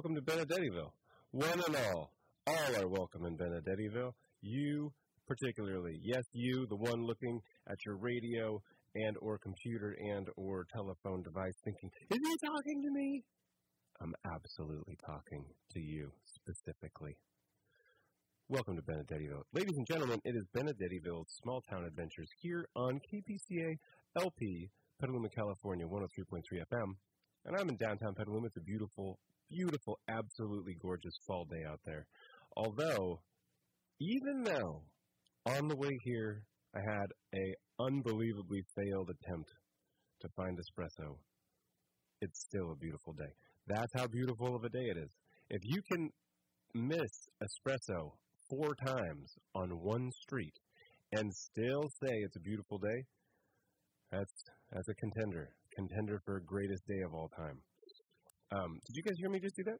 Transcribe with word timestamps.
Welcome 0.00 0.16
to 0.16 0.32
Benedettiville. 0.32 0.92
One 1.32 1.60
and 1.60 1.76
all, 1.76 2.10
all 2.46 2.74
are 2.74 2.88
welcome 2.88 3.26
in 3.26 3.36
Benedettiville. 3.36 4.12
You 4.40 4.94
particularly, 5.28 6.00
yes, 6.02 6.22
you, 6.32 6.66
the 6.70 6.76
one 6.76 7.04
looking 7.04 7.38
at 7.68 7.76
your 7.84 7.98
radio 7.98 8.62
and 8.94 9.14
or 9.20 9.36
computer 9.36 9.94
and 10.00 10.26
or 10.38 10.64
telephone 10.72 11.22
device 11.22 11.52
thinking, 11.66 11.90
is 12.08 12.16
he 12.16 12.46
talking 12.46 12.82
to 12.82 12.90
me? 12.90 13.22
I'm 14.00 14.14
absolutely 14.32 14.96
talking 15.04 15.44
to 15.74 15.80
you 15.80 16.10
specifically. 16.24 17.18
Welcome 18.48 18.76
to 18.76 18.82
Benedettiville. 18.82 19.42
Ladies 19.52 19.76
and 19.76 19.86
gentlemen, 19.86 20.18
it 20.24 20.34
is 20.34 20.46
Benedettiville's 20.56 21.28
Small 21.42 21.60
Town 21.68 21.84
Adventures 21.84 22.30
here 22.40 22.64
on 22.74 23.00
KPCA 23.12 23.76
LP, 24.18 24.70
Petaluma, 24.98 25.28
California, 25.28 25.84
103.3 25.84 26.40
FM. 26.72 26.94
And 27.44 27.56
I'm 27.56 27.68
in 27.68 27.76
downtown 27.76 28.14
Petaluma. 28.14 28.46
It's 28.46 28.56
a 28.56 28.60
beautiful, 28.60 29.18
beautiful, 29.50 29.98
absolutely 30.08 30.76
gorgeous 30.80 31.18
fall 31.26 31.44
day 31.44 31.64
out 31.68 31.80
there. 31.84 32.06
Although, 32.56 33.20
even 34.00 34.42
though 34.44 34.82
on 35.46 35.68
the 35.68 35.76
way 35.76 35.98
here 36.04 36.42
I 36.74 36.80
had 36.80 37.06
a 37.34 37.54
unbelievably 37.80 38.62
failed 38.76 39.10
attempt 39.10 39.50
to 40.20 40.28
find 40.36 40.58
espresso, 40.58 41.16
it's 42.20 42.40
still 42.40 42.72
a 42.72 42.76
beautiful 42.76 43.12
day. 43.14 43.32
That's 43.66 43.92
how 43.94 44.06
beautiful 44.06 44.54
of 44.54 44.64
a 44.64 44.68
day 44.68 44.86
it 44.90 44.96
is. 44.96 45.10
If 45.48 45.60
you 45.64 45.80
can 45.90 46.10
miss 46.74 47.10
espresso 47.42 48.12
four 48.48 48.74
times 48.86 49.32
on 49.54 49.70
one 49.70 50.10
street 50.22 50.54
and 51.12 51.32
still 51.34 51.82
say 52.02 52.12
it's 52.12 52.36
a 52.36 52.40
beautiful 52.40 52.78
day, 52.78 53.04
that's 54.10 54.32
that's 54.72 54.88
a 54.88 54.94
contender. 54.94 55.50
Contender 55.74 56.20
for 56.24 56.40
greatest 56.40 56.86
day 56.86 57.00
of 57.06 57.14
all 57.14 57.28
time. 57.36 57.58
Um, 58.52 58.80
did 58.86 58.96
you 58.96 59.02
guys 59.02 59.14
hear 59.18 59.30
me 59.30 59.38
just 59.38 59.54
do 59.54 59.62
that? 59.64 59.78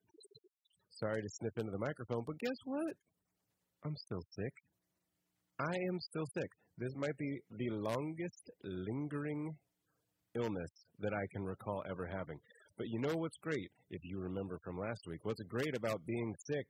Sorry 0.90 1.20
to 1.20 1.28
snip 1.40 1.58
into 1.58 1.72
the 1.72 1.78
microphone, 1.78 2.22
but 2.26 2.38
guess 2.38 2.56
what? 2.64 2.94
I'm 3.84 3.96
still 3.96 4.22
sick. 4.38 4.52
I 5.58 5.74
am 5.88 5.98
still 5.98 6.26
sick. 6.34 6.50
This 6.78 6.92
might 6.96 7.16
be 7.18 7.40
the 7.50 7.70
longest 7.70 8.50
lingering 8.62 9.50
illness 10.36 10.70
that 11.00 11.12
I 11.12 11.26
can 11.32 11.42
recall 11.42 11.82
ever 11.90 12.06
having. 12.06 12.38
But 12.78 12.86
you 12.88 13.00
know 13.00 13.14
what's 13.16 13.36
great, 13.42 13.70
if 13.90 14.00
you 14.04 14.20
remember 14.20 14.58
from 14.62 14.78
last 14.78 15.02
week? 15.06 15.20
What's 15.24 15.42
great 15.48 15.76
about 15.76 16.06
being 16.06 16.34
sick 16.46 16.66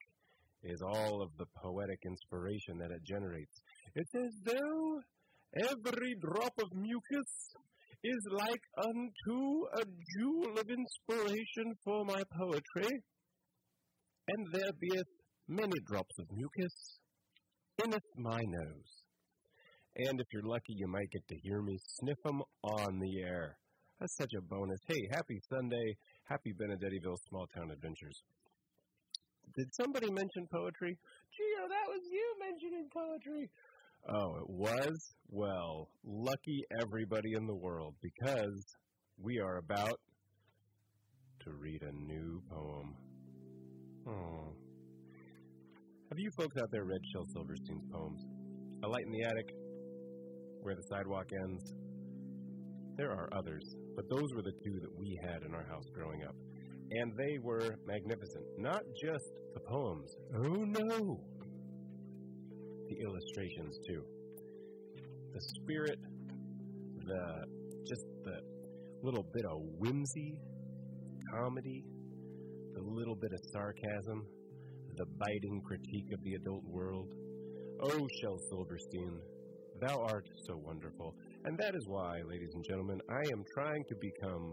is 0.65 0.81
all 0.83 1.23
of 1.23 1.31
the 1.39 1.47
poetic 1.63 2.01
inspiration 2.07 2.79
that 2.79 2.91
it 2.91 3.05
generates. 3.05 3.61
It's 3.95 4.15
as 4.15 4.33
though 4.45 5.01
every 5.69 6.15
drop 6.21 6.53
of 6.63 6.73
mucus 6.75 7.31
is 8.03 8.27
like 8.31 8.63
unto 8.79 9.67
a 9.77 9.85
jewel 10.17 10.59
of 10.59 10.67
inspiration 10.71 11.75
for 11.85 12.05
my 12.05 12.23
poetry, 12.39 13.03
and 14.29 14.47
there 14.53 14.73
beeth 14.81 15.13
many 15.49 15.79
drops 15.87 16.19
of 16.19 16.27
mucus 16.33 16.99
inneth 17.85 18.11
my 18.17 18.41
nose. 18.41 18.91
And 19.97 20.21
if 20.21 20.27
you're 20.33 20.47
lucky, 20.47 20.75
you 20.77 20.87
might 20.87 21.11
get 21.11 21.27
to 21.29 21.37
hear 21.43 21.61
me 21.63 21.77
sniff 21.99 22.19
'em 22.27 22.43
on 22.63 23.01
the 23.01 23.23
air. 23.23 23.59
That's 23.99 24.17
such 24.17 24.33
a 24.33 24.41
bonus. 24.41 24.81
Hey, 24.87 25.09
happy 25.13 25.41
Sunday. 25.51 25.97
Happy 26.25 26.53
Benedettiville 26.55 27.19
Small 27.29 27.47
Town 27.49 27.71
Adventures. 27.71 28.23
Did 29.57 29.75
somebody 29.75 30.11
mention 30.11 30.47
poetry? 30.47 30.97
Gio, 31.35 31.65
oh, 31.65 31.69
that 31.69 31.89
was 31.89 32.01
you 32.09 32.37
mentioning 32.39 32.89
poetry. 32.89 33.51
Oh, 34.09 34.37
it 34.37 34.49
was? 34.49 35.15
Well, 35.29 35.89
lucky 36.05 36.65
everybody 36.81 37.35
in 37.37 37.47
the 37.47 37.55
world 37.55 37.95
because 38.03 38.65
we 39.19 39.39
are 39.39 39.59
about 39.59 40.01
to 41.45 41.53
read 41.53 41.83
a 41.83 41.93
new 41.93 42.43
poem. 42.51 42.97
Oh. 44.09 44.55
Have 46.09 46.19
you 46.19 46.31
folks 46.37 46.57
out 46.61 46.71
there 46.73 46.85
read 46.85 47.01
Shel 47.13 47.27
Silverstein's 47.33 47.85
poems? 47.93 48.25
A 48.83 48.89
Light 48.89 49.05
in 49.05 49.13
the 49.13 49.23
Attic, 49.25 49.55
Where 50.63 50.75
the 50.75 50.83
Sidewalk 50.91 51.27
Ends. 51.33 51.75
There 52.97 53.13
are 53.13 53.29
others, 53.33 53.77
but 53.95 54.05
those 54.11 54.35
were 54.35 54.43
the 54.43 54.53
two 54.65 54.81
that 54.81 54.99
we 54.99 55.19
had 55.23 55.43
in 55.43 55.55
our 55.55 55.65
house 55.69 55.85
growing 55.95 56.25
up. 56.25 56.35
And 56.91 57.13
they 57.17 57.39
were 57.43 57.77
magnificent. 57.87 58.45
Not 58.59 58.83
just 59.01 59.31
the 59.55 59.61
poems. 59.61 60.17
Oh 60.35 60.65
no! 60.65 61.21
The 62.91 62.99
illustrations 63.07 63.79
too. 63.87 64.03
The 65.33 65.41
spirit, 65.63 65.99
the 67.07 67.23
just 67.87 68.05
the 68.25 68.41
little 69.05 69.25
bit 69.33 69.45
of 69.45 69.59
whimsy, 69.79 70.35
comedy, 71.33 71.85
the 72.75 72.83
little 72.83 73.15
bit 73.15 73.31
of 73.33 73.39
sarcasm, 73.53 74.27
the 74.97 75.07
biting 75.21 75.63
critique 75.65 76.13
of 76.13 76.21
the 76.25 76.35
adult 76.35 76.65
world. 76.65 77.09
Oh, 77.81 78.09
Shel 78.21 78.39
Silverstein, 78.51 79.21
thou 79.81 79.97
art 80.11 80.27
so 80.49 80.57
wonderful. 80.57 81.15
And 81.45 81.57
that 81.59 81.77
is 81.77 81.85
why, 81.87 82.19
ladies 82.29 82.51
and 82.55 82.65
gentlemen, 82.69 82.99
I 83.09 83.23
am 83.33 83.45
trying 83.55 83.85
to 83.89 83.95
become 84.01 84.53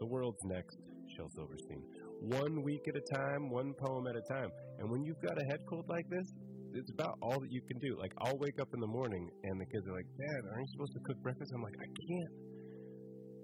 the 0.00 0.06
world's 0.06 0.42
next 0.46 0.76
Shel 1.16 1.28
Silverstein. 1.36 1.82
One 2.20 2.64
week 2.64 2.82
at 2.88 2.96
a 2.96 3.16
time, 3.16 3.48
one 3.48 3.72
poem 3.78 4.08
at 4.08 4.16
a 4.16 4.34
time. 4.34 4.50
And 4.80 4.90
when 4.90 5.04
you've 5.04 5.22
got 5.22 5.40
a 5.40 5.44
head 5.50 5.60
cold 5.68 5.86
like 5.88 6.08
this, 6.10 6.26
it's 6.74 6.90
about 6.90 7.18
all 7.22 7.38
that 7.40 7.50
you 7.50 7.62
can 7.62 7.78
do. 7.78 7.98
Like, 7.98 8.12
I'll 8.18 8.38
wake 8.38 8.58
up 8.60 8.68
in 8.74 8.80
the 8.80 8.86
morning 8.86 9.28
and 9.44 9.60
the 9.60 9.66
kids 9.66 9.86
are 9.88 9.94
like, 9.94 10.06
Dad, 10.18 10.40
aren't 10.50 10.66
you 10.66 10.72
supposed 10.72 10.94
to 10.94 11.02
cook 11.06 11.18
breakfast? 11.22 11.52
I'm 11.54 11.62
like, 11.62 11.78
I 11.78 11.88
can't. 11.88 12.34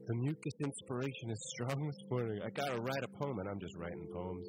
The 0.07 0.15
mucus 0.15 0.55
inspiration 0.63 1.31
is 1.35 1.43
strong 1.59 1.87
this 1.87 2.03
morning. 2.09 2.39
I 2.45 2.51
gotta 2.51 2.79
write 2.79 3.03
a 3.03 3.11
poem, 3.19 3.41
and 3.41 3.49
I'm 3.49 3.59
just 3.59 3.75
writing 3.75 4.07
poems. 4.15 4.47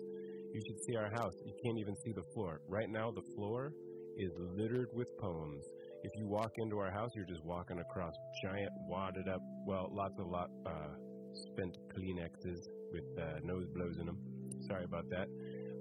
You 0.54 0.62
should 0.62 0.80
see 0.86 0.96
our 0.96 1.10
house. 1.10 1.34
You 1.46 1.54
can't 1.66 1.80
even 1.80 1.96
see 2.06 2.14
the 2.14 2.22
floor. 2.36 2.62
Right 2.70 2.90
now, 2.90 3.10
the 3.10 3.26
floor 3.36 3.74
is 4.18 4.32
littered 4.56 4.90
with 4.94 5.08
poems. 5.20 5.66
If 6.04 6.12
you 6.16 6.28
walk 6.28 6.52
into 6.58 6.78
our 6.78 6.92
house, 6.92 7.10
you're 7.16 7.26
just 7.26 7.44
walking 7.44 7.80
across 7.80 8.14
giant, 8.44 8.70
wadded 8.88 9.28
up, 9.28 9.42
well, 9.66 9.90
lots 9.92 10.14
of 10.20 10.28
lot, 10.28 10.50
uh, 10.66 10.94
spent 11.54 11.76
Kleenexes 11.90 12.62
with 12.94 13.06
uh, 13.18 13.40
nose 13.44 13.66
blows 13.74 13.98
in 14.00 14.06
them. 14.06 14.18
Sorry 14.70 14.86
about 14.86 15.10
that. 15.10 15.28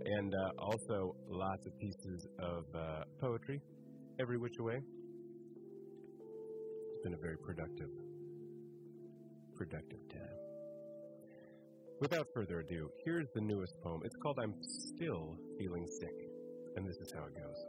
And 0.09 0.33
uh, 0.33 0.51
also 0.63 1.17
lots 1.29 1.67
of 1.67 1.77
pieces 1.81 2.29
of 2.39 2.65
uh, 2.73 3.03
poetry, 3.21 3.61
every 4.21 4.39
which 4.39 4.55
way. 4.61 4.79
It's 6.93 7.03
been 7.03 7.15
a 7.15 7.21
very 7.21 7.37
productive, 7.39 7.91
productive 9.57 9.99
time. 10.09 10.39
Without 12.01 12.27
further 12.35 12.61
ado, 12.61 12.89
here's 13.05 13.27
the 13.35 13.41
newest 13.41 13.75
poem. 13.83 14.01
It's 14.05 14.15
called 14.23 14.39
I'm 14.41 14.55
Still 14.63 15.35
Feeling 15.59 15.87
Sick, 15.99 16.15
and 16.77 16.87
this 16.87 16.97
is 16.99 17.11
how 17.13 17.25
it 17.25 17.35
goes. 17.35 17.65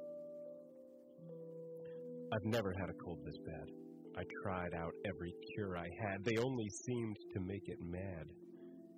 I've 2.33 2.45
never 2.45 2.71
had 2.79 2.89
a 2.89 3.03
cold 3.03 3.19
this 3.25 3.37
bad. 3.47 3.65
I 4.15 4.21
tried 4.43 4.75
out 4.75 4.91
every 5.07 5.33
cure 5.55 5.77
I 5.77 5.87
had. 6.05 6.23
They 6.23 6.37
only 6.37 6.69
seemed 6.85 7.15
to 7.33 7.39
make 7.39 7.67
it 7.67 7.79
mad, 7.81 8.27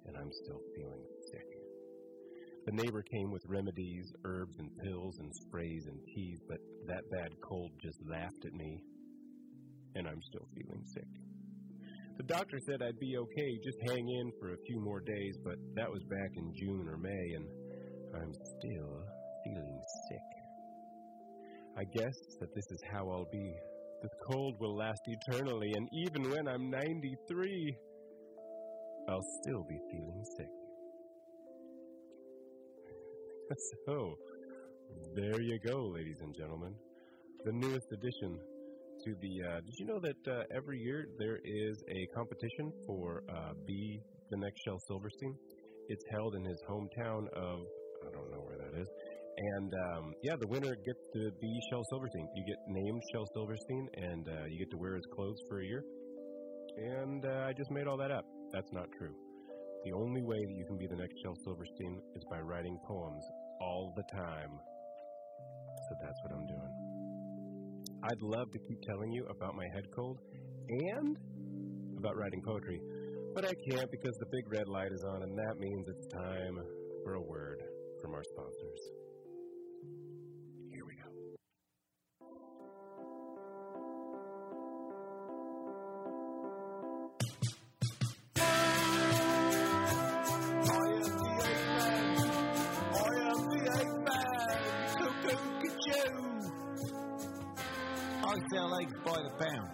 and 0.08 0.18
I'm 0.18 0.32
still 0.44 0.60
feeling. 0.76 1.06
The 2.70 2.84
neighbor 2.84 3.02
came 3.02 3.32
with 3.32 3.42
remedies, 3.48 4.14
herbs 4.26 4.60
and 4.60 4.70
pills 4.78 5.18
and 5.18 5.34
sprays 5.34 5.88
and 5.88 5.98
teas, 6.14 6.40
but 6.48 6.60
that 6.86 7.02
bad 7.10 7.32
cold 7.42 7.72
just 7.82 7.98
laughed 8.08 8.46
at 8.46 8.54
me, 8.54 8.84
and 9.96 10.08
I'm 10.08 10.22
still 10.22 10.46
feeling 10.54 10.84
sick. 10.86 11.10
The 12.18 12.26
doctor 12.26 12.60
said 12.68 12.84
I'd 12.84 13.00
be 13.00 13.18
okay, 13.18 13.58
just 13.66 13.80
hang 13.88 14.08
in 14.08 14.32
for 14.40 14.54
a 14.54 14.62
few 14.68 14.80
more 14.82 15.00
days, 15.00 15.36
but 15.44 15.56
that 15.74 15.90
was 15.90 16.04
back 16.12 16.30
in 16.36 16.54
June 16.54 16.88
or 16.88 16.98
May, 16.98 17.34
and 17.38 17.48
I'm 18.14 18.34
still 18.34 19.02
feeling 19.44 19.82
sick. 20.12 20.30
I 21.76 21.86
guess 21.98 22.18
that 22.40 22.54
this 22.54 22.70
is 22.70 22.82
how 22.94 23.10
I'll 23.10 23.32
be. 23.32 23.52
This 24.04 24.14
cold 24.30 24.58
will 24.60 24.78
last 24.78 25.02
eternally, 25.08 25.72
and 25.76 25.90
even 26.06 26.30
when 26.30 26.48
I'm 26.48 26.70
93, 26.70 27.78
I'll 29.10 29.26
still 29.42 29.66
be 29.68 29.80
feeling 29.92 30.24
sick. 30.38 30.59
so, 33.88 34.16
there 35.16 35.42
you 35.42 35.58
go, 35.66 35.90
ladies 35.94 36.18
and 36.22 36.36
gentlemen. 36.38 36.74
The 37.46 37.52
newest 37.54 37.88
addition 37.92 38.38
to 39.06 39.16
the. 39.22 39.34
Uh, 39.50 39.56
did 39.62 39.74
you 39.80 39.86
know 39.86 40.00
that 40.02 40.32
uh, 40.32 40.44
every 40.56 40.78
year 40.78 41.06
there 41.18 41.40
is 41.44 41.84
a 41.90 42.06
competition 42.16 42.72
for 42.86 43.24
uh, 43.30 43.54
Be 43.66 44.02
the 44.30 44.38
Next 44.38 44.60
Shel 44.66 44.78
Silverstein? 44.88 45.34
It's 45.88 46.04
held 46.12 46.36
in 46.36 46.46
his 46.46 46.62
hometown 46.70 47.26
of. 47.34 47.60
I 48.06 48.12
don't 48.14 48.30
know 48.32 48.44
where 48.46 48.58
that 48.58 48.80
is. 48.80 48.88
And 49.58 49.74
um, 49.74 50.14
yeah, 50.22 50.36
the 50.40 50.48
winner 50.48 50.76
gets 50.76 51.04
to 51.16 51.32
be 51.42 51.60
Shel 51.72 51.84
Silverstein. 51.90 52.28
You 52.36 52.44
get 52.46 52.60
named 52.68 53.02
Shel 53.14 53.26
Silverstein, 53.34 53.88
and 53.98 54.28
uh, 54.28 54.46
you 54.50 54.60
get 54.60 54.70
to 54.72 54.78
wear 54.78 54.96
his 54.96 55.06
clothes 55.16 55.42
for 55.50 55.62
a 55.62 55.66
year. 55.66 55.84
And 56.78 57.26
uh, 57.26 57.48
I 57.50 57.54
just 57.58 57.72
made 57.72 57.88
all 57.88 57.98
that 57.98 58.12
up. 58.12 58.26
That's 58.54 58.72
not 58.74 58.86
true. 58.98 59.16
The 59.86 59.94
only 59.96 60.22
way 60.22 60.38
that 60.38 60.56
you 60.60 60.66
can 60.68 60.78
be 60.78 60.88
the 60.88 60.98
next 60.98 61.16
Shel 61.24 61.36
Silverstein 61.46 62.02
is 62.16 62.24
by 62.30 62.40
writing 62.40 62.78
poems 62.86 63.24
all 63.60 63.94
the 63.96 64.04
time. 64.16 64.60
So 65.88 65.96
that's 66.02 66.20
what 66.24 66.34
I'm 66.34 66.46
doing. 66.46 66.74
I'd 68.04 68.22
love 68.22 68.52
to 68.52 68.60
keep 68.60 68.82
telling 68.82 69.12
you 69.12 69.26
about 69.30 69.56
my 69.56 69.66
head 69.74 69.84
cold 69.96 70.20
and 70.70 71.18
about 71.98 72.16
writing 72.16 72.42
poetry, 72.46 72.80
but 73.36 73.46
I 73.46 73.54
can't 73.70 73.92
because 73.92 74.16
the 74.20 74.28
big 74.32 74.52
red 74.52 74.68
light 74.68 74.92
is 74.92 75.04
on, 75.04 75.24
and 75.24 75.38
that 75.38 75.60
means 75.60 75.88
it's 75.90 76.08
time 76.08 76.58
for 77.04 77.16
a 77.16 77.22
word 77.22 77.62
from 78.02 78.14
our 78.14 78.24
sponsors. 78.24 79.09
I 98.30 98.36
sell 98.54 98.80
eggs 98.80 98.94
by 99.04 99.18
the 99.26 99.34
pound. 99.42 99.70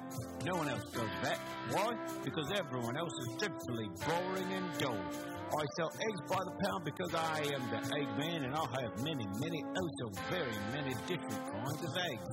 No 0.46 0.56
one 0.56 0.70
else 0.70 0.88
does 0.94 1.12
that. 1.24 1.40
Why? 1.72 1.92
Because 2.24 2.54
everyone 2.58 2.96
else 2.96 3.12
is 3.12 3.36
dreadfully 3.36 3.90
boring 4.08 4.54
and 4.54 4.72
dull. 4.80 4.96
I 4.96 5.64
sell 5.76 5.92
eggs 5.92 6.22
by 6.30 6.40
the 6.40 6.56
pound 6.64 6.86
because 6.86 7.14
I 7.16 7.44
am 7.52 7.68
the 7.68 7.82
egg 8.00 8.08
man 8.18 8.46
and 8.46 8.56
I 8.56 8.64
have 8.80 8.96
many, 9.04 9.28
many, 9.44 9.60
oh 9.76 9.90
so 10.00 10.08
very 10.32 10.56
many 10.72 10.96
different 11.04 11.44
kinds 11.52 11.84
of 11.84 11.92
eggs. 12.00 12.32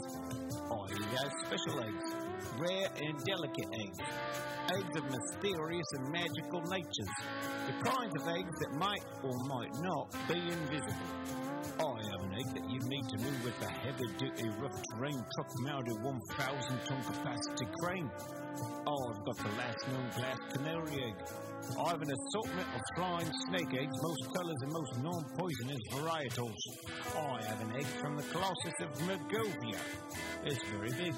I 0.71 0.95
have 1.11 1.33
special 1.43 1.83
eggs, 1.83 2.07
rare 2.59 2.89
and 2.97 3.25
delicate 3.25 3.69
eggs, 3.81 3.99
eggs 4.71 4.97
of 4.97 5.05
mysterious 5.11 5.87
and 5.93 6.09
magical 6.11 6.61
natures, 6.71 7.15
the 7.67 7.91
kinds 7.91 8.15
of 8.21 8.29
eggs 8.29 8.59
that 8.61 8.73
might 8.77 9.05
or 9.23 9.35
might 9.47 9.75
not 9.83 10.11
be 10.29 10.39
invisible. 10.39 11.43
I 11.79 12.03
have 12.11 12.23
an 12.23 12.35
egg 12.35 12.55
that 12.55 12.71
you'd 12.71 12.85
need 12.87 13.09
to 13.09 13.19
move 13.19 13.45
with 13.45 13.63
a 13.63 13.71
heavy-duty 13.71 14.49
rough 14.61 14.83
terrain 14.91 15.25
truck 15.35 15.51
mounted 15.61 16.03
1,000 16.03 16.79
ton 16.87 17.03
capacity 17.05 17.67
crane. 17.81 18.11
Oh, 18.87 19.11
I've 19.11 19.25
got 19.25 19.37
the 19.39 19.57
last 19.57 19.89
known 19.89 20.11
glass 20.17 20.39
canary 20.53 21.05
egg. 21.05 21.15
I 21.79 21.91
have 21.91 22.03
an 22.03 22.11
assortment 22.11 22.69
of 22.75 22.83
flying 22.97 23.31
snake 23.49 23.73
eggs, 23.73 23.97
most 24.03 24.35
colours 24.35 24.57
and 24.63 24.73
most 24.73 24.99
non-poisonous 25.03 25.81
varietals. 25.93 26.57
I 27.17 27.43
have 27.45 27.61
an 27.61 27.77
egg 27.77 27.87
from 28.01 28.17
the 28.17 28.23
Colossus 28.25 28.75
of 28.81 28.91
Mergovia. 29.07 29.79
It's 30.45 30.63
very 30.65 30.91
big. 30.91 31.15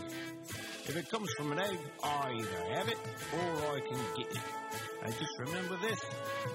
If 0.87 0.97
it 0.97 1.11
comes 1.11 1.31
from 1.39 1.53
an 1.53 1.61
egg, 1.61 1.79
I 2.03 2.31
either 2.37 2.75
have 2.75 2.89
it 2.89 2.99
or 3.33 3.75
I 3.75 3.81
can 3.81 3.99
get 4.19 4.31
it. 4.31 4.43
And 5.03 5.15
just 5.19 5.39
remember 5.39 5.79
this 5.81 5.99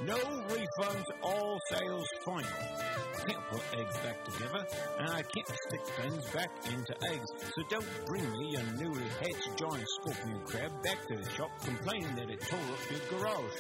no 0.06 0.18
refunds, 0.18 1.06
all 1.24 1.60
sales 1.72 2.08
final. 2.24 2.44
I 2.46 3.26
can't 3.26 3.44
put 3.50 3.62
eggs 3.74 3.98
back 3.98 4.24
together, 4.26 4.66
and 5.00 5.10
I 5.10 5.24
can't 5.24 5.48
stick 5.48 5.82
things 5.98 6.30
back 6.30 6.52
into 6.68 6.94
eggs. 7.12 7.26
So 7.56 7.64
don't 7.72 8.06
bring 8.06 8.32
me 8.32 8.52
your 8.52 8.64
newly 8.78 9.10
hatched 9.20 9.58
giant 9.58 9.88
scorpion 10.00 10.40
crab 10.46 10.72
back 10.84 11.08
to 11.08 11.18
the 11.18 11.30
shop 11.32 11.50
complaining 11.64 12.16
that 12.16 12.30
it 12.30 12.42
tore 12.42 12.60
up 12.60 12.92
your 12.92 13.20
garage. 13.20 13.60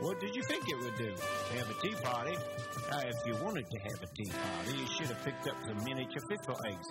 What 0.00 0.18
did 0.18 0.34
you 0.34 0.42
think 0.42 0.64
it 0.68 0.78
would 0.80 0.96
do? 0.96 1.14
Have 1.54 1.70
a 1.70 1.74
tea 1.80 1.94
party? 2.02 2.36
Uh, 2.90 3.02
if 3.06 3.16
you 3.24 3.36
wanted 3.44 3.70
to 3.70 3.78
have 3.78 4.02
a 4.02 4.14
tea 4.16 4.30
party, 4.30 4.78
you 4.80 4.86
should 4.98 5.06
have 5.06 5.24
picked 5.24 5.46
up 5.46 5.56
some 5.64 5.78
miniature 5.84 6.22
fizzle 6.28 6.58
eggs. 6.66 6.88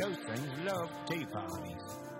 Those 0.00 0.16
things 0.16 0.48
love 0.64 0.88
tea 1.06 1.26
parties. 1.26 2.13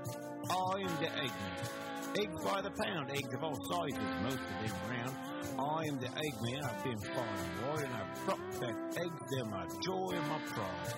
I 0.50 0.81
am 0.81 0.96
the 1.00 1.06
Eggman. 1.06 2.19
Eggs 2.19 2.44
by 2.44 2.61
the 2.61 2.70
pound, 2.70 3.11
eggs 3.11 3.35
of 3.35 3.43
all 3.43 3.58
sizes, 3.70 3.99
most 4.23 4.38
of 4.38 4.56
them 4.62 4.76
round. 4.91 5.17
I 5.58 5.87
am 5.87 5.99
the 5.99 6.08
Eggman, 6.08 6.64
I've 6.64 6.85
been 6.85 6.93
and 6.93 7.67
wide, 7.67 7.85
and 7.85 7.94
I've 7.94 8.25
brought 8.26 8.61
back 8.61 8.76
eggs, 8.96 9.23
they're 9.31 9.44
my 9.46 9.67
joy 9.82 10.11
and 10.12 10.29
my 10.29 10.38
pride. 10.52 10.94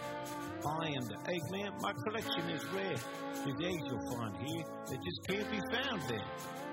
I 0.67 0.89
am 0.89 1.07
the 1.07 1.17
Eggman, 1.31 1.81
my 1.81 1.93
collection 1.93 2.51
is 2.51 2.65
rare. 2.75 2.97
There's 3.45 3.61
eggs 3.63 3.83
you'll 3.87 4.17
find 4.17 4.37
here 4.37 4.65
that 4.89 5.05
just 5.05 5.27
can't 5.29 5.51
be 5.51 5.61
found 5.71 6.03
there. 6.09 6.27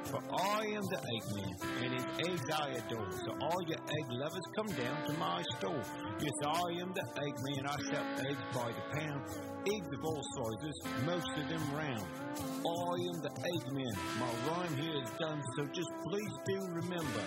For 0.05 0.21
I 0.31 0.65
am 0.75 0.83
the 0.83 0.99
Eggman, 1.15 1.83
and 1.83 1.93
his 1.93 2.05
eggs 2.27 2.49
I 2.51 2.69
adore. 2.69 3.11
So 3.25 3.31
all 3.41 3.61
your 3.63 3.79
egg 3.79 4.07
lovers 4.09 4.47
come 4.55 4.67
down 4.67 5.07
to 5.07 5.13
my 5.13 5.41
store. 5.57 5.83
Yes, 6.19 6.33
I 6.45 6.81
am 6.81 6.93
the 6.93 7.05
Eggman, 7.17 7.65
I 7.65 7.75
sell 7.91 8.05
eggs 8.29 8.43
by 8.53 8.71
the 8.71 8.99
pound. 8.99 9.21
Eggs 9.65 9.87
of 9.93 10.05
all 10.05 10.23
sizes, 10.35 10.81
most 11.05 11.29
of 11.37 11.47
them 11.47 11.63
round. 11.73 12.05
I 12.37 12.95
am 13.09 13.21
the 13.21 13.33
Eggman. 13.53 13.95
My 14.19 14.31
rhyme 14.49 14.75
here 14.75 15.01
is 15.01 15.09
done, 15.19 15.41
so 15.57 15.65
just 15.67 15.91
please 16.05 16.33
do 16.45 16.59
remember. 16.67 17.23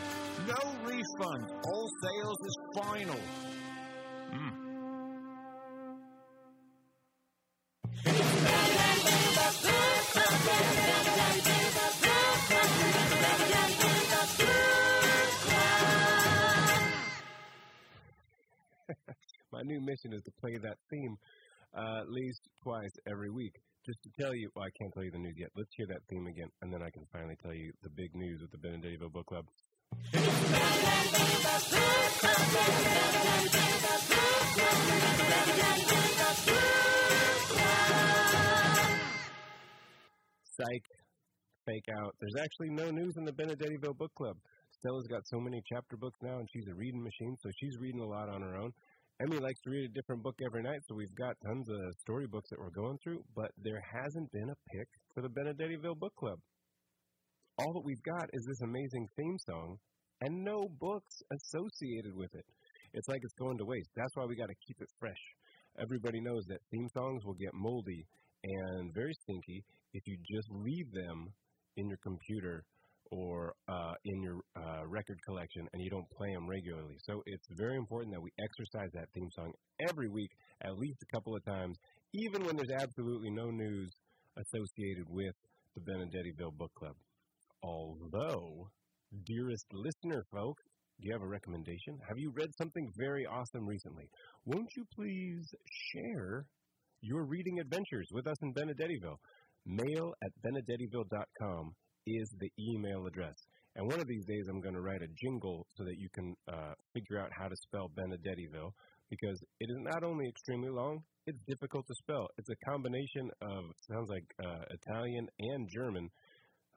No 0.47 0.61
refund. 0.85 1.47
All 1.65 1.91
sales 2.03 2.39
is 2.45 2.59
final. 2.75 3.21
Mm. 4.33 4.66
Mission 19.87 20.13
is 20.13 20.23
to 20.25 20.33
play 20.43 20.59
that 20.59 20.77
theme 20.91 21.17
uh, 21.79 22.01
at 22.03 22.11
least 22.11 22.43
twice 22.63 22.91
every 23.09 23.31
week. 23.31 23.55
Just 23.87 24.03
to 24.03 24.11
tell 24.21 24.35
you, 24.35 24.51
well, 24.57 24.65
I 24.67 24.71
can't 24.77 24.93
tell 24.93 25.05
you 25.05 25.13
the 25.13 25.19
news 25.19 25.37
yet. 25.39 25.51
Let's 25.57 25.71
hear 25.77 25.87
that 25.87 26.03
theme 26.11 26.27
again, 26.27 26.51
and 26.61 26.73
then 26.73 26.83
I 26.83 26.91
can 26.91 27.07
finally 27.13 27.37
tell 27.41 27.55
you 27.55 27.71
the 27.83 27.91
big 27.91 28.15
news 28.15 28.41
with 28.43 28.51
the 28.51 28.59
Benedettiville 28.59 29.13
Book 29.13 29.27
Club. 29.27 29.47
Psych, 40.57 40.83
fake 41.67 41.85
out. 42.01 42.17
There's 42.19 42.35
actually 42.43 42.71
no 42.71 42.91
news 42.91 43.15
in 43.17 43.25
the 43.25 43.33
Benedettiville 43.33 43.97
Book 43.97 44.15
Club. 44.17 44.37
Stella's 44.81 45.07
got 45.07 45.23
so 45.27 45.39
many 45.39 45.63
chapter 45.71 45.97
books 45.97 46.19
now, 46.23 46.39
and 46.39 46.49
she's 46.53 46.67
a 46.69 46.75
reading 46.75 47.03
machine, 47.03 47.37
so 47.41 47.51
she's 47.61 47.77
reading 47.79 48.01
a 48.01 48.07
lot 48.07 48.29
on 48.29 48.43
her 48.43 48.57
own. 48.57 48.73
Emmy 49.19 49.39
likes 49.39 49.61
to 49.63 49.71
read 49.71 49.89
a 49.89 49.95
different 49.95 50.23
book 50.23 50.37
every 50.45 50.63
night, 50.63 50.81
so 50.87 50.95
we've 50.95 51.15
got 51.17 51.41
tons 51.41 51.67
of 51.71 51.95
storybooks 52.01 52.51
that 52.51 52.59
we're 52.61 52.69
going 52.69 52.99
through, 53.03 53.25
but 53.35 53.51
there 53.57 53.81
hasn't 53.81 54.31
been 54.31 54.51
a 54.51 54.77
pick 54.77 54.89
for 55.15 55.23
the 55.23 55.33
Benedettiville 55.33 55.99
Book 55.99 56.13
Club. 56.17 56.39
All 57.57 57.73
that 57.73 57.85
we've 57.85 58.03
got 58.03 58.29
is 58.35 58.45
this 58.45 58.61
amazing 58.61 59.09
theme 59.17 59.39
song 59.49 59.79
and 60.21 60.45
no 60.45 60.69
books 60.79 61.23
associated 61.33 62.13
with 62.15 62.29
it. 62.35 62.45
It's 62.93 63.09
like 63.09 63.21
it's 63.23 63.41
going 63.41 63.57
to 63.57 63.65
waste. 63.65 63.89
That's 63.97 64.15
why 64.17 64.27
we 64.27 64.37
got 64.37 64.53
to 64.53 64.65
keep 64.67 64.77
it 64.83 64.89
fresh. 65.01 65.23
Everybody 65.81 66.21
knows 66.21 66.45
that 66.49 66.61
theme 66.71 66.89
songs 66.93 67.25
will 67.25 67.41
get 67.41 67.55
moldy 67.55 68.05
and 68.45 68.93
very 68.93 69.15
stinky 69.23 69.65
if 69.95 70.03
you 70.05 70.19
just 70.29 70.49
leave 70.53 70.93
them 70.93 71.33
in 71.79 71.89
your 71.89 71.99
computer 72.05 72.65
or 73.11 73.55
uh, 73.69 73.95
in 74.05 74.23
your 74.23 74.41
uh, 74.57 74.87
record 74.87 75.19
collection 75.25 75.67
and 75.73 75.83
you 75.83 75.91
don't 75.91 76.09
play 76.11 76.33
them 76.33 76.49
regularly. 76.49 76.97
So 77.05 77.23
it's 77.27 77.47
very 77.57 77.77
important 77.77 78.15
that 78.15 78.23
we 78.23 78.31
exercise 78.39 78.91
that 78.95 79.09
theme 79.15 79.31
song 79.35 79.53
every 79.89 80.09
week, 80.09 80.31
at 80.63 80.77
least 80.77 80.99
a 81.03 81.15
couple 81.15 81.35
of 81.35 81.45
times, 81.45 81.77
even 82.15 82.45
when 82.45 82.57
there's 82.57 82.83
absolutely 82.83 83.31
no 83.31 83.51
news 83.51 83.91
associated 84.37 85.05
with 85.09 85.35
the 85.75 85.81
Benedettiville 85.81 86.57
Book 86.57 86.73
Club. 86.75 86.95
Although, 87.63 88.69
dearest 89.25 89.67
listener 89.73 90.25
folk, 90.33 90.57
do 91.01 91.09
you 91.09 91.13
have 91.13 91.23
a 91.23 91.29
recommendation? 91.29 91.99
Have 92.09 92.19
you 92.19 92.33
read 92.35 92.51
something 92.57 92.91
very 92.97 93.27
awesome 93.27 93.67
recently? 93.67 94.09
Won't 94.45 94.69
you 94.77 94.85
please 94.95 95.47
share 95.93 96.47
your 97.03 97.25
reading 97.25 97.61
adventures 97.61 98.09
with 98.13 98.27
us 98.27 98.37
in 98.43 98.55
Benedettiville? 98.55 99.19
Mail 99.67 100.15
at 100.23 100.31
benedettiville.com 100.45 101.75
is 102.07 102.29
the 102.39 102.51
email 102.59 103.07
address. 103.07 103.35
And 103.77 103.87
one 103.87 104.01
of 104.01 104.09
these 104.09 104.25
days, 104.25 104.47
I'm 104.49 104.61
going 104.61 104.75
to 104.75 104.81
write 104.81 105.03
a 105.03 105.13
jingle 105.21 105.67
so 105.77 105.85
that 105.85 105.97
you 105.99 106.09
can 106.15 106.35
uh, 106.49 106.73
figure 106.95 107.21
out 107.21 107.31
how 107.37 107.49
to 107.49 107.57
spell 107.69 107.91
Benedettiville 107.93 108.73
because 109.11 109.39
it 109.61 109.69
is 109.71 109.77
not 109.81 110.03
only 110.03 110.27
extremely 110.29 110.71
long, 110.71 111.01
it's 111.27 111.39
difficult 111.47 111.87
to 111.87 111.95
spell. 112.03 112.27
It's 112.39 112.49
a 112.49 112.71
combination 112.71 113.31
of 113.43 113.65
sounds 113.91 114.09
like 114.09 114.25
uh, 114.43 114.65
Italian 114.71 115.27
and 115.39 115.69
German. 115.75 116.09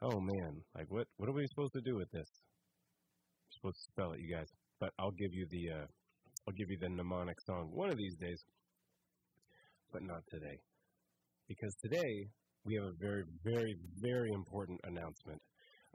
Oh 0.01 0.19
man, 0.19 0.61
like 0.75 0.87
what? 0.89 1.07
What 1.17 1.29
are 1.29 1.33
we 1.33 1.45
supposed 1.47 1.73
to 1.73 1.81
do 1.81 1.95
with 1.95 2.09
this? 2.11 2.27
We're 2.27 3.55
supposed 3.59 3.77
to 3.77 3.91
spell 3.93 4.11
it, 4.13 4.19
you 4.19 4.35
guys. 4.35 4.47
But 4.79 4.91
I'll 4.99 5.15
give 5.15 5.31
you 5.33 5.47
the 5.49 5.63
uh, 5.79 5.87
I'll 6.47 6.57
give 6.57 6.69
you 6.69 6.77
the 6.81 6.89
mnemonic 6.89 7.35
song 7.45 7.69
one 7.73 7.89
of 7.89 7.97
these 7.97 8.15
days, 8.15 8.41
but 9.91 10.01
not 10.03 10.23
today, 10.31 10.57
because 11.47 11.75
today 11.83 12.27
we 12.69 12.77
have 12.77 12.93
a 12.93 12.97
very, 13.01 13.23
very, 13.43 13.73
very 13.97 14.29
important 14.31 14.79
announcement. 14.85 15.41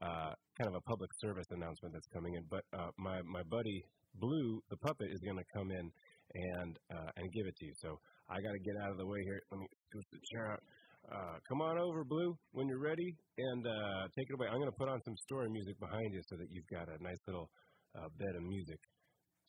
Uh, 0.03 0.35
kind 0.59 0.67
of 0.67 0.75
a 0.75 0.83
public 0.91 1.11
service 1.23 1.47
announcement 1.55 1.95
that's 1.95 2.11
coming 2.11 2.35
in. 2.35 2.43
But 2.51 2.67
uh, 2.75 2.91
my 2.99 3.23
my 3.23 3.43
buddy 3.47 3.79
Blue, 4.19 4.61
the 4.71 4.77
puppet, 4.79 5.07
is 5.11 5.21
going 5.23 5.39
to 5.39 5.49
come 5.55 5.71
in 5.71 5.87
and 6.35 6.73
uh, 6.91 7.11
and 7.17 7.27
give 7.31 7.47
it 7.47 7.55
to 7.63 7.65
you. 7.67 7.75
So 7.79 7.99
I 8.29 8.43
got 8.43 8.53
to 8.59 8.63
get 8.67 8.75
out 8.83 8.91
of 8.91 8.99
the 8.99 9.07
way 9.07 9.23
here. 9.23 9.39
Let 9.51 9.61
me 9.63 9.67
scoot 9.87 10.07
the 10.11 10.19
chair 10.35 10.53
out. 10.53 10.63
Uh, 11.05 11.37
come 11.47 11.61
on 11.61 11.79
over, 11.79 12.03
Blue, 12.03 12.35
when 12.53 12.67
you're 12.67 12.83
ready, 12.83 13.15
and 13.39 13.67
uh, 13.67 14.09
take 14.17 14.27
it 14.31 14.35
away. 14.35 14.49
I'm 14.49 14.59
going 14.59 14.73
to 14.73 14.79
put 14.79 14.89
on 14.89 14.99
some 15.05 15.15
story 15.29 15.51
music 15.51 15.79
behind 15.79 16.11
you 16.11 16.23
so 16.27 16.37
that 16.37 16.49
you've 16.51 16.67
got 16.73 16.89
a 16.89 16.97
nice 17.03 17.21
little 17.27 17.51
uh, 17.95 18.09
bed 18.19 18.35
of 18.35 18.43
music 18.43 18.81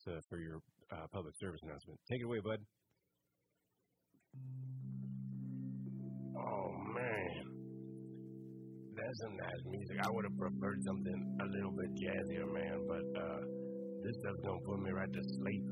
to, 0.03 0.19
for 0.29 0.37
your 0.37 0.59
uh, 0.91 1.07
public 1.13 1.33
service 1.39 1.61
announcement. 1.63 1.97
Take 2.11 2.21
it 2.21 2.25
away, 2.25 2.41
bud. 2.43 2.59
Oh 6.35 6.67
man, 6.91 7.43
that's 8.91 9.17
some 9.23 9.35
nice 9.39 9.63
music. 9.71 9.97
I 10.03 10.09
would 10.11 10.25
have 10.27 10.37
preferred 10.37 10.79
something 10.83 11.19
a 11.39 11.47
little 11.47 11.71
bit 11.71 11.91
jazzier, 11.95 12.47
man, 12.51 12.77
but 12.87 13.07
uh, 13.15 13.41
this 14.03 14.15
stuff's 14.19 14.41
gonna 14.43 14.65
put 14.67 14.79
me 14.83 14.91
right 14.91 15.11
to 15.11 15.23
sleep. 15.39 15.63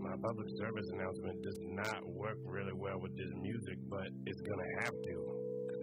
my 0.00 0.16
public 0.22 0.48
service 0.56 0.88
announcement 0.96 1.36
does 1.42 1.60
not 1.76 2.00
work 2.08 2.38
really 2.44 2.72
well 2.72 2.96
with 3.00 3.12
this 3.16 3.32
music, 3.42 3.76
but 3.90 4.08
it's 4.24 4.40
gonna 4.40 4.70
have 4.80 4.96
to. 4.96 5.16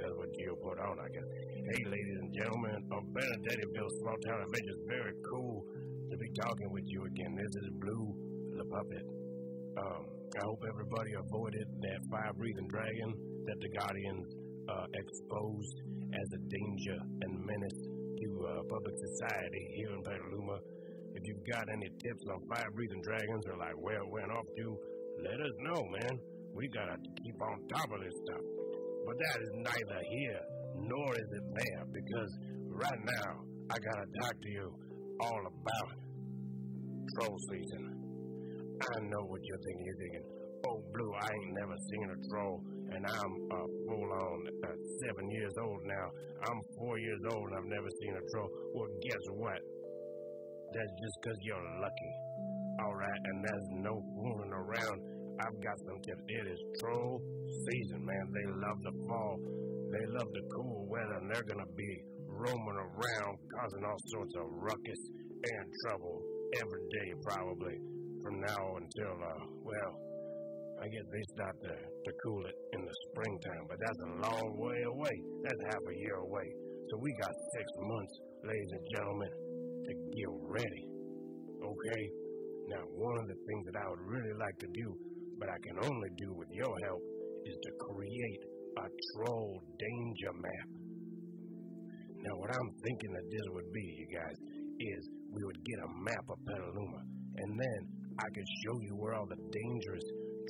That's 0.01 0.15
what 0.17 0.29
Gio 0.33 0.57
put 0.57 0.77
on, 0.81 0.95
I 0.97 1.07
guess. 1.13 1.27
Hey, 1.53 1.81
ladies 1.85 2.17
and 2.19 2.33
gentlemen, 2.33 2.81
I'm 2.91 2.97
of 2.97 3.05
Benedettiville 3.13 3.91
Small 4.01 4.17
Town 4.25 4.41
Adventures. 4.41 4.81
Very 4.89 5.13
cool 5.29 5.61
to 6.09 6.17
be 6.17 6.29
talking 6.41 6.69
with 6.71 6.83
you 6.87 7.05
again. 7.05 7.35
This 7.37 7.53
is 7.61 7.69
Blue 7.77 8.33
the 8.57 8.65
Puppet. 8.65 9.05
Um, 9.77 10.03
I 10.37 10.41
hope 10.45 10.61
everybody 10.65 11.11
avoided 11.13 11.67
that 11.81 11.99
fire 12.09 12.33
breathing 12.33 12.67
dragon 12.67 13.13
that 13.45 13.59
the 13.59 13.71
Guardians 13.75 14.27
uh, 14.69 14.87
exposed 14.95 15.77
as 16.13 16.27
a 16.33 16.41
danger 16.47 16.97
and 16.97 17.31
menace 17.43 17.81
to 18.23 18.27
uh, 18.47 18.51
public 18.69 18.95
society 18.95 19.63
here 19.75 19.91
in 19.91 20.01
Petaluma. 20.03 20.57
If 21.13 21.21
you've 21.27 21.45
got 21.45 21.65
any 21.69 21.89
tips 22.01 22.23
on 22.31 22.39
fire 22.49 22.71
breathing 22.73 23.03
dragons 23.03 23.43
or 23.47 23.57
like 23.57 23.77
where 23.77 24.01
it 24.01 24.09
went 24.09 24.31
off 24.31 24.47
to, 24.47 24.65
let 25.21 25.37
us 25.37 25.55
know, 25.61 25.79
man. 25.99 26.15
We 26.53 26.69
gotta 26.69 26.97
keep 27.21 27.37
on 27.41 27.57
top 27.69 27.89
of 27.91 27.99
this 28.01 28.15
stuff. 28.25 28.43
But 29.05 29.15
that 29.19 29.37
is 29.41 29.51
neither 29.61 29.99
here 30.09 30.41
nor 30.79 31.07
is 31.13 31.29
it 31.37 31.45
there 31.53 31.83
because 31.91 32.31
right 32.71 33.01
now 33.19 33.29
I 33.69 33.75
gotta 33.77 34.07
talk 34.21 34.35
to 34.41 34.49
you 34.49 34.67
all 35.21 35.43
about 35.45 35.89
troll 37.15 37.37
season. 37.49 37.83
I 38.81 38.95
know 39.05 39.23
what 39.29 39.41
you're 39.43 39.63
thinking. 39.63 39.85
You're 39.85 40.01
thinking, 40.01 40.25
oh, 40.67 40.77
Blue, 40.93 41.11
I 41.13 41.29
ain't 41.29 41.53
never 41.53 41.77
seen 41.89 42.07
a 42.09 42.17
troll, 42.29 42.63
and 42.95 43.03
I'm 43.05 43.33
a 43.49 43.61
full 43.89 44.09
on 44.13 44.37
uh, 44.45 44.67
seven 45.01 45.25
years 45.31 45.53
old 45.57 45.81
now. 45.85 46.07
I'm 46.45 46.59
four 46.77 46.97
years 46.99 47.21
old 47.33 47.45
and 47.49 47.55
I've 47.57 47.71
never 47.73 47.89
seen 48.01 48.13
a 48.13 48.23
troll. 48.31 48.49
Well, 48.73 48.91
guess 49.01 49.23
what? 49.33 49.61
That's 50.73 50.93
just 51.01 51.15
because 51.21 51.39
you're 51.41 51.67
lucky. 51.81 52.13
All 52.81 52.95
right, 52.97 53.21
and 53.29 53.37
there's 53.45 53.69
no 53.85 53.93
fooling 54.17 54.53
around. 54.53 54.97
I've 55.41 55.57
got 55.61 55.77
some 55.85 55.99
tips. 56.01 56.23
It 56.25 56.45
is 56.49 56.61
troll 56.81 57.21
season, 57.69 58.01
man. 58.05 58.25
They 58.33 58.47
love 58.49 58.79
the 58.81 58.93
fall. 59.05 59.37
They 59.93 60.05
love 60.17 60.29
the 60.33 60.45
cool 60.57 60.89
weather, 60.89 61.21
and 61.21 61.29
they're 61.29 61.45
to 61.45 61.69
be 61.77 61.91
roaming 62.25 62.79
around, 62.81 63.33
causing 63.53 63.85
all 63.85 64.01
sorts 64.09 64.33
of 64.41 64.45
ruckus 64.57 65.01
and 65.45 65.65
trouble 65.85 66.17
every 66.57 66.83
day, 66.89 67.09
probably, 67.21 67.77
from 68.25 68.41
now 68.41 68.63
until, 68.81 69.13
uh, 69.21 69.41
well, 69.61 69.93
I 70.83 70.91
guess 70.91 71.07
they 71.07 71.25
start 71.39 71.55
to, 71.63 71.73
to 71.79 72.11
cool 72.27 72.43
it 72.43 72.57
in 72.75 72.81
the 72.83 72.95
springtime, 73.07 73.63
but 73.71 73.79
that's 73.79 74.01
a 74.03 74.11
long 74.27 74.47
way 74.59 74.83
away. 74.83 75.15
That's 75.47 75.61
half 75.71 75.79
a 75.79 75.95
year 75.95 76.19
away. 76.19 76.47
So 76.91 76.99
we 76.99 77.07
got 77.23 77.31
six 77.55 77.65
months, 77.79 78.15
ladies 78.43 78.71
and 78.75 78.85
gentlemen, 78.91 79.31
to 79.87 79.93
get 79.95 80.31
ready. 80.43 80.83
Okay? 81.63 82.03
Now, 82.67 82.83
one 82.99 83.15
of 83.15 83.27
the 83.31 83.39
things 83.47 83.63
that 83.71 83.79
I 83.79 83.85
would 83.95 84.03
really 84.11 84.35
like 84.35 84.57
to 84.59 84.69
do, 84.75 84.87
but 85.39 85.47
I 85.47 85.57
can 85.63 85.87
only 85.87 86.11
do 86.19 86.35
with 86.35 86.51
your 86.51 86.75
help, 86.91 87.03
is 87.47 87.55
to 87.63 87.71
create 87.87 88.41
a 88.83 88.87
troll 89.15 89.63
danger 89.79 90.35
map. 90.35 90.67
Now, 92.27 92.35
what 92.43 92.51
I'm 92.51 92.71
thinking 92.83 93.11
that 93.15 93.27
this 93.31 93.45
would 93.55 93.71
be, 93.71 93.85
you 94.03 94.07
guys, 94.19 94.37
is 94.83 95.01
we 95.31 95.47
would 95.47 95.61
get 95.63 95.79
a 95.79 95.89
map 96.11 96.25
of 96.27 96.39
Petaluma, 96.43 97.01
and 97.39 97.51
then 97.55 97.79
I 98.19 98.27
could 98.29 98.49
show 98.61 98.75
you 98.83 98.93
where 98.99 99.15
all 99.15 99.25
the 99.25 99.39
dangerous 99.39 100.02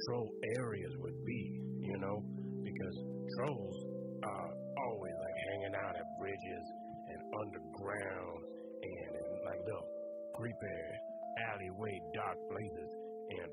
troll 0.06 0.30
areas 0.58 0.94
would 1.00 1.20
be, 1.26 1.42
you 1.82 1.98
know, 2.00 2.24
because 2.64 2.96
trolls 3.38 3.78
are 4.24 4.50
always 4.88 5.16
like 5.20 5.38
hanging 5.52 5.76
out 5.84 5.96
at 5.96 6.08
bridges 6.20 6.66
and 7.10 7.20
underground 7.40 8.40
and 8.84 9.12
in 9.16 9.28
like 9.46 9.62
the 9.66 9.80
creepy 10.36 10.80
alleyway 11.54 11.96
dark 12.14 12.38
places. 12.50 12.90
And 13.42 13.50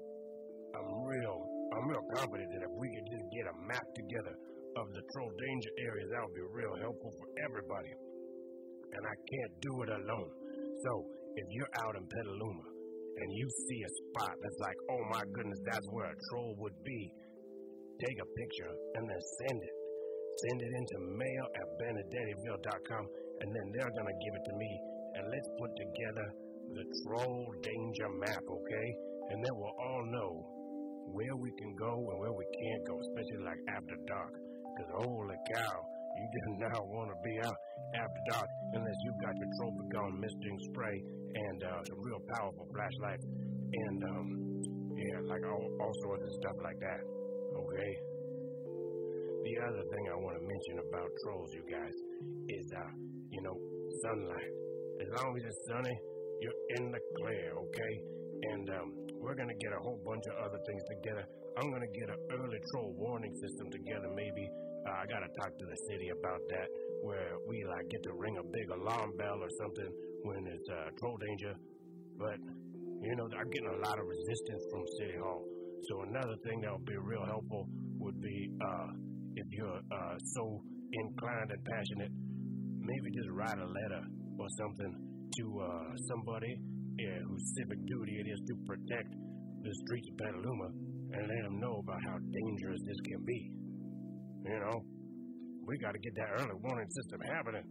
I'm 0.76 0.88
real, 1.04 1.38
I'm 1.75 1.85
real 1.88 2.06
confident 2.14 2.49
that 2.54 2.62
if 2.66 2.73
we 2.76 2.88
could 2.94 3.09
just 3.11 3.26
get 3.32 3.44
a 3.50 3.56
map 3.66 3.87
together 3.97 4.35
of 4.78 4.87
the 4.94 5.02
troll 5.14 5.32
danger 5.35 5.73
areas, 5.90 6.09
that 6.14 6.20
would 6.23 6.37
be 6.37 6.47
real 6.54 6.75
helpful 6.78 7.12
for 7.18 7.28
everybody. 7.42 7.92
And 8.94 9.02
I 9.06 9.16
can't 9.16 9.54
do 9.62 9.73
it 9.82 9.90
alone. 9.90 10.30
So 10.82 10.92
if 11.37 11.47
you're 11.50 11.75
out 11.87 11.94
in 11.94 12.04
Petaluma 12.06 12.79
and 13.19 13.29
you 13.33 13.47
see 13.67 13.81
a 13.83 13.90
spot 13.90 14.35
that's 14.43 14.61
like, 14.61 14.79
oh 14.90 15.02
my 15.11 15.25
goodness, 15.35 15.61
that's 15.67 15.87
where 15.90 16.07
a 16.07 16.17
troll 16.31 16.55
would 16.59 16.79
be, 16.85 17.12
take 18.00 18.19
a 18.21 18.29
picture 18.38 18.73
and 18.97 19.05
then 19.09 19.23
send 19.43 19.59
it. 19.61 19.75
Send 20.47 20.59
it 20.62 20.73
into 20.73 20.97
mail 21.19 21.47
at 21.59 21.67
benedettiville.com 21.83 23.05
and 23.40 23.49
then 23.50 23.67
they're 23.75 23.93
going 23.93 24.09
to 24.09 24.19
give 24.25 24.35
it 24.35 24.45
to 24.47 24.55
me. 24.57 24.71
And 25.17 25.25
let's 25.26 25.50
put 25.59 25.73
together 25.75 26.26
the 26.75 26.85
troll 27.02 27.50
danger 27.62 28.09
map, 28.23 28.45
okay? 28.47 28.88
And 29.31 29.43
then 29.43 29.52
we'll 29.59 29.75
all 29.75 30.05
know 30.07 30.33
where 31.12 31.35
we 31.35 31.50
can 31.59 31.75
go 31.75 31.93
and 31.93 32.19
where 32.21 32.33
we 32.33 32.47
can't 32.47 32.83
go, 32.87 32.95
especially 33.11 33.43
like 33.45 33.59
after 33.75 33.97
dark. 34.07 34.35
Because 34.71 34.90
holy 35.02 35.38
cow, 35.55 35.76
you 36.17 36.26
do 36.31 36.43
not 36.59 36.83
want 36.88 37.09
to 37.11 37.17
be 37.23 37.35
out 37.40 37.59
after 37.95 38.21
dark 38.31 38.49
unless 38.75 38.99
you've 39.02 39.21
got 39.21 39.35
your 39.35 39.50
gone 39.93 40.14
misting 40.21 40.59
spray 40.71 40.97
and 41.35 41.59
uh, 41.64 41.81
some 41.87 42.00
real 42.00 42.23
powerful 42.38 42.67
flashlights 42.71 43.26
and 43.26 43.99
um, 44.05 44.29
yeah, 44.97 45.19
like 45.26 45.45
all, 45.47 45.64
all 45.81 45.95
sorts 46.02 46.25
of 46.26 46.33
stuff 46.43 46.57
like 46.62 46.79
that. 46.81 47.00
Okay. 47.57 47.93
The 49.40 49.55
other 49.64 49.85
thing 49.88 50.05
I 50.12 50.17
want 50.21 50.37
to 50.37 50.45
mention 50.45 50.76
about 50.85 51.09
trolls, 51.25 51.50
you 51.57 51.64
guys, 51.64 51.97
is 52.52 52.67
uh, 52.76 52.93
you 53.31 53.40
know, 53.43 53.57
sunlight. 54.05 54.52
As 55.00 55.09
long 55.17 55.33
as 55.38 55.43
it's 55.49 55.62
sunny, 55.73 55.97
you're 56.45 56.61
in 56.76 56.93
the 56.93 57.00
clear, 57.17 57.57
okay? 57.57 57.95
And 58.52 58.67
um, 58.76 58.88
we're 59.17 59.35
gonna 59.35 59.57
get 59.61 59.73
a 59.73 59.81
whole 59.81 60.00
bunch 60.05 60.25
of 60.29 60.35
other 60.45 60.61
things 60.67 60.83
together. 61.00 61.25
I'm 61.57 61.73
gonna 61.73 61.93
get 61.93 62.09
an 62.12 62.21
early 62.37 62.61
troll 62.73 62.93
warning 62.97 63.33
system 63.40 63.71
together, 63.73 64.09
maybe. 64.12 64.45
I 64.90 65.04
gotta 65.06 65.30
talk 65.38 65.52
to 65.54 65.66
the 65.66 65.78
city 65.88 66.09
about 66.11 66.42
that, 66.50 66.68
where 67.02 67.32
we 67.47 67.64
like 67.64 67.88
get 67.90 68.02
to 68.04 68.12
ring 68.14 68.37
a 68.38 68.44
big 68.44 68.68
alarm 68.70 69.12
bell 69.16 69.38
or 69.40 69.50
something 69.61 69.90
when 70.25 70.47
it's 70.47 70.68
uh, 70.68 70.90
troll 70.99 71.16
danger. 71.18 71.54
But 72.18 72.38
you 73.00 73.14
know, 73.16 73.26
I'm 73.32 73.50
getting 73.50 73.73
a 73.73 73.80
lot 73.87 73.97
of 73.99 74.04
resistance 74.06 74.62
from 74.70 74.82
City 75.00 75.16
Hall. 75.16 75.42
So 75.88 76.02
another 76.04 76.37
thing 76.44 76.61
that 76.61 76.73
would 76.73 76.85
be 76.85 76.99
real 77.00 77.25
helpful 77.25 77.64
would 77.99 78.20
be 78.20 78.50
uh, 78.61 78.88
if 79.37 79.47
you're 79.52 79.80
uh, 79.80 80.16
so 80.37 80.61
inclined 80.92 81.50
and 81.50 81.62
passionate, 81.64 82.12
maybe 82.80 83.09
just 83.16 83.30
write 83.32 83.56
a 83.56 83.64
letter 83.64 84.02
or 84.38 84.49
something 84.59 84.92
to 85.38 85.44
uh, 85.61 85.97
somebody 86.09 86.52
yeah, 86.99 87.16
whose 87.25 87.44
civic 87.56 87.80
duty 87.87 88.12
it 88.20 88.28
is 88.28 88.40
to 88.44 88.54
protect 88.66 89.09
the 89.62 89.73
streets 89.85 90.09
of 90.12 90.16
Petaluma 90.18 90.68
and 91.12 91.23
let 91.25 91.42
them 91.44 91.61
know 91.61 91.80
about 91.80 92.00
how 92.04 92.16
dangerous 92.20 92.80
this 92.85 93.00
can 93.09 93.25
be. 93.25 93.60
You 94.44 94.59
know, 94.59 94.76
we 95.66 95.76
got 95.78 95.92
to 95.92 96.00
get 96.00 96.14
that 96.16 96.30
early 96.40 96.56
warning 96.64 96.88
system 96.88 97.20
happening, 97.28 97.66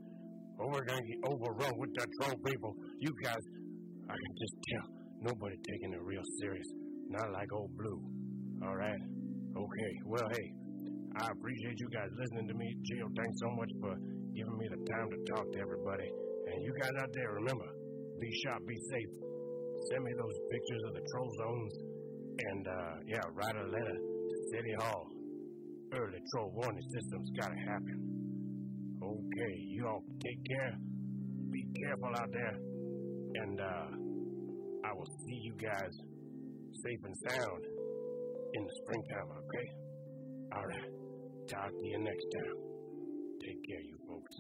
or 0.60 0.70
we're 0.70 0.86
going 0.86 1.02
to 1.02 1.08
get 1.08 1.20
overrun 1.26 1.74
with 1.78 1.92
the 1.98 2.06
troll 2.22 2.38
people. 2.46 2.72
You 3.00 3.12
guys, 3.24 3.44
I 4.08 4.14
can 4.14 4.34
just 4.38 4.56
tell 4.70 4.86
nobody 5.22 5.58
taking 5.66 5.94
it 5.94 6.02
real 6.02 6.24
serious. 6.40 6.70
Not 7.10 7.32
like 7.34 7.50
old 7.54 7.74
Blue. 7.76 8.00
All 8.64 8.76
right? 8.76 9.02
Okay. 9.58 9.94
Well, 10.06 10.28
hey, 10.30 10.48
I 11.18 11.26
appreciate 11.34 11.78
you 11.80 11.90
guys 11.90 12.10
listening 12.14 12.48
to 12.48 12.56
me. 12.56 12.68
Jill, 12.86 13.10
thanks 13.18 13.38
so 13.42 13.50
much 13.58 13.72
for 13.82 13.94
giving 14.38 14.58
me 14.62 14.68
the 14.70 14.82
time 14.94 15.08
to 15.10 15.18
talk 15.34 15.46
to 15.50 15.58
everybody. 15.60 16.06
And 16.06 16.58
you 16.64 16.72
guys 16.78 16.94
out 17.02 17.10
there, 17.18 17.34
remember, 17.34 17.66
be 18.22 18.30
sharp, 18.46 18.62
be 18.68 18.78
safe. 18.94 19.12
Send 19.90 20.04
me 20.06 20.12
those 20.22 20.38
pictures 20.54 20.84
of 20.86 20.94
the 20.94 21.04
troll 21.10 21.32
zones. 21.42 21.74
And, 22.40 22.64
uh, 22.68 22.94
yeah, 23.10 23.26
write 23.34 23.58
a 23.58 23.68
letter 23.68 23.98
to 23.98 24.36
City 24.54 24.74
Hall. 24.80 25.19
Early 25.94 26.20
troll 26.32 26.52
warning 26.54 26.84
system's 26.94 27.30
gotta 27.40 27.56
happen. 27.56 29.00
Okay, 29.02 29.54
you 29.58 29.88
all 29.88 30.04
take 30.24 30.44
care. 30.46 30.78
Be 31.52 31.66
careful 31.82 32.12
out 32.16 32.32
there. 32.32 32.58
And, 33.36 33.60
uh, 33.60 34.10
I 34.88 34.94
will 34.94 35.10
see 35.26 35.36
you 35.44 35.54
guys 35.54 35.94
safe 36.84 37.00
and 37.04 37.16
sound 37.30 37.64
in 38.54 38.64
the 38.64 38.74
springtime, 38.84 39.28
okay? 39.38 39.68
All 40.56 40.66
right. 40.66 40.90
Talk 41.48 41.70
to 41.70 41.86
you 41.86 42.00
next 42.00 42.26
time. 42.34 42.56
Take 43.42 43.68
care, 43.68 43.82
you 43.82 43.98
folks. 44.08 44.36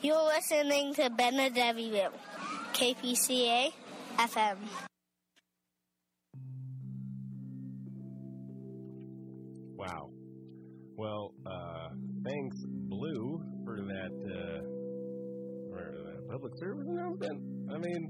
You're 0.00 0.24
listening 0.24 0.94
to 0.94 1.10
Ben 1.10 1.34
Benedettiville, 1.34 2.12
KPCA 2.72 3.72
FM. 4.18 4.91
Well, 11.02 11.34
uh, 11.42 11.88
thanks, 12.22 12.56
Blue, 12.86 13.42
for 13.66 13.74
that, 13.82 14.14
uh, 14.22 14.62
public 16.30 16.52
service 16.62 16.86
announcement. 16.86 17.42
I 17.74 17.78
mean, 17.82 18.02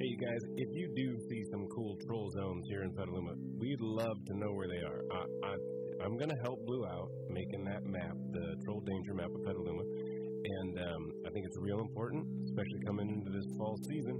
hey, 0.00 0.08
you 0.08 0.16
guys, 0.16 0.40
if 0.56 0.68
you 0.72 0.88
do 0.96 1.20
see 1.28 1.42
some 1.52 1.68
cool 1.76 1.98
troll 2.08 2.30
zones 2.32 2.64
here 2.66 2.82
in 2.82 2.96
Petaluma, 2.96 3.36
we'd 3.60 3.80
love 3.80 4.16
to 4.26 4.32
know 4.40 4.52
where 4.56 4.68
they 4.72 4.80
are. 4.88 5.00
I, 5.12 5.20
I, 5.20 5.52
I'm 6.02 6.16
going 6.16 6.30
to 6.32 6.40
help 6.42 6.64
Blue 6.64 6.86
out 6.86 7.12
making 7.28 7.62
that 7.68 7.84
map, 7.84 8.16
the 8.32 8.56
troll 8.64 8.80
danger 8.88 9.12
map 9.12 9.28
of 9.28 9.44
Petaluma, 9.44 9.84
and 9.84 10.78
um, 10.80 11.02
I 11.26 11.30
think 11.36 11.44
it's 11.44 11.58
real 11.60 11.78
important, 11.78 12.24
especially 12.48 12.80
coming 12.86 13.20
into 13.20 13.30
this 13.36 13.44
fall 13.58 13.76
season. 13.84 14.16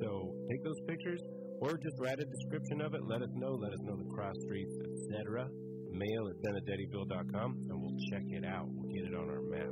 So 0.00 0.30
take 0.48 0.62
those 0.62 0.78
pictures, 0.86 1.20
or 1.60 1.74
just 1.74 1.98
write 1.98 2.22
a 2.22 2.28
description 2.38 2.80
of 2.86 2.94
it. 2.94 3.02
Let 3.02 3.20
us 3.20 3.34
know. 3.34 3.50
Let 3.50 3.72
us 3.74 3.82
know 3.82 3.98
the 3.98 4.08
cross 4.14 4.38
streets, 4.46 4.78
etc. 4.78 5.50
Mail 5.94 6.28
at 6.28 6.36
benedettiville.com, 6.42 7.70
and 7.70 7.80
we'll 7.80 7.98
check 8.10 8.26
it 8.26 8.44
out. 8.44 8.66
We'll 8.68 8.92
get 8.92 9.04
it 9.06 9.14
on 9.14 9.30
our 9.30 9.42
map. 9.42 9.70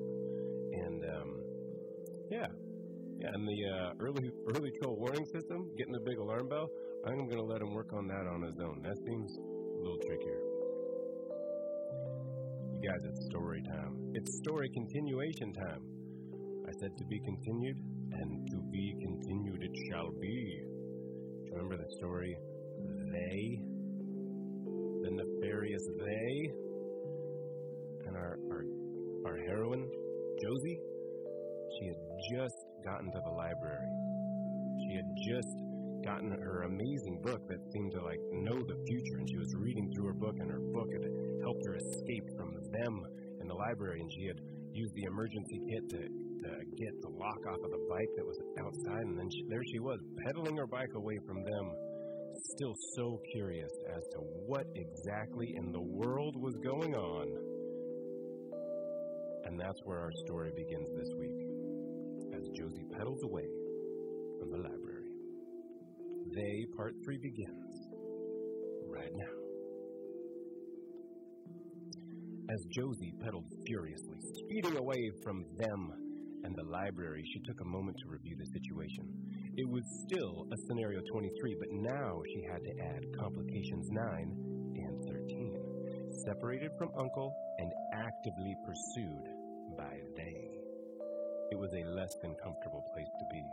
And 0.73 1.03
um, 1.05 1.31
yeah, 2.31 2.47
yeah. 3.19 3.31
And 3.35 3.47
the 3.47 3.59
uh, 3.69 3.91
early 4.01 4.31
early 4.55 4.71
troll 4.81 4.97
warning 4.99 5.27
system, 5.27 5.69
getting 5.77 5.93
the 5.93 6.05
big 6.07 6.19
alarm 6.19 6.49
bell. 6.49 6.69
I'm 7.07 7.27
going 7.27 7.43
to 7.43 7.45
let 7.45 7.61
him 7.61 7.75
work 7.75 7.93
on 7.93 8.07
that 8.07 8.31
on 8.31 8.43
his 8.43 8.55
own. 8.63 8.81
That 8.83 8.97
seems 9.05 9.31
a 9.35 9.79
little 9.83 9.99
trickier. 10.07 10.41
You 12.79 12.89
guys, 12.89 13.03
it's 13.11 13.27
story 13.27 13.63
time. 13.63 13.99
It's 14.15 14.39
story 14.39 14.71
continuation 14.71 15.53
time. 15.53 15.83
I 16.69 16.73
said 16.79 16.97
to 16.97 17.05
be 17.07 17.19
continued, 17.21 17.77
and 18.13 18.47
to 18.51 18.57
be 18.71 18.95
continued 19.03 19.63
it 19.63 19.75
shall 19.91 20.11
be. 20.21 20.63
Do 20.63 21.47
you 21.47 21.53
remember 21.55 21.77
the 21.77 21.91
story? 21.99 22.37
They, 23.11 23.63
the 23.67 23.72
nefarious 25.17 25.87
they, 25.99 26.51
and 28.07 28.17
our 28.17 28.39
our, 28.51 28.65
our 29.27 29.39
heroine, 29.39 29.89
Josie. 30.41 30.79
She 31.79 31.87
had 31.87 31.97
just 32.33 32.57
gotten 32.85 33.11
to 33.13 33.21
the 33.25 33.31
library. 33.31 33.89
She 34.85 34.97
had 34.97 35.09
just 35.27 35.57
gotten 36.05 36.31
her 36.31 36.63
amazing 36.63 37.21
book 37.23 37.41
that 37.49 37.59
seemed 37.73 37.93
to 37.93 38.03
like 38.03 38.21
know 38.33 38.59
the 38.59 38.77
future, 38.87 39.17
and 39.19 39.29
she 39.29 39.39
was 39.39 39.55
reading 39.55 39.91
through 39.95 40.07
her 40.07 40.19
book, 40.19 40.37
and 40.39 40.51
her 40.51 40.61
book 40.61 40.91
had 40.93 41.07
helped 41.43 41.65
her 41.65 41.77
escape 41.77 42.27
from 42.37 42.55
them 42.73 43.05
in 43.41 43.47
the 43.49 43.55
library, 43.55 44.01
and 44.01 44.13
she 44.13 44.27
had 44.27 44.41
used 44.73 44.95
the 44.95 45.05
emergency 45.05 45.61
kit 45.69 45.89
to, 45.91 45.99
to 45.99 46.51
get 46.77 46.93
the 47.03 47.09
lock 47.09 47.41
off 47.47 47.61
of 47.63 47.71
the 47.71 47.85
bike 47.89 48.09
that 48.17 48.27
was 48.27 48.39
outside, 48.59 49.05
and 49.05 49.19
then 49.19 49.29
she, 49.31 49.45
there 49.49 49.63
she 49.65 49.79
was, 49.79 50.01
pedaling 50.25 50.57
her 50.57 50.67
bike 50.67 50.93
away 50.97 51.19
from 51.27 51.45
them, 51.45 51.73
still 52.55 52.75
so 52.97 53.21
curious 53.33 53.71
as 53.97 54.03
to 54.13 54.19
what 54.47 54.67
exactly 54.75 55.55
in 55.57 55.73
the 55.73 55.81
world 55.81 56.37
was 56.37 56.55
going 56.63 56.95
on. 56.95 57.29
And 59.45 59.59
that's 59.59 59.81
where 59.85 59.99
our 59.99 60.13
story 60.27 60.51
begins 60.57 60.89
this 60.97 61.09
week, 61.19 61.37
as 62.35 62.49
Josie 62.57 62.87
pedals 62.97 63.23
away 63.25 63.47
from 64.39 64.51
the 64.51 64.59
library. 64.59 65.09
They, 66.35 66.67
part 66.77 66.95
three, 67.05 67.19
begins 67.19 67.89
right 68.89 69.13
now. 69.15 69.43
As 72.51 72.65
Josie 72.71 73.13
pedaled 73.23 73.47
furiously, 73.67 74.19
speeding 74.45 74.77
away 74.77 75.11
from 75.23 75.45
them 75.57 75.93
and 76.45 76.55
the 76.57 76.65
library, 76.65 77.23
she 77.33 77.41
took 77.41 77.61
a 77.61 77.65
moment 77.65 77.97
to 78.03 78.09
review 78.09 78.37
the 78.39 78.47
situation. 78.47 79.22
It 79.55 79.69
was 79.69 79.85
still 80.09 80.47
a 80.51 80.57
scenario 80.67 81.03
23, 81.13 81.57
but 81.61 81.69
now 81.73 82.23
she 82.33 82.41
had 82.41 82.65
to 82.65 82.73
add 82.81 83.05
complications 83.21 83.91
9 83.91 84.01
and 84.77 85.05
13. 85.05 85.61
Separated 86.25 86.71
from 86.79 86.89
Uncle 86.99 87.35
and 87.59 87.71
actively 87.93 88.57
pursued 88.65 89.29
by 89.77 90.01
they. 90.17 90.49
It 91.51 91.59
was 91.59 91.69
a 91.75 91.85
less 91.85 92.17
than 92.23 92.35
comfortable 92.43 92.83
place 92.95 93.13
to 93.19 93.27
be. 93.31 93.45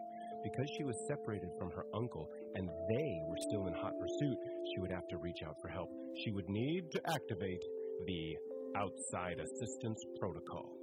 Because 0.41 0.71
she 0.77 0.85
was 0.85 0.95
separated 1.09 1.49
from 1.59 1.69
her 1.71 1.83
uncle 1.93 2.29
and 2.55 2.69
they 2.87 3.19
were 3.27 3.43
still 3.49 3.67
in 3.67 3.73
hot 3.73 3.91
pursuit, 3.99 4.37
she 4.71 4.79
would 4.79 4.91
have 4.91 5.07
to 5.09 5.17
reach 5.17 5.43
out 5.45 5.57
for 5.61 5.67
help. 5.67 5.89
She 6.23 6.31
would 6.31 6.47
need 6.47 6.91
to 6.93 7.01
activate 7.11 7.63
the 8.07 8.37
outside 8.77 9.35
assistance 9.43 9.99
protocol. 10.17 10.79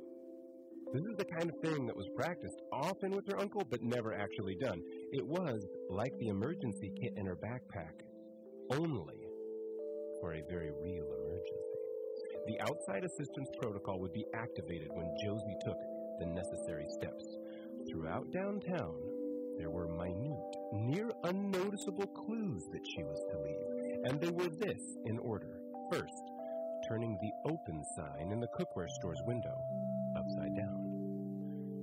This 0.93 1.03
is 1.03 1.17
the 1.19 1.25
kind 1.25 1.51
of 1.51 1.57
thing 1.61 1.87
that 1.87 1.97
was 1.97 2.07
practiced 2.15 2.63
often 2.73 3.11
with 3.11 3.27
her 3.27 3.41
uncle, 3.41 3.63
but 3.69 3.83
never 3.83 4.15
actually 4.15 4.55
done. 4.55 4.81
It 5.13 5.25
was 5.25 5.65
like 5.89 6.13
the 6.19 6.29
emergency 6.29 6.93
kit 7.01 7.15
in 7.17 7.27
her 7.27 7.37
backpack, 7.37 8.03
only 8.73 9.27
for 10.21 10.35
a 10.35 10.43
very 10.51 10.71
real 10.83 11.05
emergency. 11.05 11.77
The 12.47 12.61
outside 12.61 13.05
assistance 13.05 13.49
protocol 13.61 14.01
would 14.01 14.13
be 14.13 14.27
activated 14.35 14.89
when 14.93 15.15
Josie 15.25 15.57
took 15.65 15.79
the 16.19 16.27
necessary 16.27 16.87
steps. 16.89 17.25
Throughout 17.89 18.33
downtown, 18.33 18.95
there 19.59 19.71
were 19.71 19.89
minute, 19.89 20.57
near 20.73 21.11
unnoticeable 21.25 22.09
clues 22.09 22.65
that 22.73 22.87
she 22.95 23.05
was 23.05 23.25
to 23.31 23.39
leave, 23.39 24.11
and 24.11 24.21
they 24.21 24.31
were 24.31 24.51
this 24.51 24.83
in 25.07 25.19
order. 25.19 25.61
First, 25.91 26.23
turning 26.89 27.17
the 27.21 27.51
open 27.51 27.83
sign 27.97 28.33
in 28.33 28.41
the 28.41 28.49
cookware 28.59 28.89
store's 28.99 29.23
window 29.27 29.57
upside 30.17 30.57
down. 30.57 30.83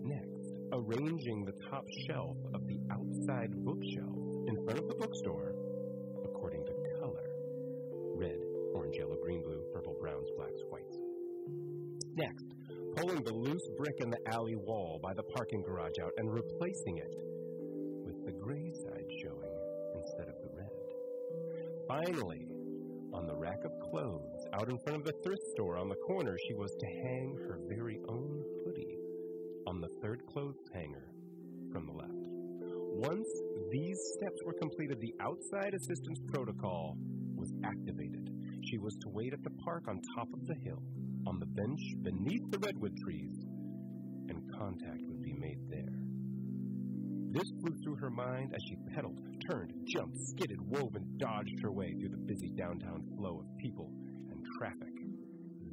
Next, 0.04 0.54
arranging 0.74 1.46
the 1.46 1.70
top 1.70 1.86
shelf 2.08 2.38
of 2.54 2.68
the 2.68 2.80
outside 2.92 3.03
bookshelf 3.52 4.48
in 4.48 4.56
front 4.64 4.80
of 4.80 4.88
the 4.88 4.96
bookstore 4.96 5.56
according 6.24 6.66
to 6.66 6.74
color 7.00 7.30
red, 8.16 8.40
orange, 8.74 8.96
yellow, 8.98 9.18
green, 9.24 9.42
blue, 9.44 9.62
purple, 9.74 9.96
browns, 10.00 10.30
blacks, 10.38 10.62
whites. 10.70 10.98
Next, 12.16 12.46
pulling 12.96 13.24
the 13.24 13.34
loose 13.34 13.68
brick 13.78 13.96
in 14.00 14.10
the 14.10 14.20
alley 14.32 14.56
wall 14.56 15.00
by 15.02 15.14
the 15.14 15.24
parking 15.24 15.64
garage 15.64 15.98
out 16.02 16.12
and 16.18 16.32
replacing 16.32 16.98
it 16.98 17.16
with 18.06 18.24
the 18.26 18.32
gray 18.32 18.72
side 18.86 19.08
showing 19.24 19.54
instead 19.96 20.28
of 20.28 20.36
the 20.42 20.50
red. 20.56 20.70
Finally, 21.88 22.48
on 23.14 23.26
the 23.28 23.36
rack 23.36 23.64
of 23.66 23.72
clothes 23.90 24.46
out 24.54 24.70
in 24.70 24.78
front 24.80 25.00
of 25.00 25.06
the 25.06 25.14
thrift 25.24 25.44
store 25.56 25.78
on 25.78 25.90
the 25.90 25.96
corner, 25.96 26.38
she 26.48 26.54
was 26.54 26.72
to 26.80 26.86
hang 26.86 27.36
her 27.48 27.60
very 27.68 28.00
own 28.10 28.44
hoodie 28.64 28.98
on 29.68 29.82
the 29.82 29.90
third 30.02 30.22
clothes 30.28 30.58
hanger 30.74 31.12
from 31.72 31.86
the 31.86 31.94
left. 31.94 32.23
Once 32.96 33.28
these 33.72 34.00
steps 34.16 34.40
were 34.46 34.54
completed, 34.54 35.00
the 35.02 35.16
outside 35.20 35.74
assistance 35.74 36.20
protocol 36.28 36.96
was 37.36 37.52
activated. 37.66 38.30
She 38.70 38.78
was 38.78 38.96
to 39.02 39.10
wait 39.10 39.34
at 39.34 39.44
the 39.44 39.50
park 39.66 39.88
on 39.88 40.00
top 40.16 40.28
of 40.32 40.46
the 40.46 40.54
hill, 40.64 40.82
on 41.26 41.40
the 41.40 41.48
bench 41.48 41.82
beneath 42.04 42.52
the 42.52 42.60
redwood 42.60 42.96
trees, 43.04 43.34
and 44.30 44.40
contact 44.58 45.02
would 45.08 45.24
be 45.24 45.34
made 45.34 45.58
there. 45.70 46.04
This 47.32 47.52
flew 47.60 47.76
through 47.84 47.96
her 47.96 48.12
mind 48.12 48.54
as 48.54 48.62
she 48.70 48.78
pedaled, 48.94 49.20
turned, 49.50 49.74
jumped, 49.88 50.20
skidded, 50.20 50.62
wove, 50.62 50.96
and 50.96 51.18
dodged 51.18 51.60
her 51.64 51.72
way 51.72 51.94
through 51.94 52.10
the 52.10 52.26
busy 52.28 52.52
downtown 52.56 53.04
flow 53.18 53.40
of 53.40 53.58
people 53.58 53.92
and 54.30 54.40
traffic. 54.60 54.94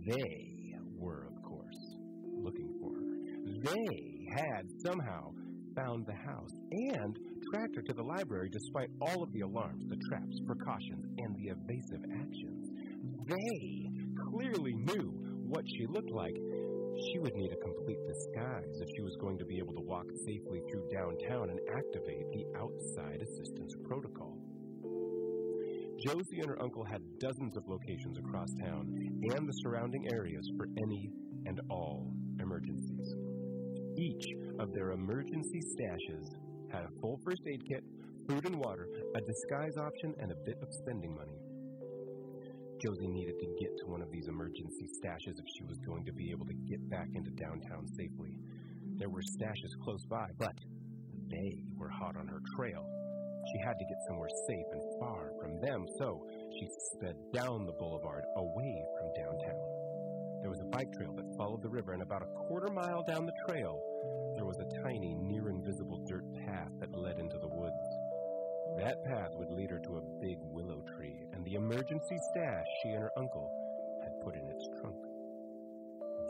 They 0.06 0.74
were, 0.96 1.26
of 1.26 1.42
course, 1.42 1.96
looking 2.34 2.72
for 2.80 2.94
her. 2.94 3.74
They 3.74 4.26
had 4.34 4.70
somehow 4.82 5.32
found 5.80 6.06
the 6.06 6.30
house 6.30 6.52
and 6.72 7.18
tracked 7.50 7.76
her 7.76 7.82
to 7.82 7.92
the 7.92 8.02
library 8.02 8.48
despite 8.50 8.90
all 9.00 9.22
of 9.22 9.32
the 9.32 9.40
alarms, 9.40 9.84
the 9.88 9.96
traps, 10.08 10.40
precautions, 10.46 11.06
and 11.18 11.34
the 11.36 11.48
evasive 11.48 12.04
actions. 12.20 12.68
They 13.26 13.88
clearly 14.30 14.74
knew 14.74 15.12
what 15.46 15.64
she 15.66 15.86
looked 15.86 16.10
like. 16.10 16.34
She 16.34 17.18
would 17.18 17.34
need 17.34 17.52
a 17.52 17.64
complete 17.64 17.98
disguise 18.06 18.80
if 18.80 18.88
she 18.94 19.02
was 19.02 19.16
going 19.20 19.38
to 19.38 19.44
be 19.44 19.58
able 19.58 19.74
to 19.74 19.80
walk 19.80 20.06
safely 20.26 20.60
through 20.70 20.88
downtown 20.92 21.50
and 21.50 21.60
activate 21.72 22.26
the 22.32 22.44
outside 22.58 23.22
assistance 23.22 23.74
protocol. 23.84 24.36
Josie 26.04 26.40
and 26.40 26.48
her 26.48 26.62
uncle 26.62 26.84
had 26.84 27.02
dozens 27.18 27.56
of 27.56 27.64
locations 27.68 28.18
across 28.18 28.48
town 28.62 28.88
and 29.34 29.48
the 29.48 29.52
surrounding 29.62 30.08
areas 30.12 30.50
for 30.56 30.66
any 30.82 31.10
and 31.46 31.60
all 31.70 32.12
emergencies. 32.40 33.14
Each 34.00 34.32
of 34.58 34.72
their 34.72 34.92
emergency 34.92 35.60
stashes 35.60 36.32
had 36.72 36.84
a 36.84 37.00
full 37.02 37.20
first 37.22 37.42
aid 37.46 37.60
kit, 37.68 37.84
food 38.26 38.46
and 38.46 38.56
water, 38.56 38.88
a 39.14 39.20
disguise 39.20 39.76
option, 39.76 40.14
and 40.18 40.32
a 40.32 40.42
bit 40.46 40.56
of 40.62 40.72
spending 40.72 41.14
money. 41.14 41.36
Josie 42.80 43.08
needed 43.08 43.38
to 43.38 43.46
get 43.60 43.76
to 43.76 43.86
one 43.92 44.00
of 44.00 44.10
these 44.10 44.28
emergency 44.28 44.88
stashes 44.88 45.36
if 45.36 45.44
she 45.54 45.64
was 45.64 45.78
going 45.84 46.06
to 46.06 46.14
be 46.14 46.30
able 46.30 46.46
to 46.46 46.54
get 46.66 46.80
back 46.88 47.08
into 47.14 47.30
downtown 47.32 47.86
safely. 47.88 48.38
There 48.96 49.10
were 49.10 49.20
stashes 49.20 49.76
close 49.84 50.06
by, 50.06 50.28
but 50.38 50.56
they 51.30 51.62
were 51.76 51.90
hot 51.90 52.16
on 52.16 52.26
her 52.26 52.40
trail. 52.56 52.82
She 53.52 53.60
had 53.66 53.76
to 53.76 53.84
get 53.84 53.98
somewhere 54.08 54.30
safe 54.48 54.66
and 54.72 54.82
far 54.98 55.28
from 55.42 55.60
them, 55.60 55.84
so 55.98 56.24
she 56.58 56.68
sped 56.94 57.16
down 57.34 57.66
the 57.66 57.76
boulevard 57.78 58.24
away 58.36 58.82
from 58.96 59.12
downtown. 59.12 59.99
There 60.40 60.50
was 60.50 60.60
a 60.60 60.70
bike 60.72 60.92
trail 60.92 61.12
that 61.16 61.36
followed 61.36 61.62
the 61.62 61.68
river, 61.68 61.92
and 61.92 62.02
about 62.02 62.22
a 62.22 62.46
quarter 62.46 62.72
mile 62.72 63.02
down 63.02 63.26
the 63.26 63.36
trail, 63.46 63.80
there 64.34 64.46
was 64.46 64.58
a 64.58 64.82
tiny, 64.82 65.14
near 65.14 65.50
invisible 65.50 66.02
dirt 66.06 66.24
path 66.46 66.70
that 66.80 66.96
led 66.96 67.18
into 67.18 67.38
the 67.38 67.48
woods. 67.48 67.76
That 68.78 69.04
path 69.04 69.32
would 69.34 69.50
lead 69.50 69.70
her 69.70 69.80
to 69.80 69.98
a 69.98 70.20
big 70.20 70.38
willow 70.40 70.82
tree 70.96 71.26
and 71.32 71.44
the 71.44 71.54
emergency 71.54 72.18
stash 72.30 72.66
she 72.82 72.90
and 72.90 73.02
her 73.02 73.12
uncle 73.16 73.50
had 74.02 74.20
put 74.22 74.36
in 74.36 74.48
its 74.48 74.64
trunk. 74.80 74.96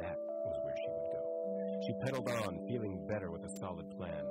That 0.01 0.16
was 0.16 0.59
where 0.64 0.75
she 0.75 0.90
would 0.90 1.12
go. 1.12 1.23
She 1.87 1.92
pedaled 2.03 2.29
on, 2.29 2.66
feeling 2.66 3.07
better 3.07 3.31
with 3.31 3.44
a 3.44 3.57
solid 3.59 3.90
plan. 3.96 4.25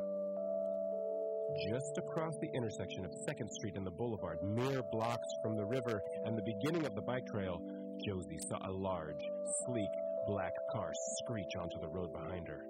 Just 1.69 1.97
across 1.97 2.35
the 2.41 2.49
intersection 2.53 3.05
of 3.05 3.11
2nd 3.27 3.49
Street 3.49 3.75
and 3.75 3.85
the 3.85 3.91
boulevard, 3.91 4.39
mere 4.43 4.83
blocks 4.91 5.27
from 5.41 5.55
the 5.55 5.65
river 5.65 6.01
and 6.25 6.37
the 6.37 6.43
beginning 6.43 6.85
of 6.85 6.95
the 6.95 7.01
bike 7.01 7.25
trail, 7.25 7.61
Josie 8.05 8.39
saw 8.47 8.57
a 8.67 8.71
large, 8.71 9.21
sleek, 9.65 9.89
black 10.27 10.53
car 10.71 10.91
screech 11.19 11.51
onto 11.59 11.79
the 11.81 11.87
road 11.87 12.13
behind 12.13 12.47
her. 12.47 12.63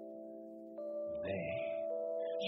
They. 1.24 1.70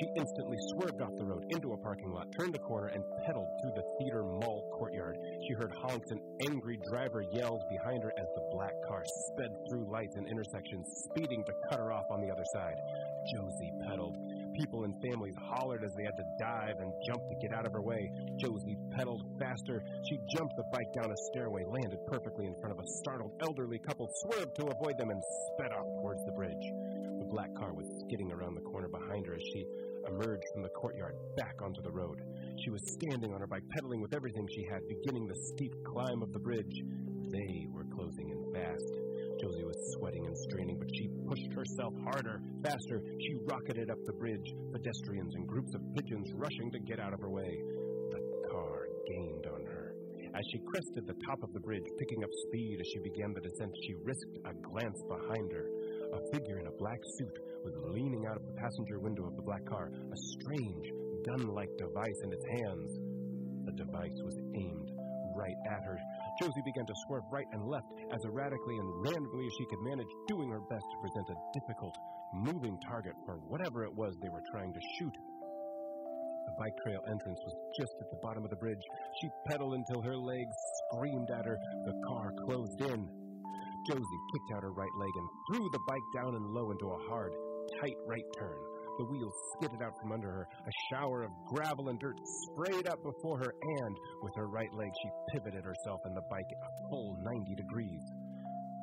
She 0.01 0.09
instantly 0.17 0.57
swerved 0.73 1.03
off 1.03 1.13
the 1.19 1.25
road 1.25 1.45
into 1.51 1.75
a 1.75 1.77
parking 1.77 2.11
lot, 2.13 2.27
turned 2.39 2.57
a 2.57 2.59
corner, 2.59 2.89
and 2.89 3.05
pedaled 3.27 3.49
through 3.61 3.73
the 3.77 3.85
theater 4.01 4.25
mall 4.25 4.65
courtyard. 4.79 5.19
She 5.47 5.53
heard 5.53 5.71
honks 5.83 6.11
and 6.11 6.21
angry 6.49 6.79
driver 6.89 7.23
yells 7.31 7.63
behind 7.71 8.03
her 8.03 8.13
as 8.17 8.27
the 8.35 8.49
black 8.53 8.73
car 8.89 9.05
sped 9.05 9.51
through 9.69 9.93
lights 9.93 10.17
and 10.17 10.27
intersections, 10.27 10.87
speeding 11.11 11.45
to 11.45 11.53
cut 11.69 11.79
her 11.79 11.93
off 11.93 12.07
on 12.11 12.23
the 12.23 12.33
other 12.33 12.45
side. 12.55 12.77
Josie 13.35 13.73
pedaled. 13.87 14.17
People 14.55 14.85
and 14.85 14.95
families 15.03 15.35
hollered 15.41 15.85
as 15.85 15.95
they 15.95 16.05
had 16.05 16.17
to 16.17 16.25
dive 16.39 16.77
and 16.79 16.93
jump 17.07 17.23
to 17.29 17.37
get 17.41 17.57
out 17.57 17.67
of 17.67 17.73
her 17.73 17.83
way. 17.83 18.11
Josie 18.39 18.77
pedaled 18.97 19.25
faster. 19.39 19.83
She 20.09 20.19
jumped 20.37 20.57
the 20.57 20.65
bike 20.73 20.93
down 20.95 21.11
a 21.11 21.17
stairway, 21.31 21.65
landed 21.65 21.99
perfectly 22.07 22.47
in 22.47 22.55
front 22.61 22.79
of 22.79 22.85
a 22.85 22.89
startled 23.01 23.33
elderly 23.41 23.79
couple, 23.79 24.09
swerved 24.23 24.55
to 24.57 24.67
avoid 24.67 24.99
them, 24.99 25.11
and 25.11 25.23
sped 25.55 25.73
off 25.73 25.87
towards 26.01 26.25
the 26.25 26.33
bridge. 26.33 26.67
The 27.19 27.29
black 27.31 27.55
car 27.55 27.73
was 27.73 27.87
skidding 28.05 28.31
around 28.31 28.55
the 28.55 28.61
corner 28.61 28.89
behind 28.89 29.27
her 29.27 29.35
as 29.35 29.43
she 29.53 29.65
emerged 30.09 30.45
from 30.53 30.63
the 30.63 30.69
courtyard 30.71 31.15
back 31.37 31.63
onto 31.63 31.83
the 31.83 31.91
road. 31.91 32.21
She 32.63 32.71
was 32.71 32.83
standing 32.93 33.33
on 33.33 33.41
her 33.41 33.47
bike, 33.47 33.63
pedaling 33.71 34.01
with 34.01 34.15
everything 34.15 34.49
she 34.49 34.65
had, 34.65 34.87
beginning 34.89 35.27
the 35.27 35.41
steep 35.55 35.73
climb 35.85 36.23
of 36.23 36.33
the 36.33 36.39
bridge. 36.39 36.83
They 37.31 37.67
were 37.71 37.87
closing 37.95 38.31
in 38.31 38.53
fast. 38.53 38.93
Josie 39.41 39.65
was 39.65 39.95
sweating 39.97 40.27
and 40.27 40.37
straining, 40.37 40.79
but 40.79 40.95
she 40.95 41.09
pushed 41.27 41.53
herself 41.53 41.95
harder, 42.05 42.41
faster. 42.63 43.03
She 43.21 43.35
rocketed 43.45 43.91
up 43.91 43.99
the 44.07 44.13
bridge, 44.15 44.49
pedestrians 44.73 45.35
and 45.35 45.47
groups 45.47 45.75
of 45.75 45.83
pigeons 45.95 46.31
rushing 46.35 46.71
to 46.73 46.79
get 46.81 47.01
out 47.01 47.13
of 47.13 47.21
her 47.21 47.31
way. 47.31 47.59
The 48.11 48.23
car 48.51 48.87
gained 49.07 49.47
on 49.47 49.67
her. 49.67 49.95
As 50.35 50.45
she 50.51 50.65
crested 50.65 51.05
the 51.07 51.19
top 51.29 51.43
of 51.43 51.53
the 51.53 51.61
bridge, 51.61 51.85
picking 51.99 52.25
up 52.25 52.31
speed 52.49 52.79
as 52.81 52.89
she 52.89 53.01
began 53.05 53.35
the 53.35 53.45
descent, 53.45 53.73
she 53.85 53.95
risked 54.01 54.39
a 54.49 54.55
glance 54.65 55.01
behind 55.05 55.53
her. 55.53 55.69
A 56.17 56.21
figure 56.33 56.59
in 56.59 56.67
a 56.67 56.79
black 56.79 57.01
suit 57.19 57.37
was 57.65 57.75
leaning 57.93 58.25
out 58.27 58.37
of 58.37 58.47
the 58.47 58.57
passenger 58.57 58.99
window 58.99 59.27
of 59.27 59.37
the 59.37 59.43
black 59.43 59.65
car, 59.67 59.91
a 59.93 60.19
strange, 60.39 60.87
gun 61.27 61.53
like 61.53 61.69
device 61.77 62.21
in 62.25 62.33
its 62.33 62.47
hands. 62.49 62.91
The 63.67 63.77
device 63.77 64.19
was 64.25 64.37
aimed 64.57 64.89
right 65.37 65.61
at 65.71 65.85
her. 65.85 65.99
Josie 66.41 66.63
began 66.65 66.87
to 66.87 66.95
swerve 67.07 67.25
right 67.31 67.47
and 67.53 67.69
left 67.69 67.87
as 68.13 68.25
erratically 68.25 68.79
and 68.79 68.89
randomly 69.03 69.47
as 69.47 69.53
she 69.59 69.67
could 69.67 69.81
manage, 69.83 70.09
doing 70.29 70.51
her 70.51 70.61
best 70.61 70.85
to 70.91 71.01
present 71.01 71.29
a 71.29 71.59
difficult, 71.59 71.95
moving 72.35 72.79
target 72.89 73.15
for 73.27 73.37
whatever 73.49 73.85
it 73.85 73.95
was 73.95 74.17
they 74.23 74.29
were 74.29 74.43
trying 74.51 74.73
to 74.73 74.81
shoot. 74.99 75.13
The 76.47 76.55
bike 76.59 76.77
trail 76.83 77.01
entrance 77.09 77.39
was 77.45 77.55
just 77.79 77.95
at 78.01 78.11
the 78.11 78.19
bottom 78.23 78.45
of 78.45 78.51
the 78.51 78.57
bridge. 78.57 78.83
She 79.21 79.29
pedaled 79.47 79.75
until 79.75 80.03
her 80.03 80.17
legs 80.17 80.55
screamed 80.91 81.31
at 81.31 81.47
her. 81.47 81.59
The 81.87 82.01
car 82.09 82.33
closed 82.45 82.81
in. 82.81 83.09
Josie 83.87 84.23
kicked 84.33 84.57
out 84.57 84.63
her 84.63 84.73
right 84.73 84.95
leg 84.99 85.11
and 85.17 85.29
threw 85.49 85.69
the 85.71 85.81
bike 85.87 86.09
down 86.15 86.35
and 86.35 86.47
low 86.47 86.71
into 86.71 86.87
a 86.87 87.09
hard, 87.09 87.33
tight 87.81 87.97
right 88.07 88.25
turn. 88.39 88.59
The 88.99 89.05
wheels 89.05 89.35
skidded 89.57 89.83
out 89.83 89.97
from 90.01 90.13
under 90.13 90.31
her. 90.31 90.49
A 90.67 90.73
shower 90.91 91.23
of 91.23 91.31
gravel 91.49 91.89
and 91.89 91.99
dirt 91.99 92.17
sprayed 92.45 92.87
up 92.87 93.03
before 93.03 93.39
her, 93.39 93.55
and 93.63 93.97
with 94.23 94.35
her 94.37 94.49
right 94.49 94.73
leg, 94.75 94.91
she 95.03 95.11
pivoted 95.33 95.65
herself 95.65 96.01
and 96.05 96.17
the 96.17 96.23
bike 96.31 96.51
a 96.51 96.91
full 96.91 97.17
90 97.23 97.55
degrees. 97.55 98.03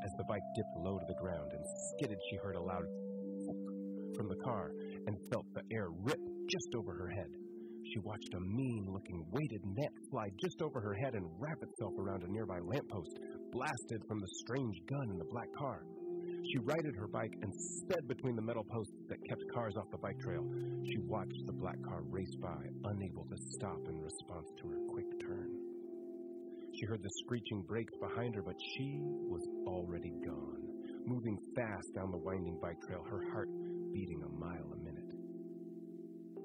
As 0.04 0.12
the 0.18 0.24
bike 0.24 0.42
dipped 0.56 0.76
low 0.78 0.98
to 0.98 1.06
the 1.06 1.22
ground 1.22 1.52
and 1.54 1.64
skidded, 1.92 2.18
she 2.30 2.38
heard 2.38 2.56
a 2.56 2.62
loud 2.62 2.86
from 4.16 4.28
the 4.28 4.44
car 4.44 4.72
and 5.08 5.16
felt 5.32 5.46
the 5.54 5.64
air 5.72 5.90
rip 6.02 6.20
just 6.50 6.74
over 6.76 6.94
her 6.94 7.10
head. 7.10 7.30
She 7.94 8.00
watched 8.00 8.34
a 8.34 8.40
mean 8.40 8.86
looking 8.90 9.26
weighted 9.32 9.62
net 9.66 9.94
fly 10.12 10.30
just 10.42 10.62
over 10.62 10.82
her 10.82 10.94
head 10.94 11.16
and 11.16 11.26
wrap 11.40 11.58
itself 11.62 11.94
around 11.98 12.24
a 12.24 12.32
nearby 12.32 12.60
lamppost, 12.60 13.20
blasted 13.52 14.04
from 14.08 14.20
the 14.20 14.28
strange 14.40 14.78
gun 14.88 15.10
in 15.10 15.18
the 15.18 15.30
black 15.32 15.52
car. 15.58 15.84
She 16.46 16.58
righted 16.58 16.96
her 16.96 17.08
bike 17.08 17.34
and 17.42 17.54
sped 17.54 18.08
between 18.08 18.36
the 18.36 18.42
metal 18.42 18.64
posts 18.64 18.94
that 19.10 19.24
kept 19.28 19.44
cars 19.54 19.76
off 19.78 19.92
the 19.92 19.98
bike 19.98 20.20
trail. 20.20 20.46
She 20.86 20.98
watched 21.00 21.46
the 21.46 21.54
black 21.54 21.82
car 21.84 22.02
race 22.10 22.34
by, 22.42 22.58
unable 22.86 23.26
to 23.26 23.38
stop 23.38 23.80
in 23.88 24.02
response 24.02 24.48
to 24.62 24.70
her 24.70 24.80
quick 24.90 25.20
turn. 25.22 25.50
She 26.80 26.86
heard 26.86 27.04
the 27.04 27.10
screeching 27.26 27.64
brakes 27.64 27.94
behind 28.00 28.36
her, 28.36 28.42
but 28.42 28.56
she 28.76 29.00
was 29.02 29.46
already 29.68 30.14
gone, 30.26 30.64
moving 31.06 31.38
fast 31.56 31.94
down 31.94 32.12
the 32.12 32.18
winding 32.18 32.58
bike 32.62 32.80
trail, 32.88 33.04
her 33.10 33.30
heart 33.32 33.50
beating 33.92 34.24
a 34.24 34.30
mile 34.30 34.72
a 34.74 34.78
minute. 34.78 35.04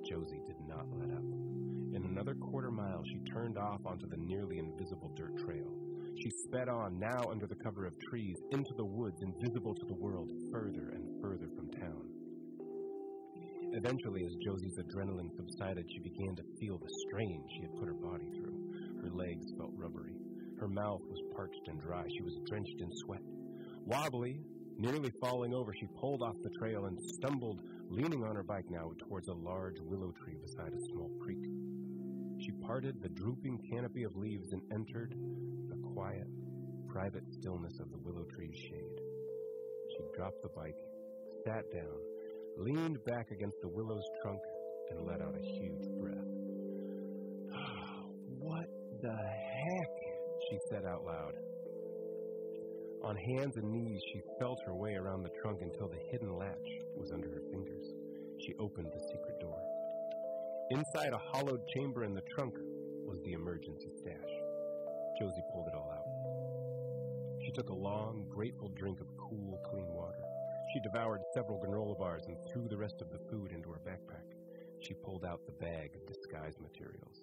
Josie 0.08 0.42
did 0.46 0.56
not 0.66 0.86
let 0.92 1.10
up. 1.10 1.24
In 1.94 2.04
another 2.04 2.34
quarter 2.34 2.70
mile, 2.70 3.02
she 3.04 3.20
turned 3.30 3.56
off 3.56 3.80
onto 3.86 4.08
the 4.08 4.16
nearly 4.16 4.58
invisible 4.58 5.12
dirt 5.14 5.38
trail. 5.38 5.83
She 6.22 6.30
sped 6.30 6.68
on, 6.68 6.98
now 6.98 7.24
under 7.30 7.46
the 7.46 7.56
cover 7.56 7.86
of 7.86 7.98
trees, 8.08 8.36
into 8.52 8.72
the 8.76 8.84
woods, 8.84 9.20
invisible 9.22 9.74
to 9.74 9.86
the 9.86 9.94
world, 9.94 10.30
further 10.52 10.90
and 10.94 11.20
further 11.20 11.48
from 11.56 11.70
town. 11.70 12.08
Eventually, 13.72 14.24
as 14.24 14.36
Josie's 14.36 14.78
adrenaline 14.78 15.34
subsided, 15.36 15.86
she 15.90 15.98
began 15.98 16.36
to 16.36 16.44
feel 16.60 16.78
the 16.78 16.94
strain 17.08 17.44
she 17.50 17.62
had 17.62 17.74
put 17.74 17.88
her 17.88 17.94
body 17.94 18.30
through. 18.36 19.02
Her 19.02 19.10
legs 19.10 19.52
felt 19.58 19.72
rubbery. 19.74 20.14
Her 20.60 20.68
mouth 20.68 21.02
was 21.10 21.20
parched 21.34 21.66
and 21.66 21.80
dry. 21.80 22.04
She 22.08 22.22
was 22.22 22.38
drenched 22.46 22.80
in 22.80 22.90
sweat. 23.04 23.22
Wobbly, 23.84 24.40
nearly 24.78 25.10
falling 25.20 25.52
over, 25.52 25.74
she 25.74 25.86
pulled 26.00 26.22
off 26.22 26.36
the 26.42 26.56
trail 26.58 26.86
and 26.86 26.98
stumbled, 27.02 27.60
leaning 27.90 28.22
on 28.24 28.36
her 28.36 28.44
bike 28.44 28.70
now 28.70 28.92
towards 28.98 29.26
a 29.28 29.34
large 29.34 29.80
willow 29.80 30.12
tree 30.22 30.36
beside 30.40 30.72
a 30.72 30.86
small 30.92 31.10
creek. 31.20 31.44
She 32.44 32.52
parted 32.52 33.00
the 33.00 33.08
drooping 33.08 33.58
canopy 33.70 34.02
of 34.02 34.16
leaves 34.16 34.52
and 34.52 34.60
entered 34.70 35.14
the 35.70 35.76
quiet, 35.94 36.26
private 36.86 37.24
stillness 37.32 37.80
of 37.80 37.90
the 37.90 37.96
willow 37.96 38.24
tree's 38.36 38.58
shade. 38.58 39.00
She 39.88 40.04
dropped 40.14 40.42
the 40.42 40.50
bike, 40.50 40.76
sat 41.46 41.64
down, 41.72 41.96
leaned 42.58 43.02
back 43.06 43.30
against 43.30 43.56
the 43.62 43.68
willow's 43.68 44.04
trunk, 44.20 44.40
and 44.90 45.06
let 45.06 45.22
out 45.22 45.34
a 45.34 45.40
huge 45.40 45.88
breath. 45.98 46.28
what 48.38 48.68
the 49.00 49.16
heck? 49.16 49.90
she 50.50 50.58
said 50.68 50.84
out 50.84 51.02
loud. 51.06 51.32
On 53.04 53.16
hands 53.16 53.56
and 53.56 53.72
knees, 53.72 54.02
she 54.12 54.20
felt 54.38 54.58
her 54.66 54.74
way 54.74 54.96
around 54.96 55.22
the 55.22 55.32
trunk 55.40 55.60
until 55.62 55.88
the 55.88 56.02
hidden 56.10 56.36
latch 56.36 56.68
was 56.94 57.10
under 57.10 57.28
her 57.28 57.42
fingers. 57.50 57.94
She 58.44 58.52
opened 58.60 58.92
the 58.92 59.00
secret 59.00 59.40
door. 59.40 59.63
Inside 60.70 61.12
a 61.12 61.18
hollowed 61.18 61.60
chamber 61.68 62.04
in 62.04 62.14
the 62.14 62.22
trunk 62.34 62.54
was 63.04 63.20
the 63.22 63.34
emergency 63.34 63.90
stash. 63.98 64.32
Josie 65.20 65.44
pulled 65.52 65.68
it 65.68 65.74
all 65.74 65.92
out. 65.92 67.44
She 67.44 67.52
took 67.52 67.68
a 67.68 67.74
long, 67.74 68.24
grateful 68.30 68.70
drink 68.70 69.00
of 69.00 69.06
cool, 69.18 69.60
clean 69.70 69.88
water. 69.88 70.24
She 70.72 70.80
devoured 70.80 71.20
several 71.34 71.60
granola 71.60 71.98
bars 71.98 72.24
and 72.26 72.38
threw 72.50 72.66
the 72.66 72.78
rest 72.78 73.02
of 73.02 73.10
the 73.10 73.20
food 73.30 73.52
into 73.52 73.68
her 73.72 73.80
backpack. 73.86 74.24
She 74.80 74.94
pulled 74.94 75.26
out 75.26 75.44
the 75.44 75.52
bag 75.52 75.90
of 75.94 76.06
disguise 76.06 76.54
materials. 76.58 77.20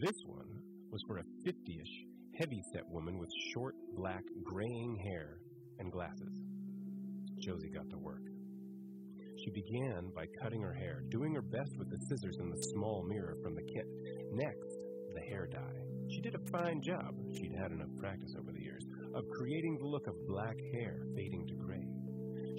This 0.00 0.22
one 0.24 0.62
was 0.92 1.02
for 1.08 1.18
a 1.18 1.24
50 1.44 1.80
ish, 1.80 2.38
heavy 2.38 2.62
set 2.72 2.88
woman 2.88 3.18
with 3.18 3.30
short, 3.52 3.74
black, 3.96 4.22
graying 4.44 4.96
hair 4.96 5.38
and 5.80 5.90
glasses. 5.90 6.44
Josie 7.40 7.70
got 7.70 7.90
to 7.90 7.98
work. 7.98 8.22
She 9.42 9.50
began 9.50 10.10
by 10.14 10.26
cutting 10.40 10.62
her 10.62 10.72
hair, 10.72 11.02
doing 11.08 11.34
her 11.34 11.42
best 11.42 11.76
with 11.76 11.90
the 11.90 11.98
scissors 12.08 12.38
and 12.38 12.52
the 12.52 12.62
small 12.74 13.02
mirror 13.02 13.36
from 13.42 13.54
the 13.54 13.62
kit. 13.62 13.86
Next, 14.30 14.78
the 15.14 15.20
hair 15.20 15.48
dye. 15.50 15.82
She 16.10 16.20
did 16.20 16.36
a 16.36 16.50
fine 16.50 16.80
job, 16.80 17.14
she'd 17.34 17.56
had 17.58 17.72
enough 17.72 17.90
practice 17.98 18.34
over 18.38 18.52
the 18.52 18.62
years, 18.62 18.86
of 19.14 19.28
creating 19.28 19.78
the 19.78 19.86
look 19.86 20.06
of 20.06 20.26
black 20.28 20.56
hair 20.72 21.02
fading 21.16 21.46
to 21.48 21.54
gray. 21.54 21.86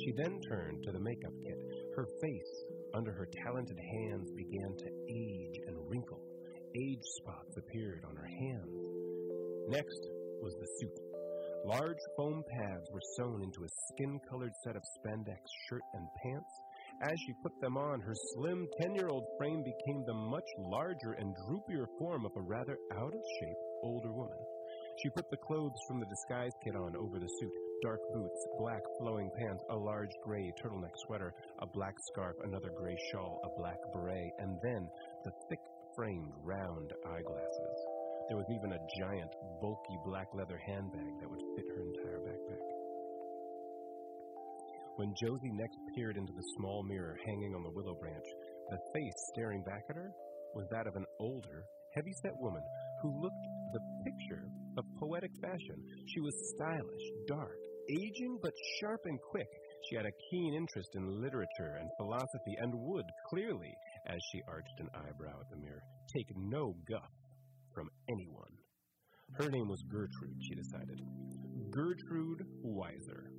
She 0.04 0.12
then 0.12 0.42
turned 0.42 0.84
to 0.84 0.92
the 0.92 1.00
makeup 1.00 1.32
kit. 1.46 1.60
Her 1.96 2.08
face, 2.22 2.64
under 2.94 3.14
her 3.14 3.30
talented 3.46 3.78
hands, 3.80 4.32
began 4.32 4.76
to 4.78 4.90
age 5.08 5.60
and 5.68 5.78
wrinkle. 5.88 6.22
Age 6.76 7.06
spots 7.22 7.56
appeared 7.56 8.04
on 8.10 8.16
her 8.16 8.28
hands. 8.28 8.76
Next 9.70 10.02
was 10.42 10.56
the 10.60 10.68
suit. 10.80 11.00
Large 11.66 12.04
foam 12.18 12.44
pads 12.50 12.90
were 12.92 13.00
sewn 13.16 13.42
into 13.42 13.64
a 13.64 13.70
skin 13.88 14.20
colored 14.30 14.52
set 14.66 14.76
of 14.76 14.84
spandex 14.98 15.40
shirt 15.70 15.84
and 15.94 16.06
pants. 16.22 16.52
As 17.04 17.20
she 17.20 17.34
put 17.44 17.52
them 17.60 17.76
on, 17.76 18.00
her 18.00 18.16
slim 18.34 18.66
10 18.80 18.96
year 18.96 19.10
old 19.10 19.26
frame 19.38 19.62
became 19.62 20.06
the 20.06 20.14
much 20.14 20.48
larger 20.58 21.12
and 21.20 21.36
droopier 21.36 21.86
form 22.00 22.26
of 22.26 22.32
a 22.38 22.42
rather 22.42 22.78
out 22.96 23.14
of 23.14 23.22
shape 23.40 23.58
older 23.84 24.14
woman. 24.14 24.38
She 25.02 25.10
put 25.10 25.30
the 25.30 25.44
clothes 25.46 25.80
from 25.86 26.00
the 26.00 26.06
disguise 26.06 26.54
kit 26.64 26.76
on 26.76 26.96
over 26.96 27.20
the 27.20 27.28
suit 27.28 27.52
dark 27.84 28.00
boots, 28.14 28.48
black 28.58 28.82
flowing 28.98 29.30
pants, 29.38 29.62
a 29.70 29.76
large 29.76 30.16
gray 30.24 30.50
turtleneck 30.64 30.96
sweater, 31.06 31.34
a 31.60 31.68
black 31.68 31.94
scarf, 32.14 32.38
another 32.46 32.72
gray 32.80 32.98
shawl, 33.12 33.42
a 33.44 33.60
black 33.60 33.78
beret, 33.92 34.32
and 34.40 34.58
then 34.64 34.88
the 35.26 35.32
thick 35.50 35.60
framed 35.98 36.32
round 36.42 36.94
eyeglasses. 37.06 37.78
There 38.30 38.38
was 38.38 38.48
even 38.56 38.72
a 38.72 38.86
giant, 39.02 39.32
bulky 39.60 39.98
black 40.06 40.28
leather 40.34 40.62
handbag 40.66 41.20
that 41.20 41.30
would 41.30 41.44
fit 41.58 41.66
her 41.68 41.82
entire 41.82 42.20
backpack. 42.24 42.73
When 44.96 45.14
Josie 45.18 45.52
next 45.54 45.78
peered 45.96 46.18
into 46.18 46.34
the 46.34 46.50
small 46.58 46.84
mirror 46.84 47.18
hanging 47.26 47.56
on 47.56 47.64
the 47.64 47.74
willow 47.74 47.96
branch, 48.00 48.26
the 48.70 48.78
face 48.94 49.18
staring 49.34 49.64
back 49.64 49.82
at 49.90 49.96
her 49.96 50.12
was 50.54 50.68
that 50.70 50.86
of 50.86 50.96
an 50.96 51.06
older, 51.20 51.66
heavy-set 51.96 52.34
woman 52.38 52.62
who 53.02 53.22
looked 53.22 53.46
the 53.74 53.82
picture 54.06 54.46
of 54.78 54.86
poetic 55.00 55.32
fashion. 55.42 55.82
She 56.14 56.20
was 56.22 56.54
stylish, 56.54 57.06
dark, 57.28 57.58
aging 57.90 58.38
but 58.44 58.54
sharp 58.80 59.02
and 59.06 59.18
quick. 59.32 59.50
She 59.90 59.96
had 59.96 60.06
a 60.06 60.18
keen 60.30 60.54
interest 60.54 60.90
in 60.94 61.22
literature 61.22 61.82
and 61.82 61.90
philosophy 61.98 62.56
and 62.62 62.72
would, 62.76 63.06
clearly, 63.30 63.74
as 64.08 64.20
she 64.32 64.42
arched 64.48 64.78
an 64.80 64.90
eyebrow 64.94 65.42
at 65.42 65.50
the 65.50 65.58
mirror. 65.58 65.82
Take 66.16 66.30
no 66.38 66.76
guff 66.88 67.12
from 67.74 67.90
anyone. 68.10 68.54
Her 69.42 69.50
name 69.50 69.68
was 69.68 69.82
Gertrude, 69.90 70.38
she 70.40 70.54
decided. 70.54 71.02
Gertrude 71.72 72.46
Weiser. 72.64 73.34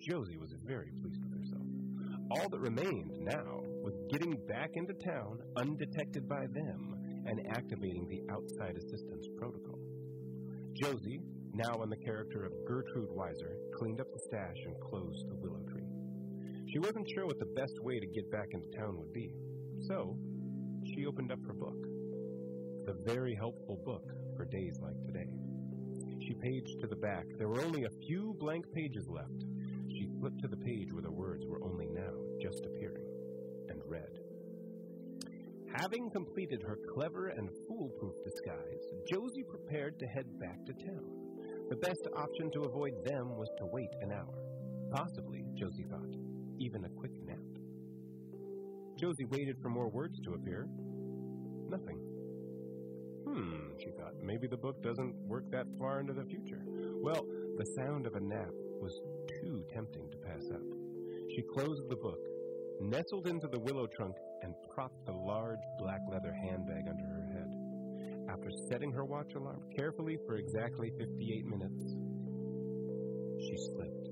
Josie 0.00 0.36
was 0.36 0.52
very 0.64 0.90
pleased 1.02 1.22
with 1.22 1.32
herself. 1.32 1.66
All 2.30 2.48
that 2.48 2.60
remained 2.60 3.18
now 3.20 3.62
was 3.82 3.98
getting 4.10 4.38
back 4.46 4.70
into 4.74 4.94
town 4.94 5.40
undetected 5.56 6.28
by 6.28 6.46
them 6.52 7.24
and 7.26 7.40
activating 7.50 8.06
the 8.08 8.22
outside 8.32 8.76
assistance 8.76 9.26
protocol. 9.36 9.78
Josie, 10.74 11.20
now 11.52 11.82
in 11.82 11.90
the 11.90 11.96
character 11.96 12.44
of 12.44 12.52
Gertrude 12.66 13.10
Weiser, 13.10 13.56
cleaned 13.76 14.00
up 14.00 14.06
the 14.12 14.20
stash 14.26 14.56
and 14.66 14.80
closed 14.80 15.28
the 15.28 15.36
willow 15.36 15.62
tree. 15.70 15.88
She 16.72 16.78
wasn't 16.78 17.08
sure 17.14 17.26
what 17.26 17.38
the 17.38 17.52
best 17.56 17.74
way 17.82 17.98
to 17.98 18.06
get 18.06 18.30
back 18.30 18.48
into 18.52 18.68
town 18.76 18.96
would 18.98 19.12
be, 19.12 19.32
so 19.88 20.16
she 20.94 21.06
opened 21.06 21.32
up 21.32 21.40
her 21.46 21.54
book. 21.54 21.80
The 22.86 23.12
very 23.12 23.34
helpful 23.34 23.80
book 23.84 24.04
for 24.36 24.44
days 24.44 24.78
like 24.80 25.00
today. 25.06 25.28
She 26.26 26.34
paged 26.34 26.80
to 26.80 26.86
the 26.86 26.96
back. 26.96 27.24
There 27.38 27.48
were 27.48 27.62
only 27.62 27.84
a 27.84 28.06
few 28.06 28.36
blank 28.38 28.64
pages 28.72 29.08
left. 29.08 29.47
Flipped 30.20 30.40
to 30.42 30.48
the 30.48 30.56
page 30.56 30.92
where 30.92 31.02
the 31.02 31.10
words 31.10 31.46
were 31.46 31.62
only 31.62 31.86
now 31.86 32.12
just 32.40 32.66
appearing, 32.66 33.06
and 33.68 33.80
read. 33.86 34.18
Having 35.76 36.10
completed 36.10 36.62
her 36.62 36.78
clever 36.92 37.28
and 37.28 37.50
foolproof 37.68 38.14
disguise, 38.24 38.82
Josie 39.08 39.44
prepared 39.44 39.98
to 40.00 40.06
head 40.06 40.26
back 40.40 40.64
to 40.66 40.72
town. 40.72 41.04
The 41.68 41.76
best 41.76 42.08
option 42.16 42.50
to 42.52 42.64
avoid 42.64 43.04
them 43.04 43.36
was 43.36 43.50
to 43.58 43.66
wait 43.66 43.90
an 44.00 44.10
hour. 44.10 44.42
Possibly, 44.90 45.44
Josie 45.54 45.86
thought, 45.88 46.16
even 46.58 46.84
a 46.84 46.88
quick 46.88 47.12
nap. 47.24 47.38
Josie 48.98 49.26
waited 49.26 49.56
for 49.62 49.68
more 49.68 49.88
words 49.88 50.18
to 50.24 50.34
appear. 50.34 50.66
Nothing. 51.68 51.98
Hmm, 53.24 53.76
she 53.78 53.90
thought, 53.90 54.14
maybe 54.22 54.48
the 54.48 54.56
book 54.56 54.82
doesn't 54.82 55.14
work 55.26 55.44
that 55.50 55.66
far 55.78 56.00
into 56.00 56.14
the 56.14 56.24
future. 56.24 56.62
Well, 57.02 57.24
the 57.58 57.66
sound 57.76 58.06
of 58.06 58.14
a 58.14 58.20
nap 58.20 58.50
was 58.80 59.00
too 59.40 59.64
tempting 59.72 60.10
to 60.10 60.16
pass 60.18 60.50
up. 60.52 60.62
She 61.34 61.42
closed 61.42 61.88
the 61.88 61.96
book, 61.96 62.20
nestled 62.80 63.26
into 63.26 63.48
the 63.48 63.58
willow 63.58 63.86
trunk, 63.86 64.16
and 64.42 64.54
propped 64.72 65.04
the 65.06 65.12
large 65.12 65.62
black 65.78 66.00
leather 66.10 66.32
handbag 66.32 66.84
under 66.88 67.04
her 67.04 67.26
head. 67.32 67.54
After 68.30 68.50
setting 68.68 68.92
her 68.92 69.04
watch 69.04 69.34
alarm 69.34 69.62
carefully 69.74 70.18
for 70.26 70.36
exactly 70.36 70.92
58 70.98 71.46
minutes, 71.46 71.96
she 73.40 73.56
slipped 73.74 74.08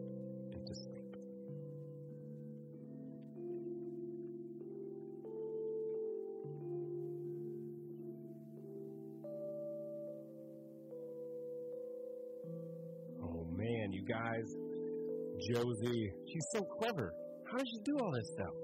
Josie, 15.47 16.11
she's 16.27 16.49
so 16.53 16.67
clever. 16.83 17.15
How 17.47 17.59
does 17.59 17.71
she 17.71 17.79
do 17.87 17.95
all 18.03 18.11
this 18.11 18.31
stuff? 18.35 18.55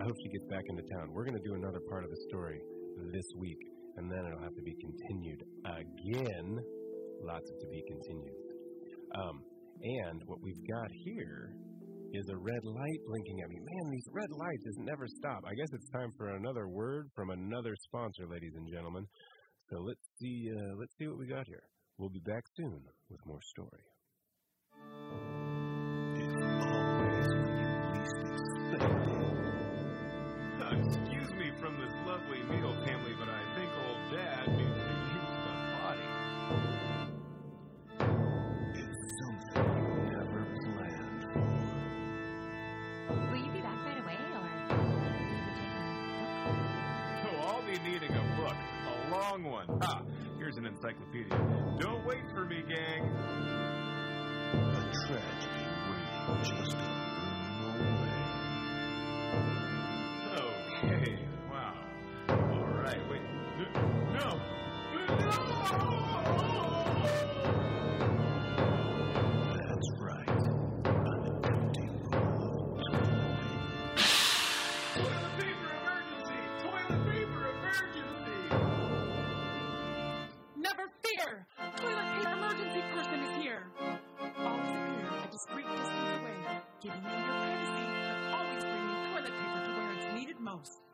I 0.00 0.04
hope 0.04 0.16
she 0.20 0.28
gets 0.28 0.44
back 0.52 0.64
into 0.68 0.84
town. 0.92 1.08
We're 1.16 1.24
going 1.24 1.40
to 1.40 1.48
do 1.48 1.56
another 1.56 1.80
part 1.88 2.04
of 2.04 2.10
the 2.10 2.20
story 2.28 2.60
this 3.08 3.28
week, 3.40 3.58
and 3.96 4.10
then 4.12 4.20
it'll 4.20 4.44
have 4.44 4.54
to 4.54 4.62
be 4.62 4.76
continued 4.76 5.40
again. 5.64 6.48
Lots 7.24 7.48
of 7.48 7.56
to 7.56 7.68
be 7.72 7.82
continued. 7.88 8.36
Um, 9.16 9.36
and 9.80 10.20
what 10.26 10.38
we've 10.44 10.60
got 10.68 10.90
here 11.08 11.56
is 12.12 12.28
a 12.28 12.36
red 12.36 12.64
light 12.64 13.00
blinking 13.08 13.38
at 13.40 13.48
me. 13.48 13.58
Man, 13.58 13.86
these 13.90 14.08
red 14.12 14.30
lights 14.30 14.64
just 14.68 14.80
never 14.84 15.06
stop. 15.08 15.40
I 15.48 15.56
guess 15.56 15.72
it's 15.72 15.88
time 15.90 16.12
for 16.16 16.36
another 16.36 16.68
word 16.68 17.08
from 17.16 17.30
another 17.30 17.72
sponsor, 17.88 18.28
ladies 18.28 18.52
and 18.56 18.68
gentlemen. 18.68 19.04
So 19.72 19.80
let's 19.80 20.04
see. 20.20 20.52
Uh, 20.52 20.76
let's 20.78 20.92
see 21.00 21.08
what 21.08 21.18
we 21.18 21.26
got 21.26 21.48
here. 21.48 21.64
We'll 21.96 22.12
be 22.12 22.24
back 22.28 22.44
soon 22.56 22.76
with 23.08 23.20
more 23.26 23.40
story. 23.56 23.84
Excuse 30.70 31.32
me 31.32 31.50
from 31.60 31.78
this 31.80 31.92
lovely 32.06 32.42
meal 32.50 32.74
family, 32.84 33.14
but 33.18 33.28
I 33.28 33.42
think 33.56 33.70
old 33.86 34.10
Dad 34.12 34.48
needs 34.48 34.82
to 34.82 34.94
use 35.14 35.36
the 35.44 35.54
potty. 35.74 36.08
It's 38.74 38.98
something 39.20 39.68
you 39.76 39.88
never 40.12 40.42
planned 40.62 41.22
for. 41.32 41.46
Will 43.30 43.42
you 43.44 43.50
be 43.52 43.60
back 43.60 43.80
right 43.84 44.00
away, 44.02 44.16
or 44.34 44.40
will 44.40 44.48
you 44.48 44.64
be 44.64 45.52
taking 45.58 45.88
So 47.22 47.28
I'll 47.46 47.62
be 47.62 47.76
needing 47.90 48.14
a 48.14 48.24
book, 48.36 48.58
a 48.86 48.94
long 49.10 49.40
one. 49.44 49.68
Ah, 49.82 50.02
here's 50.38 50.56
an 50.56 50.66
encyclopedia. 50.66 51.36
Don't 51.80 52.04
wait 52.06 52.24
for 52.34 52.44
me, 52.44 52.62
gang. 52.68 53.10
A 54.54 54.56
tragedy 55.06 55.64
waiting 55.88 56.44
just 56.44 56.97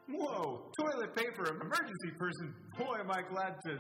Whoa, 0.09 0.71
toilet 0.79 1.17
paper 1.17 1.49
emergency 1.61 2.11
person. 2.19 2.55
Boy, 2.77 2.97
am 3.01 3.11
I 3.11 3.23
glad 3.23 3.57
to 3.67 3.79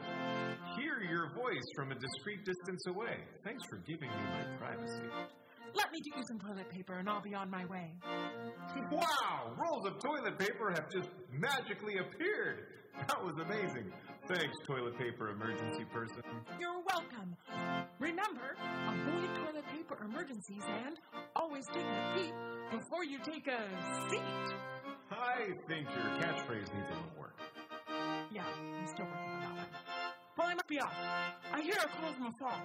hear 0.80 1.00
your 1.08 1.34
voice 1.34 1.66
from 1.76 1.92
a 1.92 1.94
discreet 1.94 2.44
distance 2.44 2.86
away. 2.88 3.18
Thanks 3.44 3.62
for 3.68 3.76
giving 3.86 4.08
me 4.08 4.24
my 4.32 4.56
privacy. 4.56 5.04
Let 5.74 5.90
me 5.92 5.98
get 6.04 6.16
you 6.16 6.24
some 6.28 6.38
toilet 6.38 6.70
paper 6.70 6.94
and 6.94 7.08
I'll 7.08 7.22
be 7.22 7.34
on 7.34 7.50
my 7.50 7.64
way. 7.66 7.92
Wow, 8.90 9.52
rolls 9.58 9.86
of 9.86 10.00
toilet 10.00 10.38
paper 10.38 10.70
have 10.70 10.90
just 10.90 11.08
magically 11.30 11.98
appeared. 11.98 12.68
That 13.08 13.22
was 13.22 13.34
amazing. 13.44 13.92
Thanks, 14.28 14.56
toilet 14.66 14.96
paper 14.96 15.30
emergency 15.30 15.84
person. 15.92 16.22
You're 16.58 16.80
welcome. 16.88 17.36
Remember, 17.98 18.56
avoid 18.88 19.28
toilet 19.44 19.64
paper 19.74 19.98
emergencies 20.04 20.62
and 20.86 20.96
always 21.36 21.66
take 21.66 21.84
a 21.84 22.12
peep 22.14 22.34
before 22.70 23.04
you 23.04 23.18
take 23.18 23.46
a 23.48 23.60
seat. 24.08 24.54
I 25.14 25.52
think 25.68 25.86
your 25.94 26.10
catchphrase 26.18 26.72
needs 26.74 26.90
a 26.90 26.94
little 26.94 27.18
work. 27.18 27.36
Yeah, 28.32 28.42
I'm 28.44 28.86
still 28.86 29.06
working 29.06 29.30
on 29.30 29.40
that 29.40 29.54
one. 29.56 29.66
Well, 30.36 30.48
I 30.48 30.54
must 30.54 30.68
be 30.68 30.80
off. 30.80 30.92
I 31.52 31.60
hear 31.62 31.74
a 31.78 31.88
call 31.88 32.12
from 32.12 32.26
afar. 32.26 32.62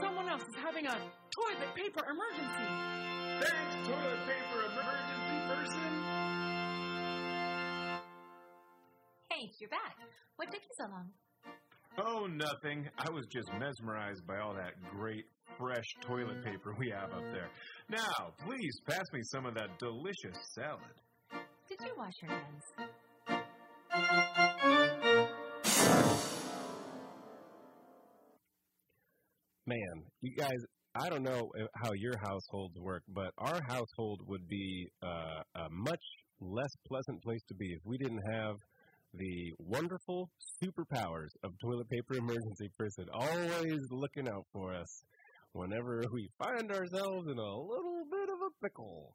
Someone 0.00 0.28
else 0.28 0.42
is 0.42 0.56
having 0.56 0.86
a 0.86 0.92
toilet 0.94 1.74
paper 1.76 2.02
emergency. 2.10 2.68
Thanks, 3.40 3.88
toilet 3.88 4.22
paper 4.26 4.58
emergency 4.72 5.38
person. 5.48 5.92
Hey, 9.30 9.50
you're 9.60 9.70
back. 9.70 9.96
What 10.36 10.50
took 10.50 10.62
you 10.62 10.74
so 10.78 10.86
long? 10.90 11.10
Oh, 11.98 12.26
nothing. 12.26 12.88
I 12.98 13.10
was 13.10 13.26
just 13.30 13.52
mesmerized 13.58 14.26
by 14.26 14.38
all 14.38 14.54
that 14.54 14.72
great, 14.90 15.24
fresh 15.58 15.84
toilet 16.00 16.42
paper 16.44 16.74
we 16.78 16.90
have 16.90 17.12
up 17.12 17.24
there. 17.32 17.50
Now, 17.90 18.32
please 18.46 18.80
pass 18.88 19.04
me 19.12 19.20
some 19.24 19.44
of 19.46 19.54
that 19.54 19.78
delicious 19.78 20.38
salad. 20.54 20.96
You 21.84 21.92
wash 21.98 22.14
your 22.22 22.30
hands? 22.30 22.64
Man, 29.66 29.78
you 30.20 30.36
guys, 30.36 30.50
I 30.94 31.08
don't 31.08 31.24
know 31.24 31.50
how 31.82 31.90
your 31.96 32.14
households 32.22 32.78
work, 32.78 33.02
but 33.08 33.30
our 33.38 33.60
household 33.66 34.20
would 34.28 34.46
be 34.48 34.86
uh, 35.02 35.42
a 35.56 35.68
much 35.70 36.00
less 36.40 36.70
pleasant 36.86 37.20
place 37.22 37.42
to 37.48 37.54
be 37.54 37.66
if 37.72 37.80
we 37.84 37.98
didn't 37.98 38.22
have 38.30 38.54
the 39.14 39.52
wonderful 39.58 40.30
superpowers 40.62 41.30
of 41.42 41.50
toilet 41.64 41.88
paper 41.88 42.14
emergency 42.14 42.70
person 42.78 43.06
always 43.12 43.80
looking 43.90 44.28
out 44.28 44.46
for 44.52 44.72
us 44.72 45.02
whenever 45.52 46.02
we 46.12 46.28
find 46.38 46.70
ourselves 46.70 47.26
in 47.26 47.38
a 47.38 47.56
little 47.58 48.04
bit 48.08 48.28
of 48.28 48.38
a 48.40 48.50
pickle. 48.62 49.14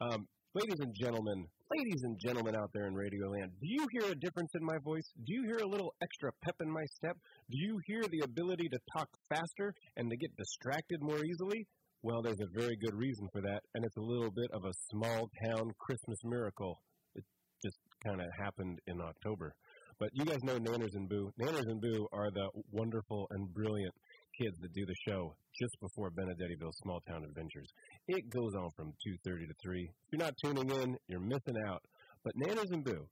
Um, 0.00 0.26
ladies 0.54 0.80
and 0.80 0.94
gentlemen, 0.94 1.46
ladies 1.70 2.02
and 2.02 2.18
gentlemen 2.20 2.54
out 2.54 2.70
there 2.74 2.86
in 2.86 2.94
Radio 2.94 3.30
Land, 3.30 3.52
do 3.58 3.66
you 3.66 3.86
hear 3.90 4.12
a 4.12 4.14
difference 4.14 4.50
in 4.54 4.62
my 4.62 4.76
voice? 4.84 5.08
Do 5.24 5.32
you 5.32 5.44
hear 5.44 5.64
a 5.64 5.66
little 5.66 5.94
extra 6.02 6.30
pep 6.44 6.56
in 6.60 6.70
my 6.70 6.84
step? 6.96 7.16
Do 7.50 7.56
you 7.56 7.80
hear 7.86 8.02
the 8.02 8.20
ability 8.24 8.68
to 8.68 8.78
talk 8.94 9.08
faster 9.30 9.74
and 9.96 10.10
to 10.10 10.16
get 10.16 10.36
distracted 10.36 11.00
more 11.00 11.24
easily? 11.24 11.66
Well, 12.02 12.20
there's 12.20 12.40
a 12.42 12.60
very 12.60 12.76
good 12.76 12.94
reason 12.94 13.28
for 13.32 13.40
that, 13.40 13.60
and 13.74 13.84
it's 13.84 13.96
a 13.96 14.02
little 14.02 14.30
bit 14.30 14.50
of 14.52 14.64
a 14.64 14.76
small 14.90 15.30
town 15.46 15.70
Christmas 15.80 16.18
miracle. 16.24 16.82
It 17.14 17.24
just 17.64 17.78
kind 18.04 18.20
of 18.20 18.26
happened 18.38 18.78
in 18.86 19.00
October. 19.00 19.54
But 19.98 20.10
you 20.12 20.24
guys 20.24 20.42
know 20.42 20.58
Nanners 20.58 20.94
and 20.94 21.08
Boo. 21.08 21.30
Nanners 21.40 21.68
and 21.70 21.80
Boo 21.80 22.08
are 22.12 22.30
the 22.30 22.48
wonderful 22.72 23.26
and 23.30 23.54
brilliant 23.54 23.94
kids 24.40 24.58
that 24.60 24.72
do 24.72 24.84
the 24.84 24.96
show 25.08 25.34
just 25.60 25.76
before 25.80 26.10
Benedetteville's 26.10 26.76
Small 26.82 27.00
Town 27.08 27.22
Adventures. 27.24 27.68
It 28.08 28.30
goes 28.30 28.54
on 28.54 28.70
from 28.76 28.88
2.30 29.06 29.48
to 29.48 29.54
3. 29.62 29.82
If 29.82 29.90
you're 30.12 30.18
not 30.18 30.34
tuning 30.44 30.70
in, 30.70 30.96
you're 31.08 31.20
missing 31.20 31.56
out. 31.68 31.82
But 32.24 32.34
Nanners 32.36 32.72
and 32.72 32.84
Boo, 32.84 33.06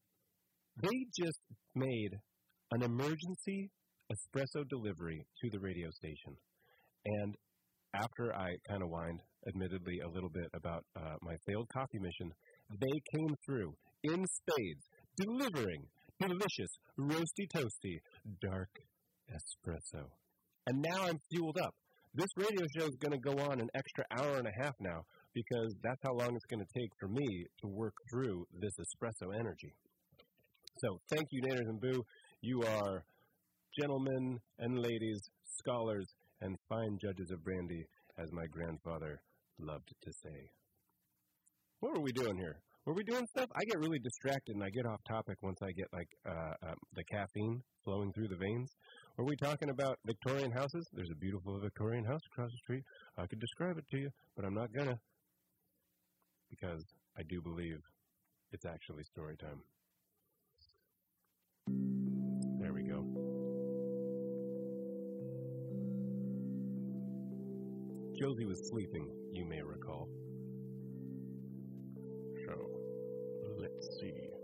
they 0.82 1.06
just 1.18 1.40
made 1.74 2.18
an 2.72 2.82
emergency 2.82 3.70
espresso 4.12 4.68
delivery 4.68 5.26
to 5.40 5.50
the 5.50 5.60
radio 5.60 5.90
station. 5.90 6.36
And 7.04 7.34
after 7.94 8.34
I 8.34 8.50
kind 8.68 8.82
of 8.82 8.88
whined, 8.88 9.20
admittedly, 9.48 10.00
a 10.04 10.08
little 10.08 10.28
bit 10.28 10.48
about 10.54 10.84
uh, 10.96 11.16
my 11.22 11.36
failed 11.46 11.68
coffee 11.72 11.98
mission, 11.98 12.32
they 12.70 13.00
came 13.14 13.34
through 13.46 13.74
in 14.04 14.24
spades, 14.26 14.84
delivering 15.16 15.86
delicious, 16.20 16.78
roasty 16.98 17.48
toasty, 17.54 17.98
dark 18.42 18.68
espresso. 19.30 20.04
And 20.66 20.82
now 20.82 21.04
I'm 21.06 21.18
fueled 21.30 21.58
up. 21.58 21.74
This 22.12 22.26
radio 22.36 22.66
show 22.76 22.86
is 22.86 22.96
going 22.96 23.12
to 23.12 23.18
go 23.18 23.38
on 23.38 23.60
an 23.60 23.68
extra 23.72 24.04
hour 24.18 24.36
and 24.38 24.48
a 24.48 24.62
half 24.64 24.74
now 24.80 25.02
because 25.32 25.72
that's 25.80 26.00
how 26.02 26.12
long 26.12 26.34
it's 26.34 26.46
going 26.50 26.58
to 26.58 26.80
take 26.80 26.90
for 26.98 27.06
me 27.06 27.46
to 27.60 27.68
work 27.68 27.94
through 28.10 28.46
this 28.60 28.72
espresso 28.80 29.32
energy. 29.32 29.72
So 30.78 30.98
thank 31.08 31.28
you, 31.30 31.40
Nanners 31.42 31.68
and 31.68 31.80
Boo. 31.80 32.02
You 32.40 32.62
are 32.64 33.04
gentlemen 33.78 34.40
and 34.58 34.80
ladies, 34.80 35.20
scholars, 35.60 36.06
and 36.40 36.56
fine 36.68 36.98
judges 37.00 37.30
of 37.30 37.44
brandy, 37.44 37.86
as 38.18 38.32
my 38.32 38.46
grandfather 38.50 39.20
loved 39.60 39.94
to 40.02 40.10
say. 40.24 40.50
What 41.78 41.94
were 41.94 42.02
we 42.02 42.10
doing 42.10 42.36
here? 42.36 42.56
Were 42.86 42.94
we 42.94 43.04
doing 43.04 43.26
stuff? 43.36 43.50
I 43.54 43.62
get 43.70 43.78
really 43.78 44.00
distracted 44.00 44.56
and 44.56 44.64
I 44.64 44.70
get 44.70 44.84
off 44.84 44.98
topic 45.06 45.36
once 45.42 45.58
I 45.62 45.70
get 45.70 45.86
like 45.92 46.08
uh, 46.26 46.70
um, 46.70 46.76
the 46.94 47.04
caffeine 47.04 47.62
flowing 47.84 48.12
through 48.12 48.28
the 48.28 48.36
veins. 48.36 48.74
Were 49.20 49.26
we 49.26 49.36
talking 49.36 49.68
about 49.68 49.98
Victorian 50.06 50.50
houses? 50.50 50.88
There's 50.94 51.10
a 51.10 51.14
beautiful 51.14 51.60
Victorian 51.60 52.06
house 52.06 52.22
across 52.32 52.50
the 52.52 52.56
street. 52.56 52.84
I 53.18 53.26
could 53.26 53.38
describe 53.38 53.76
it 53.76 53.84
to 53.90 53.98
you, 53.98 54.08
but 54.34 54.46
I'm 54.46 54.54
not 54.54 54.72
gonna 54.72 54.98
because 56.48 56.82
I 57.18 57.22
do 57.24 57.42
believe 57.42 57.76
it's 58.50 58.64
actually 58.64 59.04
story 59.04 59.36
time. 59.36 59.60
There 62.62 62.72
we 62.72 62.82
go. 62.82 63.04
Josie 68.18 68.46
was 68.46 68.70
sleeping, 68.70 69.06
you 69.34 69.44
may 69.44 69.60
recall. 69.60 70.08
So, 72.46 72.54
let's 73.58 73.86
see 74.00 74.39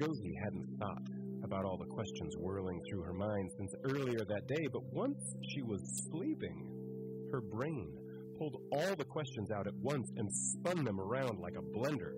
Josie 0.00 0.34
hadn't 0.42 0.78
thought 0.78 1.02
about 1.44 1.64
all 1.64 1.76
the 1.76 1.84
questions 1.84 2.34
whirling 2.38 2.80
through 2.88 3.02
her 3.02 3.12
mind 3.12 3.50
since 3.58 3.74
earlier 3.84 4.24
that 4.24 4.46
day, 4.46 4.66
but 4.72 4.82
once 4.92 5.18
she 5.52 5.60
was 5.62 5.80
sleeping, 6.10 6.70
her 7.30 7.42
brain 7.42 7.98
pulled 8.38 8.56
all 8.72 8.96
the 8.96 9.04
questions 9.04 9.50
out 9.50 9.66
at 9.66 9.74
once 9.74 10.10
and 10.16 10.28
spun 10.32 10.84
them 10.84 11.00
around 11.00 11.38
like 11.40 11.52
a 11.58 11.78
blender. 11.78 12.12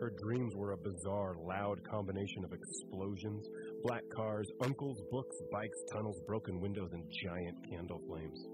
Her 0.00 0.10
dreams 0.24 0.54
were 0.56 0.72
a 0.72 0.78
bizarre, 0.78 1.34
loud 1.46 1.80
combination 1.84 2.44
of 2.44 2.52
explosions, 2.54 3.46
black 3.82 4.04
cars, 4.16 4.48
uncles, 4.64 5.02
books, 5.10 5.36
bikes, 5.52 5.78
tunnels, 5.92 6.18
broken 6.26 6.60
windows, 6.60 6.90
and 6.94 7.04
giant 7.22 7.56
candle 7.68 8.00
flames. 8.08 8.46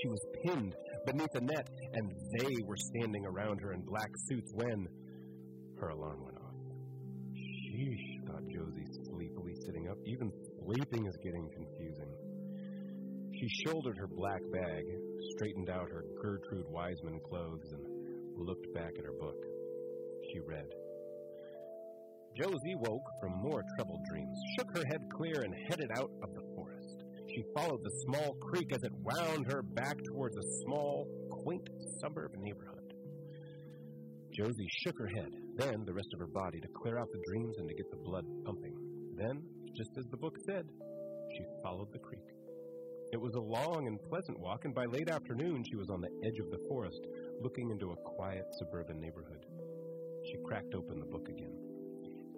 She 0.00 0.08
was 0.08 0.24
pinned 0.44 0.76
beneath 1.04 1.34
a 1.34 1.40
net, 1.40 1.68
and 1.94 2.12
they 2.38 2.54
were 2.64 2.76
standing 2.76 3.26
around 3.26 3.60
her 3.60 3.72
in 3.72 3.80
black 3.80 4.10
suits 4.28 4.52
when 4.54 4.86
her 5.80 5.88
alarm 5.88 6.24
went 6.24 6.37
Sheesh, 7.78 8.26
thought 8.26 8.42
Josie, 8.48 8.88
sleepily 9.04 9.54
sitting 9.64 9.88
up. 9.88 9.98
Even 10.04 10.32
sleeping 10.64 11.06
is 11.06 11.16
getting 11.22 11.48
confusing. 11.50 12.10
She 13.38 13.48
shouldered 13.48 13.96
her 13.98 14.08
black 14.08 14.40
bag, 14.52 14.84
straightened 15.30 15.70
out 15.70 15.88
her 15.88 16.04
Gertrude 16.20 16.66
Wiseman 16.68 17.20
clothes, 17.20 17.72
and 17.72 17.86
looked 18.36 18.66
back 18.74 18.94
at 18.98 19.04
her 19.04 19.12
book. 19.12 19.36
She 20.32 20.40
read. 20.40 20.66
Josie 22.36 22.74
woke 22.74 23.06
from 23.20 23.40
more 23.40 23.62
troubled 23.76 24.04
dreams, 24.10 24.36
shook 24.58 24.76
her 24.76 24.84
head 24.90 25.02
clear, 25.12 25.42
and 25.42 25.54
headed 25.68 25.92
out 25.96 26.10
of 26.24 26.34
the 26.34 26.42
forest. 26.56 27.04
She 27.28 27.44
followed 27.54 27.84
the 27.84 28.02
small 28.06 28.34
creek 28.40 28.72
as 28.74 28.82
it 28.82 28.92
wound 29.04 29.46
her 29.52 29.62
back 29.62 29.98
towards 30.02 30.36
a 30.36 30.62
small, 30.64 31.06
quaint 31.30 31.68
suburb 32.00 32.34
neighborhood. 32.38 32.94
Josie 34.32 34.68
shook 34.82 34.98
her 34.98 35.06
head, 35.06 35.30
then 35.58 35.84
the 35.84 35.92
rest 35.92 36.14
of 36.14 36.20
her 36.20 36.26
body 36.26 36.60
to 36.60 36.68
clear 36.68 36.98
out 36.98 37.08
the 37.12 37.22
dreams 37.26 37.56
and 37.58 37.68
to 37.68 37.74
get 37.74 37.90
the 37.90 37.96
blood 38.04 38.24
pumping. 38.44 38.74
Then, 39.16 39.42
just 39.76 39.90
as 39.98 40.06
the 40.06 40.16
book 40.16 40.36
said, 40.46 40.64
she 41.36 41.44
followed 41.62 41.92
the 41.92 41.98
creek. 41.98 42.24
It 43.12 43.20
was 43.20 43.34
a 43.34 43.40
long 43.40 43.86
and 43.86 43.98
pleasant 44.08 44.38
walk, 44.38 44.64
and 44.64 44.74
by 44.74 44.84
late 44.84 45.10
afternoon 45.10 45.64
she 45.68 45.76
was 45.76 45.90
on 45.90 46.00
the 46.00 46.12
edge 46.24 46.38
of 46.38 46.50
the 46.50 46.64
forest, 46.68 47.00
looking 47.42 47.70
into 47.70 47.90
a 47.90 47.96
quiet 47.96 48.44
suburban 48.58 49.00
neighborhood. 49.00 49.44
She 50.26 50.38
cracked 50.46 50.74
open 50.74 51.00
the 51.00 51.06
book 51.06 51.28
again. 51.28 51.56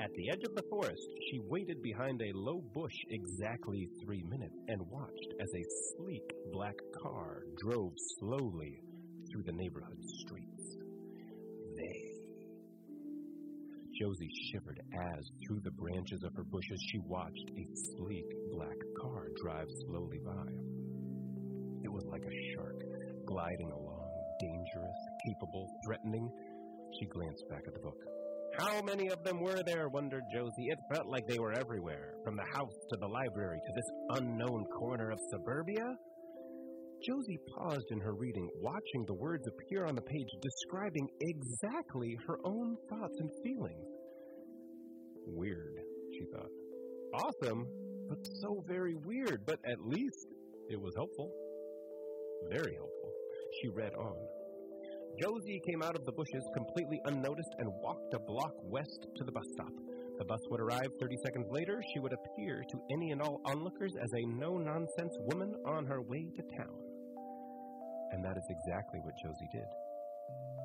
At 0.00 0.12
the 0.14 0.30
edge 0.30 0.44
of 0.44 0.54
the 0.54 0.64
forest, 0.70 1.06
she 1.30 1.40
waited 1.40 1.82
behind 1.82 2.22
a 2.22 2.32
low 2.38 2.62
bush 2.72 2.96
exactly 3.10 3.90
three 4.02 4.22
minutes 4.30 4.56
and 4.68 4.80
watched 4.88 5.34
as 5.40 5.50
a 5.54 5.96
sleek 5.96 6.24
black 6.52 6.76
car 7.02 7.42
drove 7.58 7.92
slowly 8.18 8.80
through 9.30 9.42
the 9.42 9.52
neighborhood 9.52 9.98
streets. 10.22 10.49
Josie 14.00 14.30
shivered 14.50 14.80
as, 14.94 15.30
through 15.44 15.60
the 15.62 15.70
branches 15.72 16.22
of 16.24 16.34
her 16.34 16.44
bushes, 16.44 16.80
she 16.90 16.98
watched 17.00 17.50
a 17.54 17.66
sleek 17.74 18.24
black 18.50 18.78
car 18.98 19.26
drive 19.42 19.66
slowly 19.84 20.18
by. 20.24 20.48
It 21.84 21.92
was 21.92 22.06
like 22.06 22.22
a 22.22 22.54
shark 22.54 22.80
gliding 23.26 23.70
along, 23.70 24.08
dangerous, 24.40 24.96
capable, 25.26 25.68
threatening. 25.84 26.30
She 26.98 27.06
glanced 27.06 27.44
back 27.50 27.64
at 27.66 27.74
the 27.74 27.80
book. 27.80 27.98
How 28.58 28.80
many 28.80 29.08
of 29.08 29.22
them 29.22 29.38
were 29.42 29.62
there, 29.66 29.90
wondered 29.90 30.24
Josie. 30.32 30.68
It 30.70 30.78
felt 30.90 31.06
like 31.06 31.26
they 31.26 31.38
were 31.38 31.52
everywhere, 31.52 32.14
from 32.24 32.36
the 32.36 32.56
house 32.56 32.74
to 32.88 32.96
the 32.96 33.06
library 33.06 33.60
to 33.66 33.72
this 33.74 34.18
unknown 34.18 34.64
corner 34.78 35.10
of 35.10 35.20
suburbia. 35.30 35.94
Josie 37.06 37.38
paused 37.56 37.86
in 37.90 38.00
her 38.00 38.14
reading, 38.14 38.48
watching 38.56 39.04
the 39.06 39.14
words 39.14 39.46
appear 39.48 39.86
on 39.86 39.94
the 39.94 40.02
page 40.02 40.28
describing 40.42 41.08
exactly 41.20 42.16
her 42.26 42.38
own 42.44 42.76
thoughts 42.90 43.16
and 43.18 43.30
feelings. 43.42 43.86
Weird, 45.26 45.80
she 46.12 46.24
thought. 46.32 46.50
Awesome, 47.14 47.66
but 48.08 48.18
so 48.42 48.62
very 48.68 48.94
weird, 49.06 49.40
but 49.46 49.58
at 49.64 49.80
least 49.86 50.26
it 50.68 50.78
was 50.78 50.92
helpful. 50.96 51.32
Very 52.50 52.74
helpful. 52.74 53.12
She 53.60 53.68
read 53.68 53.94
on. 53.94 54.16
Josie 55.20 55.60
came 55.66 55.82
out 55.82 55.96
of 55.96 56.04
the 56.04 56.12
bushes 56.12 56.44
completely 56.54 57.00
unnoticed 57.06 57.54
and 57.58 57.68
walked 57.82 58.14
a 58.14 58.20
block 58.26 58.52
west 58.64 59.06
to 59.16 59.24
the 59.24 59.32
bus 59.32 59.44
stop. 59.54 59.72
The 60.18 60.24
bus 60.24 60.40
would 60.50 60.60
arrive 60.60 60.88
30 61.00 61.16
seconds 61.24 61.46
later. 61.50 61.80
She 61.94 62.00
would 62.00 62.12
appear 62.12 62.62
to 62.70 62.78
any 62.92 63.10
and 63.10 63.22
all 63.22 63.40
onlookers 63.46 63.92
as 64.02 64.10
a 64.12 64.26
no 64.38 64.58
nonsense 64.58 65.16
woman 65.32 65.54
on 65.66 65.86
her 65.86 66.02
way 66.02 66.26
to 66.36 66.42
town. 66.58 66.89
And 68.12 68.24
that 68.24 68.36
is 68.36 68.44
exactly 68.50 69.00
what 69.00 69.14
Josie 69.22 69.48
did. 69.52 69.68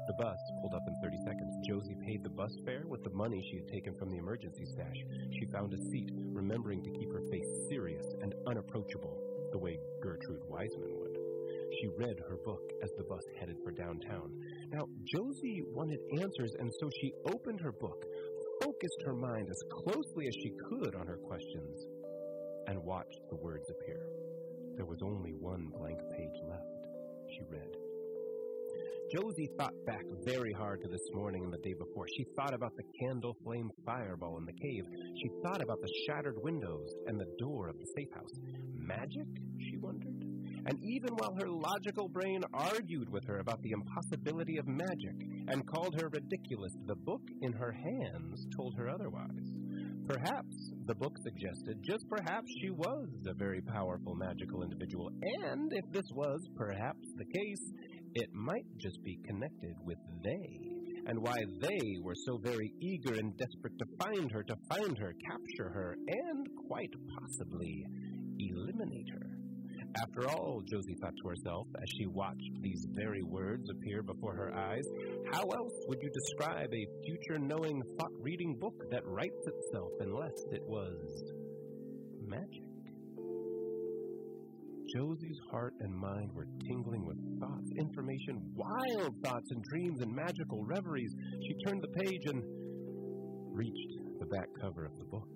The 0.08 0.14
bus 0.14 0.38
pulled 0.62 0.76
up 0.76 0.86
in 0.88 0.96
30 1.02 1.18
seconds. 1.26 1.58
Josie 1.66 1.98
paid 2.06 2.22
the 2.24 2.30
bus 2.30 2.54
fare 2.64 2.84
with 2.86 3.04
the 3.04 3.10
money 3.10 3.42
she 3.50 3.58
had 3.58 3.68
taken 3.68 3.96
from 3.98 4.12
the 4.12 4.18
emergency 4.18 4.66
stash. 4.66 5.00
She 5.34 5.50
found 5.52 5.74
a 5.74 5.82
seat, 5.90 6.12
remembering 6.32 6.84
to 6.84 6.92
keep 6.92 7.12
her 7.12 7.24
face 7.32 7.50
serious 7.70 8.06
and 8.22 8.36
unapproachable, 8.46 9.18
the 9.52 9.58
way 9.58 9.80
Gertrude 10.04 10.46
Wiseman 10.48 10.94
would. 11.00 11.18
She 11.82 11.88
read 11.98 12.18
her 12.30 12.38
book 12.46 12.62
as 12.84 12.92
the 12.98 13.04
bus 13.04 13.24
headed 13.40 13.58
for 13.64 13.72
downtown. 13.72 14.30
Now, 14.70 14.86
Josie 15.10 15.64
wanted 15.74 16.00
answers, 16.22 16.54
and 16.60 16.72
so 16.80 16.90
she 17.02 17.12
opened 17.34 17.60
her 17.62 17.72
book, 17.72 18.06
focused 18.62 19.02
her 19.06 19.16
mind 19.16 19.50
as 19.50 19.62
closely 19.84 20.28
as 20.28 20.36
she 20.36 20.52
could 20.70 20.96
on 20.96 21.08
her 21.08 21.18
questions, 21.18 21.86
and 22.68 22.78
watched 22.84 23.22
the 23.30 23.38
words 23.38 23.66
appear. 23.72 24.06
There 24.76 24.86
was 24.86 25.02
only 25.02 25.34
one 25.34 25.72
blank 25.78 26.00
page 26.16 26.40
left. 26.48 26.85
She 27.30 27.42
read. 27.50 27.76
Josie 29.14 29.50
thought 29.58 29.74
back 29.86 30.04
very 30.26 30.52
hard 30.52 30.82
to 30.82 30.88
this 30.88 31.08
morning 31.14 31.44
and 31.44 31.54
the 31.54 31.60
day 31.60 31.74
before. 31.74 32.06
She 32.18 32.26
thought 32.36 32.54
about 32.54 32.76
the 32.76 32.84
candle 33.00 33.36
flame 33.44 33.70
fireball 33.86 34.38
in 34.40 34.46
the 34.46 34.54
cave. 34.54 34.84
She 35.22 35.30
thought 35.44 35.62
about 35.62 35.80
the 35.82 35.94
shattered 36.06 36.38
windows 36.42 36.90
and 37.06 37.20
the 37.20 37.32
door 37.38 37.68
of 37.70 37.78
the 37.78 37.86
safe 37.96 38.10
house. 38.14 38.34
Magic? 38.74 39.28
She 39.60 39.78
wondered. 39.78 40.26
And 40.68 40.80
even 40.84 41.14
while 41.16 41.36
her 41.40 41.48
logical 41.48 42.10
brain 42.10 42.42
argued 42.52 43.10
with 43.10 43.24
her 43.28 43.38
about 43.38 43.62
the 43.62 43.72
impossibility 43.72 44.58
of 44.58 44.68
magic 44.68 45.16
and 45.48 45.68
called 45.68 45.96
her 46.02 46.10
ridiculous, 46.10 46.74
the 46.88 46.96
book 46.96 47.22
in 47.42 47.54
her 47.54 47.72
hands 47.72 48.48
told 48.58 48.74
her 48.78 48.90
otherwise. 48.90 49.54
Perhaps, 50.08 50.72
the 50.86 50.96
book 50.96 51.18
suggested, 51.24 51.80
just 51.82 52.08
perhaps 52.08 52.52
she 52.62 52.70
was 52.70 53.08
a 53.28 53.34
very 53.34 53.62
powerful 53.62 54.14
magical 54.16 54.62
individual, 54.62 55.10
and 55.44 55.72
if 55.74 55.86
this 55.92 56.06
was 56.14 56.48
perhaps 56.56 57.08
the 57.18 57.26
case, 57.26 57.72
it 58.14 58.30
might 58.34 58.66
just 58.78 59.02
be 59.04 59.18
connected 59.26 59.76
with 59.84 59.98
they, 60.24 60.60
and 61.08 61.20
why 61.20 61.38
they 61.60 61.98
were 62.04 62.16
so 62.26 62.38
very 62.38 62.72
eager 62.80 63.16
and 63.16 63.36
desperate 63.38 63.78
to 63.80 63.86
find 64.00 64.32
her, 64.32 64.44
to 64.44 64.56
find 64.70 64.98
her, 64.98 65.14
capture 65.28 65.70
her, 65.70 65.96
and 66.08 66.48
quite 66.68 66.94
possibly 67.20 67.86
eliminate 68.38 69.10
her. 69.12 69.25
After 70.02 70.28
all, 70.30 70.62
Josie 70.70 70.96
thought 71.00 71.14
to 71.22 71.30
herself 71.30 71.68
as 71.82 71.90
she 71.98 72.06
watched 72.06 72.52
these 72.62 72.86
very 72.92 73.24
words 73.24 73.70
appear 73.70 74.04
before 74.04 74.36
her 74.36 74.54
eyes, 74.54 74.84
how 75.32 75.44
else 75.44 75.74
would 75.88 76.00
you 76.02 76.10
describe 76.10 76.74
a 76.74 76.88
future 77.06 77.40
knowing, 77.40 77.82
thought 77.98 78.12
reading 78.20 78.58
book 78.60 78.76
that 78.92 79.06
writes 79.06 79.48
itself 79.48 79.92
unless 80.02 80.34
it 80.52 80.62
was 80.66 81.32
magic? 82.28 82.64
Josie's 84.94 85.40
heart 85.50 85.74
and 85.80 85.94
mind 85.96 86.32
were 86.34 86.48
tingling 86.68 87.06
with 87.06 87.18
thoughts, 87.40 87.72
information, 87.78 88.40
wild 88.54 89.16
thoughts 89.24 89.50
and 89.52 89.64
dreams 89.64 90.02
and 90.02 90.14
magical 90.14 90.64
reveries. 90.64 91.14
She 91.42 91.56
turned 91.66 91.82
the 91.82 92.00
page 92.00 92.22
and 92.26 92.44
reached 93.52 94.20
the 94.20 94.26
back 94.26 94.48
cover 94.62 94.86
of 94.86 94.98
the 94.98 95.06
book. 95.06 95.30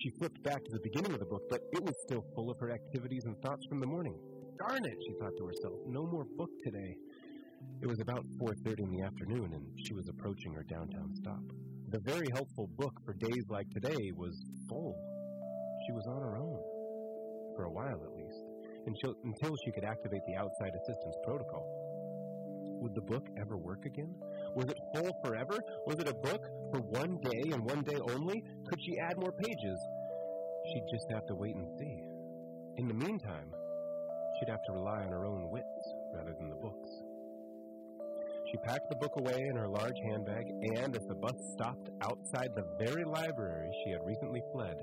She 0.00 0.08
flipped 0.18 0.42
back 0.42 0.64
to 0.64 0.70
the 0.72 0.80
beginning 0.80 1.12
of 1.12 1.18
the 1.20 1.26
book, 1.26 1.42
but 1.50 1.60
it 1.72 1.84
was 1.84 1.94
still 2.00 2.24
full 2.34 2.50
of 2.50 2.58
her 2.60 2.70
activities 2.70 3.24
and 3.26 3.36
thoughts 3.42 3.66
from 3.66 3.80
the 3.80 3.86
morning. 3.86 4.14
Darn 4.58 4.86
it, 4.86 4.96
she 5.06 5.12
thought 5.20 5.36
to 5.36 5.44
herself. 5.44 5.78
No 5.86 6.06
more 6.06 6.24
book 6.38 6.48
today. 6.64 6.96
It 7.82 7.86
was 7.86 8.00
about 8.00 8.24
4:30 8.38 8.84
in 8.84 8.90
the 8.92 9.02
afternoon 9.02 9.52
and 9.52 9.66
she 9.84 9.92
was 9.92 10.08
approaching 10.08 10.54
her 10.54 10.62
downtown 10.62 11.14
stop. 11.14 11.42
The 11.90 12.00
very 12.00 12.28
helpful 12.32 12.68
book 12.78 12.94
for 13.04 13.12
days 13.12 13.44
like 13.50 13.68
today 13.70 14.10
was 14.16 14.42
full. 14.70 14.96
She 15.86 15.92
was 15.92 16.06
on 16.06 16.22
her 16.22 16.36
own 16.38 16.60
for 17.54 17.64
a 17.64 17.70
while 17.70 18.00
at 18.02 18.16
least, 18.16 18.42
until, 18.86 19.14
until 19.24 19.54
she 19.64 19.70
could 19.72 19.84
activate 19.84 20.22
the 20.26 20.36
outside 20.36 20.72
assistance 20.74 21.16
protocol. 21.24 21.66
Would 22.80 22.94
the 22.94 23.02
book 23.02 23.28
ever 23.38 23.58
work 23.58 23.84
again? 23.84 24.14
Was 24.54 24.68
it 24.68 24.78
full 24.94 25.12
forever? 25.24 25.58
Was 25.86 25.98
it 25.98 26.08
a 26.08 26.14
book 26.14 26.42
for 26.70 26.80
one 26.80 27.18
day 27.22 27.52
and 27.52 27.64
one 27.64 27.82
day 27.82 27.98
only? 28.00 28.42
Could 28.68 28.80
she 28.82 28.98
add 28.98 29.18
more 29.18 29.32
pages? 29.32 29.78
She'd 30.72 30.86
just 30.92 31.10
have 31.10 31.26
to 31.26 31.34
wait 31.34 31.56
and 31.56 31.66
see. 31.78 32.02
In 32.76 32.88
the 32.88 32.94
meantime, 32.94 33.52
she'd 34.38 34.48
have 34.48 34.62
to 34.66 34.72
rely 34.72 35.02
on 35.04 35.10
her 35.10 35.24
own 35.24 35.50
wits 35.50 35.94
rather 36.14 36.34
than 36.38 36.48
the 36.48 36.56
books. 36.56 36.90
She 38.50 38.56
packed 38.58 38.88
the 38.88 38.96
book 38.96 39.12
away 39.16 39.46
in 39.48 39.56
her 39.56 39.68
large 39.68 39.98
handbag, 40.02 40.46
and 40.48 40.96
as 40.96 41.06
the 41.06 41.14
bus 41.14 41.36
stopped 41.52 41.90
outside 42.02 42.50
the 42.54 42.66
very 42.78 43.04
library 43.04 43.70
she 43.84 43.92
had 43.92 44.04
recently 44.04 44.42
fled, 44.52 44.76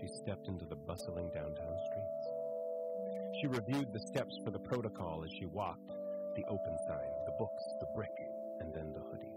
she 0.00 0.06
stepped 0.22 0.48
into 0.48 0.64
the 0.64 0.76
bustling 0.76 1.28
downtown 1.34 1.76
streets. 1.84 2.22
She 3.40 3.46
reviewed 3.46 3.92
the 3.92 4.06
steps 4.06 4.38
for 4.44 4.50
the 4.50 4.58
protocol 4.58 5.22
as 5.24 5.30
she 5.38 5.46
walked 5.46 5.90
the 6.34 6.44
open 6.48 6.76
sign, 6.88 7.12
the 7.26 7.36
books, 7.38 7.62
the 7.80 7.86
brick, 7.94 8.16
and 8.62 8.72
then 8.74 8.92
the 8.94 9.00
hoodie. 9.00 9.34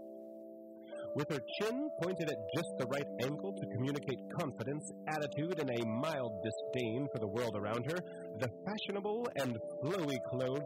With 1.16 1.30
her 1.30 1.40
chin 1.58 1.88
pointed 2.02 2.28
at 2.28 2.36
just 2.54 2.68
the 2.78 2.86
right 2.86 3.08
angle 3.22 3.52
to 3.52 3.66
communicate 3.74 4.20
confidence, 4.38 4.92
attitude, 5.08 5.58
and 5.58 5.70
a 5.70 5.86
mild 5.86 6.32
disdain 6.44 7.06
for 7.10 7.18
the 7.18 7.26
world 7.26 7.56
around 7.56 7.90
her, 7.90 7.98
the 8.38 8.50
fashionable 8.66 9.26
and 9.36 9.56
flowy 9.82 10.18
clothed 10.30 10.62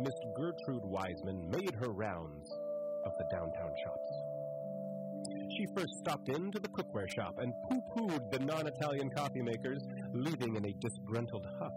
Miss 0.00 0.14
Gertrude 0.36 0.84
Wiseman 0.84 1.48
made 1.48 1.74
her 1.80 1.92
rounds 1.92 2.50
of 3.06 3.12
the 3.18 3.24
downtown 3.30 3.72
shops. 3.84 4.10
She 5.56 5.66
first 5.76 5.94
stopped 6.00 6.28
into 6.28 6.58
the 6.58 6.68
cookware 6.68 7.08
shop 7.14 7.34
and 7.38 7.54
pooh-poohed 7.70 8.32
the 8.32 8.40
non-Italian 8.40 9.10
coffee 9.10 9.42
makers, 9.42 9.80
leaving 10.12 10.56
in 10.56 10.64
a 10.66 10.74
disgruntled 10.80 11.46
huff. 11.60 11.72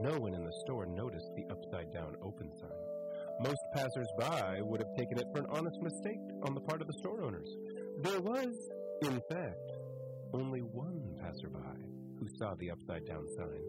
No 0.00 0.18
one 0.18 0.34
in 0.34 0.44
the 0.44 0.60
store 0.64 0.86
noticed 0.86 1.30
the 1.36 1.44
upside-down 1.52 2.14
open 2.24 2.50
sign. 2.58 2.89
Most 3.40 3.64
passers-by 3.72 4.60
would 4.60 4.80
have 4.80 4.94
taken 4.98 5.18
it 5.18 5.24
for 5.32 5.40
an 5.40 5.46
honest 5.50 5.80
mistake 5.80 6.20
on 6.44 6.54
the 6.54 6.60
part 6.60 6.82
of 6.82 6.86
the 6.86 6.98
store 6.98 7.22
owners. 7.24 7.48
There 8.02 8.20
was, 8.20 8.52
in 9.02 9.18
fact, 9.32 9.70
only 10.34 10.60
one 10.60 11.00
passerby 11.18 11.80
who 12.18 12.26
saw 12.38 12.54
the 12.58 12.70
upside-down 12.70 13.26
sign 13.38 13.62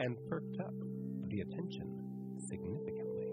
and 0.00 0.16
perked 0.28 0.58
up 0.60 0.74
the 1.28 1.40
attention 1.40 1.86
significantly. 2.50 3.26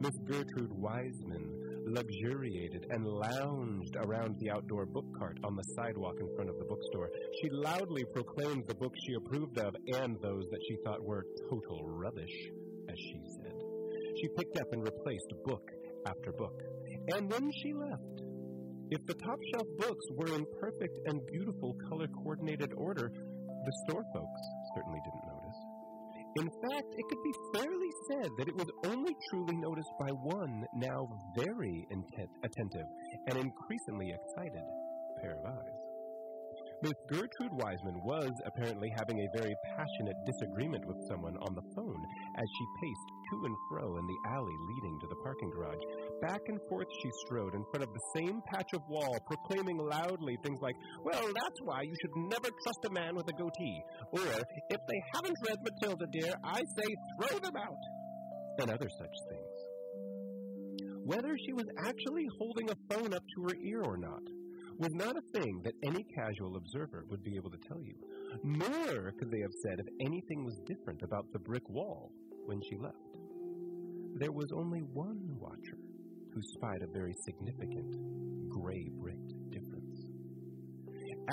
Miss 0.00 0.18
Gertrude 0.28 0.72
Wiseman 0.72 1.64
luxuriated 1.86 2.86
and 2.90 3.06
lounged 3.06 3.96
around 4.04 4.36
the 4.38 4.50
outdoor 4.50 4.84
book 4.84 5.06
cart 5.18 5.38
on 5.44 5.56
the 5.56 5.62
sidewalk 5.76 6.16
in 6.20 6.28
front 6.34 6.50
of 6.50 6.58
the 6.58 6.64
bookstore. 6.64 7.10
She 7.40 7.48
loudly 7.50 8.04
proclaimed 8.12 8.64
the 8.68 8.74
books 8.74 8.98
she 9.06 9.14
approved 9.14 9.58
of 9.58 9.74
and 9.94 10.16
those 10.20 10.44
that 10.50 10.60
she 10.68 10.76
thought 10.84 11.02
were 11.02 11.24
total 11.48 11.80
rubbish, 11.86 12.50
as 12.88 12.98
she 12.98 13.20
said. 13.40 13.54
She 14.20 14.28
picked 14.36 14.58
up 14.60 14.72
and 14.72 14.82
replaced 14.82 15.32
book 15.44 15.70
after 16.06 16.32
book. 16.32 16.60
And 17.14 17.30
then 17.30 17.50
she 17.62 17.72
left. 17.72 18.22
If 18.90 19.04
the 19.06 19.14
top 19.14 19.38
shelf 19.52 19.66
books 19.78 20.06
were 20.12 20.34
in 20.34 20.44
perfect 20.60 20.98
and 21.06 21.20
beautiful 21.26 21.74
color 21.88 22.06
coordinated 22.08 22.72
order, 22.76 23.10
the 23.10 23.72
store 23.86 24.04
folks 24.14 24.40
certainly 24.76 25.00
didn't 25.04 25.26
notice. 25.26 25.58
In 26.36 26.50
fact, 26.68 26.94
it 26.98 27.04
could 27.08 27.22
be 27.22 27.34
fairly 27.54 27.90
said 28.10 28.30
that 28.38 28.48
it 28.48 28.56
was 28.56 28.68
only 28.86 29.14
truly 29.30 29.56
noticed 29.56 29.92
by 30.00 30.10
one 30.10 30.64
now 30.74 31.08
very 31.36 31.86
intent, 31.90 32.30
attentive 32.42 32.86
and 33.28 33.38
increasingly 33.38 34.12
excited 34.12 34.64
pair 35.22 35.38
of 35.38 35.46
eyes. 35.46 35.84
Miss 36.82 36.92
Gertrude 37.08 37.52
Wiseman 37.52 38.02
was 38.02 38.32
apparently 38.44 38.92
having 38.98 39.20
a 39.20 39.38
very 39.38 39.54
passionate 39.76 40.16
disagreement 40.26 40.84
with 40.86 40.98
someone 41.08 41.36
on 41.38 41.54
the 41.54 41.62
phone 41.74 42.02
as 42.36 42.48
she 42.58 42.66
paced 42.82 43.08
to 43.30 43.46
and 43.46 43.56
fro 43.68 43.96
in 43.96 44.06
the 44.06 44.18
alley 44.28 44.56
leading 44.68 44.98
to 45.00 45.06
the 45.06 45.16
parking 45.16 45.50
garage. 45.50 45.80
Back 46.20 46.40
and 46.48 46.60
forth 46.68 46.88
she 47.02 47.10
strode 47.26 47.54
in 47.54 47.64
front 47.70 47.84
of 47.84 47.92
the 47.92 48.04
same 48.16 48.40
patch 48.52 48.72
of 48.74 48.82
wall, 48.88 49.16
proclaiming 49.26 49.78
loudly 49.78 50.36
things 50.42 50.60
like, 50.60 50.76
Well, 51.04 51.26
that's 51.26 51.60
why 51.62 51.82
you 51.82 51.94
should 52.00 52.16
never 52.16 52.48
trust 52.62 52.86
a 52.86 52.90
man 52.90 53.14
with 53.16 53.28
a 53.28 53.32
goatee. 53.32 53.82
Or, 54.12 54.42
If 54.70 54.80
they 54.88 55.00
haven't 55.14 55.36
read 55.48 55.58
Matilda, 55.62 56.06
dear, 56.12 56.34
I 56.44 56.60
say 56.76 56.88
throw 57.18 57.38
them 57.38 57.56
out. 57.56 57.82
And 58.60 58.70
other 58.70 58.88
such 58.88 59.16
things. 59.30 59.54
Whether 61.04 61.36
she 61.44 61.52
was 61.52 61.66
actually 61.86 62.26
holding 62.38 62.70
a 62.70 62.94
phone 62.94 63.12
up 63.12 63.22
to 63.36 63.42
her 63.42 63.56
ear 63.62 63.82
or 63.82 63.96
not 63.98 64.22
was 64.78 64.92
not 64.94 65.16
a 65.16 65.38
thing 65.38 65.60
that 65.62 65.74
any 65.84 66.04
casual 66.16 66.56
observer 66.56 67.04
would 67.08 67.22
be 67.22 67.36
able 67.36 67.50
to 67.50 67.58
tell 67.68 67.80
you. 67.82 67.94
Nor 68.42 69.12
could 69.18 69.30
they 69.30 69.40
have 69.40 69.52
said 69.62 69.78
if 69.78 69.86
anything 70.00 70.44
was 70.44 70.58
different 70.66 71.02
about 71.02 71.26
the 71.32 71.38
brick 71.38 71.68
wall 71.68 72.10
when 72.46 72.60
she 72.68 72.76
left. 72.76 72.96
There 74.16 74.32
was 74.32 74.50
only 74.54 74.80
one 74.80 75.18
watcher 75.40 75.78
who 76.32 76.40
spied 76.56 76.82
a 76.82 76.92
very 76.92 77.14
significant 77.24 77.94
gray 78.48 78.88
bricked 79.00 79.32
difference. 79.50 80.14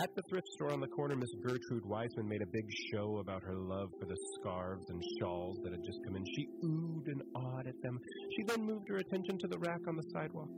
At 0.01 0.09
the 0.15 0.23
thrift 0.29 0.47
store 0.55 0.71
on 0.71 0.79
the 0.79 0.87
corner, 0.87 1.15
Miss 1.15 1.29
Gertrude 1.43 1.85
Wiseman 1.85 2.27
made 2.27 2.41
a 2.41 2.47
big 2.53 2.65
show 2.93 3.17
about 3.17 3.43
her 3.43 3.55
love 3.55 3.89
for 3.99 4.05
the 4.05 4.15
scarves 4.39 4.85
and 4.89 5.03
shawls 5.19 5.59
that 5.63 5.73
had 5.73 5.83
just 5.83 5.99
come 6.05 6.15
in. 6.15 6.23
She 6.33 6.47
oohed 6.63 7.07
and 7.07 7.21
awed 7.35 7.67
at 7.67 7.75
them. 7.83 7.99
She 8.37 8.43
then 8.47 8.65
moved 8.65 8.87
her 8.87 8.97
attention 8.97 9.37
to 9.39 9.47
the 9.47 9.59
rack 9.59 9.81
on 9.87 9.97
the 9.97 10.07
sidewalk. 10.13 10.49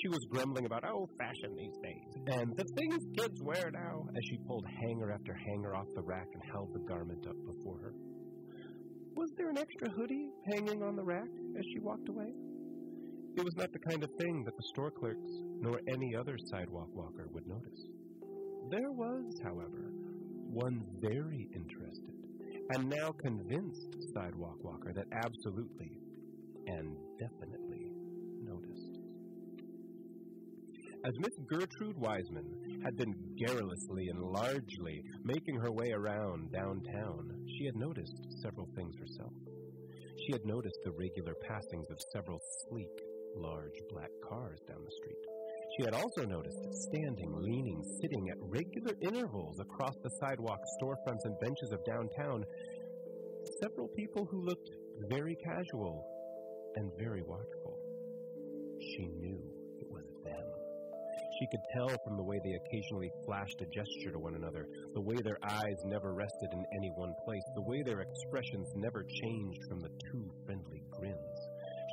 She 0.00 0.08
was 0.08 0.20
grumbling 0.30 0.66
about, 0.66 0.84
oh, 0.84 1.08
fashion 1.18 1.56
these 1.56 1.76
days, 1.82 2.36
and 2.38 2.54
the 2.56 2.64
things 2.76 3.02
kids 3.18 3.42
wear 3.42 3.70
now, 3.72 4.06
as 4.14 4.22
she 4.28 4.38
pulled 4.46 4.66
hanger 4.66 5.10
after 5.10 5.34
hanger 5.34 5.74
off 5.74 5.86
the 5.94 6.02
rack 6.02 6.28
and 6.32 6.42
held 6.52 6.72
the 6.74 6.80
garment 6.86 7.26
up 7.26 7.36
before 7.46 7.78
her. 7.80 7.92
Was 9.16 9.30
there 9.38 9.48
an 9.48 9.56
extra 9.56 9.88
hoodie 9.88 10.28
hanging 10.44 10.82
on 10.82 10.94
the 10.94 11.02
rack 11.02 11.30
as 11.58 11.64
she 11.72 11.78
walked 11.78 12.10
away? 12.10 12.34
It 13.34 13.42
was 13.42 13.56
not 13.56 13.72
the 13.72 13.78
kind 13.78 14.04
of 14.04 14.10
thing 14.20 14.44
that 14.44 14.54
the 14.58 14.62
store 14.62 14.90
clerks 14.90 15.30
nor 15.58 15.80
any 15.88 16.14
other 16.14 16.36
sidewalk 16.36 16.88
walker 16.92 17.26
would 17.32 17.46
notice. 17.46 17.80
There 18.70 18.92
was, 18.92 19.40
however, 19.42 19.90
one 20.50 20.84
very 21.00 21.48
interested 21.54 22.12
and 22.74 22.90
now 22.90 23.12
convinced 23.12 23.96
sidewalk 24.12 24.62
walker 24.62 24.92
that 24.92 25.06
absolutely 25.12 25.98
and 26.66 26.94
definitely 27.18 27.92
As 31.04 31.12
Miss 31.18 31.36
Gertrude 31.48 31.96
Wiseman 31.98 32.80
had 32.84 32.96
been 32.96 33.14
garrulously 33.38 34.08
and 34.08 34.20
largely 34.20 35.02
making 35.24 35.56
her 35.56 35.70
way 35.70 35.92
around 35.92 36.52
downtown, 36.52 37.30
she 37.56 37.66
had 37.66 37.76
noticed 37.76 38.16
several 38.42 38.68
things 38.74 38.94
herself. 38.98 39.32
She 40.24 40.32
had 40.32 40.44
noticed 40.44 40.78
the 40.84 40.92
regular 40.92 41.34
passings 41.46 41.86
of 41.90 41.98
several 42.12 42.40
sleek, 42.68 42.90
large 43.36 43.78
black 43.90 44.10
cars 44.28 44.58
down 44.66 44.82
the 44.82 44.90
street. 44.90 45.22
She 45.76 45.84
had 45.84 45.94
also 45.94 46.24
noticed 46.24 46.58
standing, 46.88 47.32
leaning, 47.38 47.82
sitting 48.00 48.28
at 48.30 48.38
regular 48.40 48.94
intervals 49.02 49.60
across 49.60 49.94
the 50.02 50.10
sidewalk, 50.20 50.60
storefronts, 50.80 51.24
and 51.24 51.38
benches 51.40 51.70
of 51.72 51.84
downtown 51.84 52.44
several 53.60 53.88
people 53.88 54.26
who 54.30 54.44
looked 54.44 54.70
very 55.08 55.36
casual 55.44 56.04
and 56.76 56.90
very 56.98 57.22
watchful. 57.22 57.78
She 58.80 59.06
knew. 59.06 59.55
She 61.38 61.46
could 61.48 61.60
tell 61.74 61.88
from 62.04 62.16
the 62.16 62.24
way 62.24 62.40
they 62.42 62.56
occasionally 62.56 63.10
flashed 63.26 63.60
a 63.60 63.66
gesture 63.66 64.12
to 64.12 64.18
one 64.18 64.36
another, 64.36 64.66
the 64.94 65.00
way 65.00 65.16
their 65.16 65.38
eyes 65.44 65.84
never 65.84 66.14
rested 66.14 66.48
in 66.52 66.64
any 66.76 66.90
one 66.96 67.12
place, 67.24 67.44
the 67.54 67.68
way 67.68 67.82
their 67.82 68.00
expressions 68.00 68.72
never 68.74 69.04
changed 69.04 69.60
from 69.68 69.80
the 69.80 69.92
two 70.10 70.30
friendly 70.46 70.82
grins. 70.90 71.38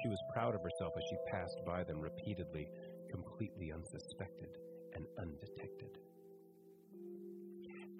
She 0.01 0.09
was 0.09 0.31
proud 0.33 0.55
of 0.55 0.61
herself 0.63 0.93
as 0.95 1.03
she 1.09 1.31
passed 1.31 1.59
by 1.65 1.83
them 1.83 1.99
repeatedly, 1.99 2.67
completely 3.11 3.71
unsuspected 3.73 4.55
and 4.95 5.05
undetected. 5.19 5.99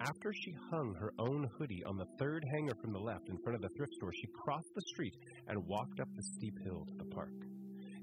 After 0.00 0.32
she 0.32 0.54
hung 0.70 0.94
her 0.94 1.12
own 1.18 1.48
hoodie 1.58 1.84
on 1.84 1.96
the 1.96 2.08
third 2.18 2.44
hanger 2.52 2.74
from 2.80 2.92
the 2.92 2.98
left 2.98 3.28
in 3.28 3.38
front 3.42 3.56
of 3.56 3.62
the 3.62 3.74
thrift 3.76 3.92
store, 3.94 4.12
she 4.12 4.28
crossed 4.44 4.72
the 4.74 4.82
street 4.92 5.14
and 5.48 5.66
walked 5.66 6.00
up 6.00 6.08
the 6.14 6.22
steep 6.36 6.54
hill 6.64 6.84
to 6.88 6.96
the 6.98 7.14
park. 7.14 7.32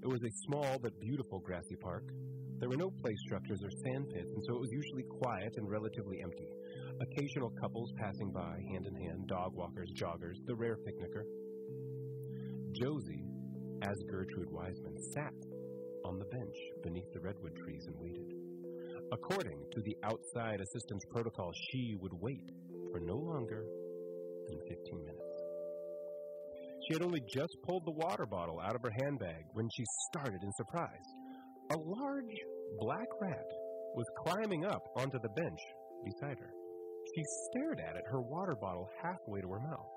It 0.01 0.07
was 0.07 0.23
a 0.23 0.45
small 0.47 0.79
but 0.81 0.99
beautiful 0.99 1.39
grassy 1.39 1.75
park. 1.81 2.05
There 2.61 2.69
were 2.69 2.77
no 2.77 2.91
play 3.01 3.15
structures 3.25 3.63
or 3.63 3.71
sand 3.71 4.05
pits, 4.13 4.31
and 4.35 4.45
so 4.45 4.53
it 4.53 4.61
was 4.61 4.71
usually 4.71 5.01
quiet 5.01 5.55
and 5.57 5.67
relatively 5.67 6.21
empty. 6.21 6.47
Occasional 7.01 7.49
couples 7.59 7.91
passing 7.97 8.31
by, 8.31 8.61
hand 8.69 8.85
in 8.85 8.93
hand, 8.93 9.25
dog 9.27 9.55
walkers, 9.55 9.91
joggers, 9.97 10.37
the 10.45 10.55
rare 10.55 10.77
picnicker. 10.85 11.25
Josie, 12.79 13.25
as 13.81 13.97
Gertrude 14.07 14.51
Wiseman, 14.51 14.95
sat 15.11 15.33
on 16.05 16.19
the 16.19 16.25
bench 16.25 16.55
beneath 16.83 17.11
the 17.13 17.19
redwood 17.19 17.55
trees 17.65 17.87
and 17.87 17.95
waited. 17.97 18.31
According 19.11 19.65
to 19.71 19.81
the 19.81 19.97
outside 20.03 20.61
assistance 20.61 21.03
protocol, 21.09 21.51
she 21.71 21.95
would 21.99 22.13
wait 22.13 22.51
for 22.91 22.99
no 22.99 23.15
longer 23.15 23.65
than 24.47 24.59
15 24.69 25.03
minutes. 25.03 25.31
She 26.87 26.93
had 26.93 27.01
only 27.01 27.21
just 27.27 27.57
pulled 27.65 27.85
the 27.85 27.97
water 28.05 28.27
bottle 28.27 28.59
out 28.59 28.75
of 28.75 28.83
her 28.83 28.93
handbag 29.03 29.45
when 29.53 29.67
she 29.75 29.83
started 30.11 30.43
in 30.43 30.51
surprise. 30.53 31.09
A 31.71 31.77
large 31.77 32.35
black 32.79 33.07
rat 33.21 33.47
was 33.95 34.05
climbing 34.17 34.65
up 34.65 34.83
onto 34.97 35.19
the 35.19 35.29
bench 35.29 35.59
beside 36.03 36.37
her. 36.37 36.51
She 37.15 37.23
stared 37.47 37.79
at 37.79 37.95
it, 37.95 38.03
her 38.11 38.19
water 38.19 38.55
bottle 38.59 38.89
halfway 39.01 39.39
to 39.39 39.47
her 39.47 39.59
mouth. 39.59 39.87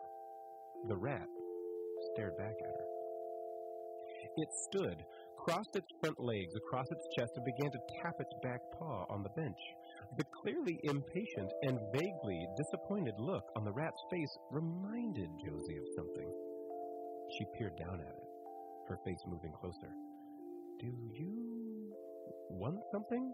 The 0.86 0.96
rat 0.96 1.26
stared 2.12 2.36
back 2.36 2.54
at 2.62 2.76
her. 2.78 2.86
It 4.36 4.48
stood, 4.68 5.02
crossed 5.36 5.74
its 5.74 5.88
front 6.00 6.20
legs 6.20 6.54
across 6.54 6.86
its 6.92 7.08
chest, 7.18 7.32
and 7.34 7.44
began 7.44 7.72
to 7.72 7.78
tap 8.00 8.14
its 8.20 8.34
back 8.40 8.60
paw 8.78 9.06
on 9.10 9.24
the 9.24 9.34
bench. 9.34 9.58
The 10.16 10.24
clearly 10.42 10.78
impatient 10.84 11.50
and 11.62 11.80
vaguely 11.92 12.46
disappointed 12.56 13.14
look 13.18 13.44
on 13.56 13.64
the 13.64 13.72
rat's 13.72 14.02
face 14.12 14.38
reminded 14.52 15.28
Josie 15.44 15.78
of 15.78 15.88
something. 15.96 16.30
She 17.36 17.46
peered 17.58 17.76
down 17.76 18.00
at 18.00 18.14
it, 18.14 18.28
her 18.88 18.98
face 19.04 19.24
moving 19.26 19.52
closer. 19.60 19.90
Do 20.78 20.86
you 20.86 21.63
want 22.50 22.80
something? 22.92 23.32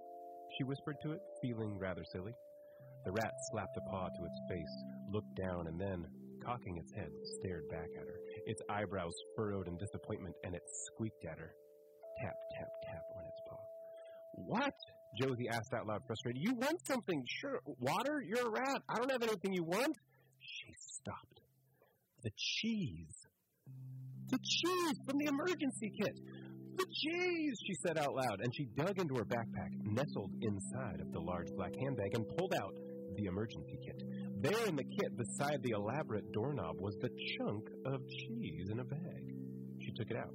She 0.57 0.65
whispered 0.65 0.97
to 1.03 1.13
it, 1.13 1.21
feeling 1.43 1.79
rather 1.79 2.05
silly. 2.13 2.33
The 3.05 3.13
rat 3.13 3.33
slapped 3.51 3.77
a 3.77 3.91
paw 3.91 4.09
to 4.09 4.25
its 4.25 4.41
face, 4.49 4.85
looked 5.13 5.35
down, 5.37 5.67
and 5.69 5.81
then, 5.81 6.05
cocking 6.45 6.77
its 6.77 6.93
head, 6.93 7.11
stared 7.39 7.69
back 7.71 7.89
at 7.97 8.07
her, 8.07 8.21
its 8.47 8.61
eyebrows 8.69 9.15
furrowed 9.37 9.69
in 9.69 9.77
disappointment, 9.79 10.35
and 10.45 10.55
it 10.55 10.63
squeaked 10.87 11.25
at 11.25 11.39
her. 11.39 11.55
Tap, 12.21 12.35
tap, 12.59 12.69
tap 12.85 13.05
on 13.17 13.25
its 13.25 13.41
paw. 13.49 13.57
What? 14.35 14.75
Josie 15.21 15.49
asked 15.49 15.73
out 15.75 15.87
loud, 15.87 16.03
frustrated. 16.07 16.43
You 16.43 16.55
want 16.55 16.87
something? 16.87 17.25
Sure. 17.27 17.61
Water? 17.65 18.23
You're 18.27 18.47
a 18.47 18.51
rat. 18.51 18.83
I 18.89 18.97
don't 18.97 19.11
have 19.11 19.23
anything 19.23 19.53
you 19.53 19.65
want. 19.65 19.97
She 20.39 20.75
stopped. 20.79 21.41
The 22.23 22.31
cheese. 22.37 23.27
The 24.29 24.39
cheese 24.39 24.97
from 25.07 25.19
the 25.19 25.27
emergency 25.27 25.91
kit. 25.91 26.19
The 26.81 26.87
cheese, 26.95 27.59
she 27.67 27.75
said 27.75 27.99
out 27.99 28.15
loud, 28.15 28.41
and 28.41 28.55
she 28.55 28.65
dug 28.75 28.99
into 28.99 29.15
her 29.17 29.25
backpack, 29.25 29.69
nestled 29.85 30.31
inside 30.41 31.01
of 31.01 31.13
the 31.13 31.21
large 31.21 31.49
black 31.55 31.75
handbag, 31.77 32.15
and 32.15 32.27
pulled 32.39 32.55
out 32.55 32.75
the 33.17 33.27
emergency 33.27 33.79
kit. 33.85 34.03
There 34.41 34.67
in 34.67 34.77
the 34.77 34.85
kit, 34.85 35.15
beside 35.15 35.63
the 35.63 35.73
elaborate 35.73 36.33
doorknob, 36.33 36.81
was 36.81 36.97
the 37.03 37.11
chunk 37.37 37.69
of 37.85 38.01
cheese 38.09 38.71
in 38.71 38.81
a 38.81 38.85
bag. 38.85 39.35
She 39.81 39.93
took 39.93 40.11
it 40.11 40.17
out. 40.17 40.33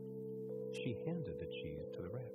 She 0.83 0.95
handed 1.07 1.33
the 1.39 1.47
cheese 1.47 1.87
to 1.95 2.03
the 2.03 2.09
rat. 2.09 2.31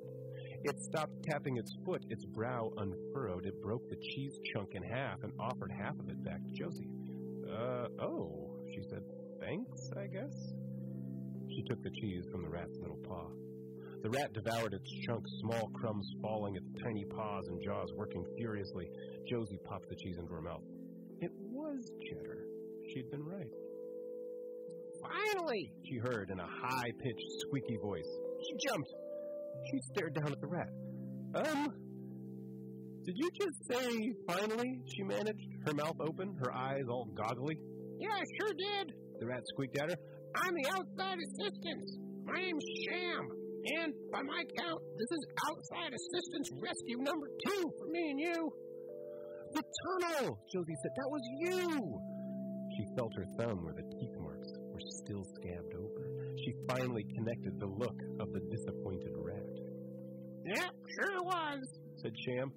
It 0.65 0.83
stopped 0.83 1.23
tapping 1.31 1.59
its 1.59 1.73
foot, 1.87 2.03
its 2.09 2.25
brow 2.25 2.73
unfurrowed. 2.79 3.47
It 3.47 3.63
broke 3.63 3.89
the 3.89 3.97
cheese 3.97 4.37
chunk 4.53 4.71
in 4.75 4.83
half 4.83 5.23
and 5.23 5.33
offered 5.39 5.71
half 5.71 5.97
of 6.01 6.09
it 6.09 6.23
back 6.25 6.41
to 6.43 6.51
Josie. 6.51 6.91
Uh, 7.49 7.87
oh, 8.03 8.57
she 8.75 8.83
said. 8.91 9.05
Thanks, 9.39 9.91
I 9.97 10.09
guess. 10.09 10.35
She 11.49 11.63
took 11.63 11.81
the 11.85 11.91
cheese 11.91 12.25
from 12.33 12.43
the 12.43 12.49
rat's 12.49 12.77
little 12.81 12.99
paw. 13.07 13.29
The 14.03 14.11
rat 14.11 14.33
devoured 14.33 14.73
its 14.73 14.91
chunk, 15.07 15.25
small 15.41 15.69
crumbs 15.75 16.11
falling, 16.23 16.57
its 16.57 16.67
tiny 16.83 17.05
paws 17.05 17.49
and 17.49 17.61
jaws 17.63 17.93
working 17.95 18.25
furiously. 18.39 18.89
Josie 19.29 19.59
popped 19.65 19.89
the 19.91 19.97
cheese 19.97 20.17
into 20.19 20.33
her 20.33 20.41
mouth. 20.41 20.63
It 21.21 21.31
was 21.51 21.91
cheddar. 22.09 22.45
She'd 22.89 23.11
been 23.11 23.23
right. 23.23 23.51
Finally, 25.03 25.73
she 25.85 25.97
heard 25.99 26.31
in 26.31 26.41
a 26.41 26.47
high 26.47 26.91
pitched, 27.03 27.31
squeaky 27.41 27.77
voice. 27.83 28.09
She 28.47 28.69
jumped. 28.69 28.91
She 29.71 29.79
stared 29.93 30.15
down 30.15 30.33
at 30.33 30.41
the 30.41 30.47
rat. 30.47 30.69
Um, 31.35 31.69
did 33.05 33.15
you 33.17 33.31
just 33.39 33.59
say 33.69 34.13
finally? 34.27 34.81
She 34.95 35.03
managed, 35.03 35.47
her 35.67 35.75
mouth 35.75 35.97
open, 36.01 36.37
her 36.43 36.55
eyes 36.55 36.85
all 36.89 37.07
goggly. 37.15 37.57
Yeah, 37.99 38.13
I 38.13 38.25
sure 38.39 38.55
did. 38.57 38.95
The 39.21 39.27
rat 39.27 39.43
squeaked 39.49 39.77
at 39.79 39.91
her. 39.91 39.97
I'm 40.37 40.55
the 40.55 40.69
outside 40.71 41.19
assistant. 41.19 41.85
My 42.25 42.41
name's 42.41 42.65
Sham. 42.89 43.40
And 43.61 43.93
by 44.13 44.23
my 44.23 44.43
count, 44.57 44.81
this 44.97 45.11
is 45.13 45.25
outside 45.49 45.93
assistance 45.93 46.49
rescue 46.57 46.99
number 46.99 47.29
two 47.45 47.63
for 47.79 47.87
me 47.93 48.11
and 48.11 48.21
you. 48.21 48.53
The 49.53 49.63
tunnel, 49.63 50.39
Josie 50.53 50.79
said. 50.83 50.93
That 50.97 51.11
was 51.11 51.25
you. 51.41 52.01
She 52.77 52.85
felt 52.97 53.13
her 53.17 53.27
thumb 53.37 53.65
where 53.65 53.75
the 53.75 53.85
teeth 53.99 54.17
marks 54.19 54.49
were 54.73 54.81
still 55.05 55.25
scabbed 55.37 55.75
over. 55.75 56.05
She 56.45 56.55
finally 56.69 57.05
connected 57.15 57.59
the 57.59 57.67
look 57.67 57.99
of 58.21 58.33
the 58.33 58.41
disappointed 58.49 59.13
rat. 59.17 59.55
Yep, 60.47 60.73
sure 60.97 61.23
was, 61.23 61.61
said 62.01 62.13
Sham. 62.25 62.53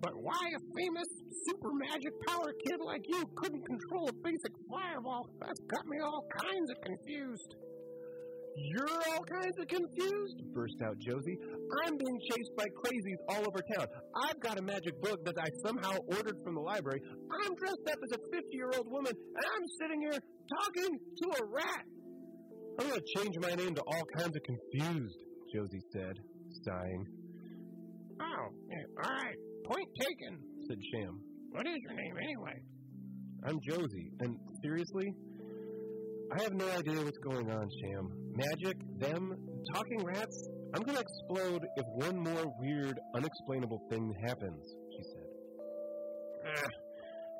But 0.00 0.12
why 0.16 0.40
a 0.54 0.60
famous 0.76 1.08
super 1.44 1.72
magic 1.72 2.12
power 2.28 2.52
kid 2.64 2.80
like 2.84 3.02
you 3.08 3.24
couldn't 3.36 3.64
control 3.66 4.08
a 4.08 4.12
basic 4.24 4.52
fireball? 4.70 5.28
That's 5.40 5.60
got 5.68 5.86
me 5.86 5.98
all 6.00 6.24
kinds 6.42 6.70
of 6.70 6.76
confused. 6.84 7.54
You're 8.56 8.88
all 8.88 9.22
kinds 9.24 9.58
of 9.60 9.68
confused? 9.68 10.40
burst 10.54 10.76
out 10.82 10.96
Josie. 10.98 11.36
I'm 11.84 11.96
being 11.98 12.18
chased 12.30 12.56
by 12.56 12.64
crazies 12.64 13.20
all 13.28 13.44
over 13.44 13.60
town. 13.76 13.86
I've 14.24 14.40
got 14.40 14.58
a 14.58 14.62
magic 14.62 15.00
book 15.02 15.22
that 15.26 15.36
I 15.38 15.48
somehow 15.64 15.98
ordered 16.08 16.36
from 16.42 16.54
the 16.54 16.62
library. 16.62 17.00
I'm 17.04 17.54
dressed 17.54 17.84
up 17.92 17.98
as 18.02 18.12
a 18.16 18.20
50 18.32 18.48
year 18.52 18.70
old 18.74 18.90
woman, 18.90 19.12
and 19.12 19.44
I'm 19.44 19.66
sitting 19.78 20.00
here 20.00 20.18
talking 20.48 20.98
to 20.98 21.42
a 21.42 21.46
rat. 21.52 21.84
I'm 22.80 22.88
going 22.88 23.00
to 23.00 23.20
change 23.20 23.36
my 23.40 23.54
name 23.54 23.74
to 23.74 23.82
all 23.82 24.04
kinds 24.16 24.34
of 24.34 24.42
confused, 24.42 25.18
Josie 25.54 25.84
said, 25.92 26.16
sighing. 26.64 27.06
Oh, 28.20 28.24
all 28.24 29.10
right. 29.10 29.36
Point 29.64 29.88
taken, 30.00 30.38
said 30.68 30.78
Sham. 30.92 31.20
What 31.50 31.66
is 31.66 31.76
your 31.82 31.94
name 31.94 32.14
anyway? 32.22 32.62
I'm 33.44 33.58
Josie, 33.60 34.10
and 34.20 34.36
seriously, 34.62 35.12
I 36.32 36.42
have 36.42 36.54
no 36.54 36.68
idea 36.70 37.04
what's 37.04 37.18
going 37.18 37.50
on, 37.50 37.68
Sham. 37.82 38.25
Magic, 38.36 38.76
them, 39.00 39.32
talking 39.72 40.04
rats. 40.04 40.48
I'm 40.74 40.82
gonna 40.82 41.00
explode 41.00 41.64
if 41.76 41.86
one 41.96 42.20
more 42.20 42.52
weird, 42.60 43.00
unexplainable 43.14 43.80
thing 43.88 44.12
happens, 44.28 44.60
she 44.92 45.02
said. 45.08 45.28
Ah, 46.44 46.68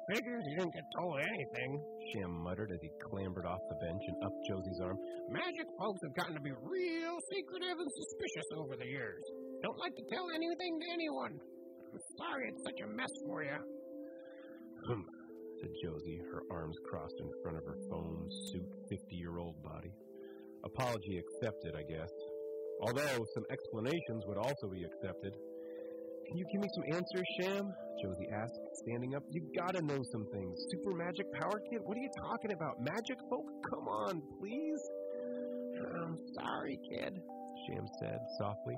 figures 0.09 0.43
you 0.49 0.57
didn't 0.57 0.73
get 0.73 0.89
told 0.97 1.21
anything, 1.21 1.71
Sham 2.09 2.33
muttered 2.41 2.73
as 2.73 2.81
he 2.81 2.89
clambered 3.11 3.45
off 3.45 3.61
the 3.69 3.77
bench 3.85 4.01
and 4.09 4.25
up 4.25 4.33
Josie's 4.49 4.81
arm. 4.81 4.97
Magic 5.29 5.69
folks 5.79 6.01
have 6.01 6.17
gotten 6.17 6.35
to 6.35 6.41
be 6.41 6.57
real 6.65 7.21
secretive 7.29 7.77
and 7.77 7.91
suspicious 7.93 8.49
over 8.57 8.77
the 8.81 8.89
years. 8.89 9.21
Don't 9.63 9.77
like 9.77 9.93
to 10.01 10.05
tell 10.09 10.33
anything 10.33 10.81
to 10.81 10.87
anyone. 10.97 11.37
I'm 11.93 12.01
sorry 12.17 12.49
it's 12.49 12.65
such 12.65 12.81
a 12.81 12.89
mess 12.89 13.13
for 13.29 13.45
you. 13.45 13.61
Hum, 14.89 15.05
said 15.61 15.73
Josie, 15.85 16.21
her 16.33 16.41
arms 16.49 16.77
crossed 16.89 17.21
in 17.21 17.29
front 17.43 17.61
of 17.61 17.65
her 17.69 17.77
foam 17.93 18.29
suit 18.49 18.71
50 18.89 19.17
year 19.17 19.37
old 19.37 19.61
body. 19.61 19.93
Apology 20.67 21.23
accepted, 21.23 21.79
I 21.79 21.83
guess. 21.87 22.11
Although 22.83 23.25
some 23.35 23.47
explanations 23.51 24.27
would 24.27 24.37
also 24.37 24.67
be 24.69 24.83
accepted. 24.83 25.33
Can 26.27 26.37
you 26.37 26.45
give 26.53 26.61
me 26.61 26.69
some 26.75 26.85
answers, 26.91 27.27
Sham? 27.41 27.71
Josie 28.03 28.29
asked, 28.35 28.59
standing 28.83 29.15
up. 29.15 29.23
You 29.31 29.47
gotta 29.57 29.81
know 29.87 30.03
some 30.11 30.27
things. 30.35 30.59
Super 30.75 30.93
magic 30.93 31.27
power 31.39 31.63
kid? 31.71 31.81
What 31.85 31.97
are 31.97 32.01
you 32.01 32.11
talking 32.19 32.53
about? 32.53 32.75
Magic 32.83 33.17
folk? 33.31 33.47
Come 33.71 33.87
on, 33.87 34.21
please. 34.41 34.83
I'm 36.03 36.19
sorry, 36.35 36.79
kid, 36.91 37.15
Sham 37.15 37.87
said 38.01 38.19
softly. 38.39 38.75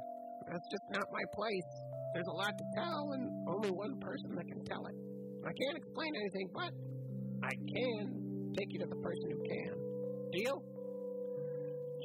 That's 0.51 0.69
just 0.71 0.85
not 0.93 1.09
my 1.11 1.25
place. 1.33 1.71
There's 2.15 2.29
a 2.29 2.37
lot 2.37 2.53
to 2.53 2.65
tell, 2.77 3.13
and 3.13 3.49
only 3.49 3.71
one 3.71 3.99
person 4.01 4.35
that 4.37 4.47
can 4.47 4.63
tell 4.65 4.85
it. 4.87 4.95
I 5.47 5.53
can't 5.57 5.77
explain 5.77 6.13
anything, 6.17 6.49
but 6.53 6.73
I 7.43 7.55
can 7.75 8.53
take 8.57 8.69
you 8.73 8.81
to 8.81 8.87
the 8.87 9.01
person 9.01 9.31
who 9.31 9.41
can. 9.49 9.73
Deal? 10.33 10.63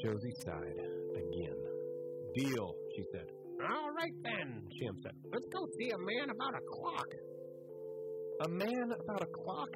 Josie 0.03 0.35
sighed 0.43 0.75
again. 1.15 1.59
Deal, 2.35 2.75
she 2.93 3.03
said. 3.13 3.23
All 3.71 3.91
right 3.95 4.11
then, 4.21 4.67
Sham 4.75 4.99
said. 5.01 5.13
Let's 5.31 5.47
go 5.47 5.65
see 5.79 5.91
a 5.91 5.97
man 5.97 6.29
about 6.29 6.53
a 6.55 6.63
clock. 6.67 7.07
A 8.45 8.49
man 8.49 8.91
about 8.99 9.23
a 9.23 9.31
clock? 9.31 9.69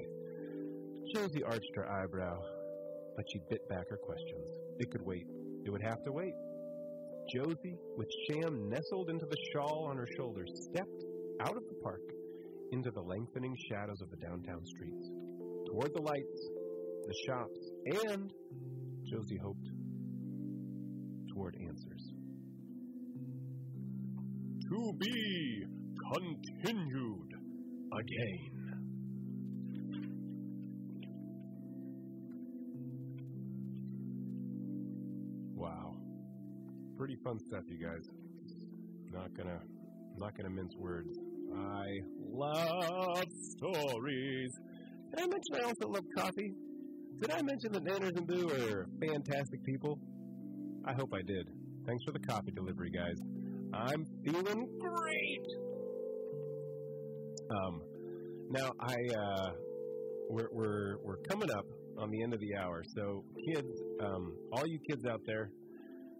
Josie 1.15 1.43
arched 1.45 1.71
her 1.75 1.88
eyebrow, 1.89 2.38
but 3.15 3.23
she 3.32 3.39
bit 3.49 3.61
back 3.69 3.86
her 3.89 3.97
questions. 4.03 4.49
It 4.80 4.91
could 4.91 5.05
wait. 5.05 5.28
It 5.65 5.69
would 5.69 5.84
have 5.84 6.03
to 6.03 6.11
wait. 6.11 6.34
Josie, 7.34 7.78
with 7.95 8.09
Sham 8.28 8.67
nestled 8.67 9.09
into 9.09 9.25
the 9.25 9.38
shawl 9.53 9.88
on 9.89 9.95
her 9.95 10.07
shoulders, 10.17 10.51
stepped 10.71 11.03
out 11.39 11.55
of 11.55 11.63
the 11.69 11.80
park 11.82 12.01
into 12.73 12.91
the 12.91 13.01
lengthening 13.01 13.55
shadows 13.71 14.01
of 14.01 14.09
the 14.09 14.17
downtown 14.17 14.65
streets, 14.65 15.09
toward 15.69 15.93
the 15.93 16.01
lights, 16.01 16.49
the 17.07 17.15
shops, 17.28 17.59
and, 18.11 18.30
Josie 19.09 19.39
hoped, 19.41 19.69
answers. 21.45 22.13
To 24.69 24.93
be 24.99 25.63
continued 26.13 27.31
again. 27.93 28.57
Wow. 35.55 35.95
Pretty 36.97 37.15
fun 37.23 37.39
stuff, 37.47 37.63
you 37.67 37.77
guys. 37.77 38.03
Not 39.11 39.33
gonna 39.35 39.59
not 40.17 40.35
gonna 40.35 40.49
mince 40.49 40.75
words. 40.77 41.17
I 41.55 41.85
love 42.19 43.23
stories. 43.57 44.51
Did 45.11 45.19
I 45.19 45.27
mention 45.27 45.55
I 45.55 45.61
also 45.67 45.88
love 45.88 46.03
coffee? 46.17 46.51
Did 47.21 47.31
I 47.31 47.41
mention 47.41 47.71
that 47.71 47.83
Nanners 47.83 48.17
and 48.17 48.27
Boo 48.27 48.49
are 48.49 48.88
fantastic 48.99 49.63
people? 49.63 49.97
I 50.88 50.93
hope 50.93 51.13
I 51.13 51.21
did. 51.21 51.49
Thanks 51.85 52.03
for 52.05 52.13
the 52.13 52.19
coffee 52.19 52.51
delivery, 52.51 52.89
guys. 52.89 53.17
I'm 53.73 54.05
feeling 54.23 54.69
great. 54.79 55.45
Um, 57.51 57.81
now 58.49 58.71
I 58.79 58.95
uh, 59.13 59.51
we're 60.29 60.47
we're 60.53 60.97
we're 61.03 61.17
coming 61.29 61.49
up 61.51 61.65
on 61.97 62.09
the 62.09 62.23
end 62.23 62.33
of 62.33 62.39
the 62.39 62.55
hour, 62.55 62.83
so 62.95 63.25
kids, 63.53 63.67
um, 64.01 64.33
all 64.53 64.65
you 64.65 64.79
kids 64.89 65.05
out 65.05 65.19
there, 65.25 65.49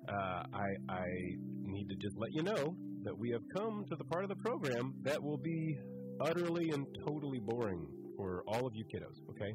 uh, 0.10 0.44
I 0.54 0.68
I 0.90 1.06
need 1.64 1.88
to 1.88 1.96
just 1.96 2.18
let 2.18 2.34
you 2.34 2.44
know 2.44 2.76
that 3.04 3.18
we 3.18 3.30
have 3.32 3.44
come 3.56 3.86
to 3.90 3.96
the 3.96 4.04
part 4.06 4.24
of 4.24 4.30
the 4.30 4.36
program 4.36 4.96
that 5.04 5.22
will 5.24 5.38
be 5.38 5.78
utterly 6.20 6.72
and 6.72 6.86
totally 7.06 7.40
boring 7.40 7.88
for 8.18 8.44
all 8.48 8.68
of 8.68 8.74
you 8.76 8.84
kiddos. 8.84 9.16
Okay. 9.30 9.54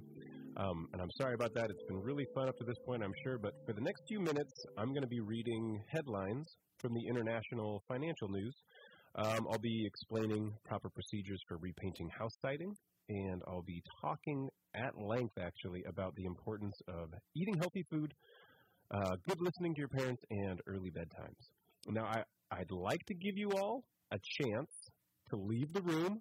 Um, 0.57 0.87
and 0.93 1.01
I'm 1.01 1.11
sorry 1.19 1.35
about 1.35 1.55
that. 1.55 1.71
It's 1.71 1.83
been 1.89 2.03
really 2.03 2.27
fun 2.35 2.49
up 2.49 2.57
to 2.59 2.65
this 2.65 2.77
point, 2.85 3.03
I'm 3.03 3.15
sure. 3.25 3.39
But 3.39 3.55
for 3.67 3.73
the 3.73 3.81
next 3.81 4.03
few 4.07 4.21
minutes, 4.21 4.53
I'm 4.77 4.89
going 4.89 5.03
to 5.03 5.09
be 5.09 5.21
reading 5.21 5.81
headlines 5.91 6.47
from 6.79 6.93
the 6.95 7.07
international 7.09 7.83
financial 7.89 8.29
news. 8.29 8.55
Um, 9.15 9.47
I'll 9.51 9.59
be 9.59 9.87
explaining 9.87 10.53
proper 10.65 10.89
procedures 10.89 11.41
for 11.49 11.59
repainting 11.59 12.09
house 12.19 12.35
siding, 12.41 12.75
and 13.09 13.43
I'll 13.47 13.63
be 13.63 13.83
talking 14.03 14.49
at 14.75 14.97
length, 14.97 15.35
actually, 15.39 15.85
about 15.87 16.15
the 16.17 16.25
importance 16.25 16.75
of 16.89 17.11
eating 17.37 17.59
healthy 17.59 17.85
food, 17.91 18.13
uh, 18.91 19.17
good 19.29 19.41
listening 19.41 19.75
to 19.75 19.79
your 19.79 19.89
parents, 19.89 20.23
and 20.31 20.61
early 20.67 20.91
bedtimes. 20.91 21.49
Now, 21.89 22.05
I, 22.05 22.23
I'd 22.51 22.71
like 22.71 23.05
to 23.07 23.15
give 23.15 23.37
you 23.37 23.51
all 23.53 23.85
a 24.13 24.19
chance 24.41 24.71
to 25.31 25.37
leave 25.37 25.73
the 25.73 25.83
room, 25.83 26.21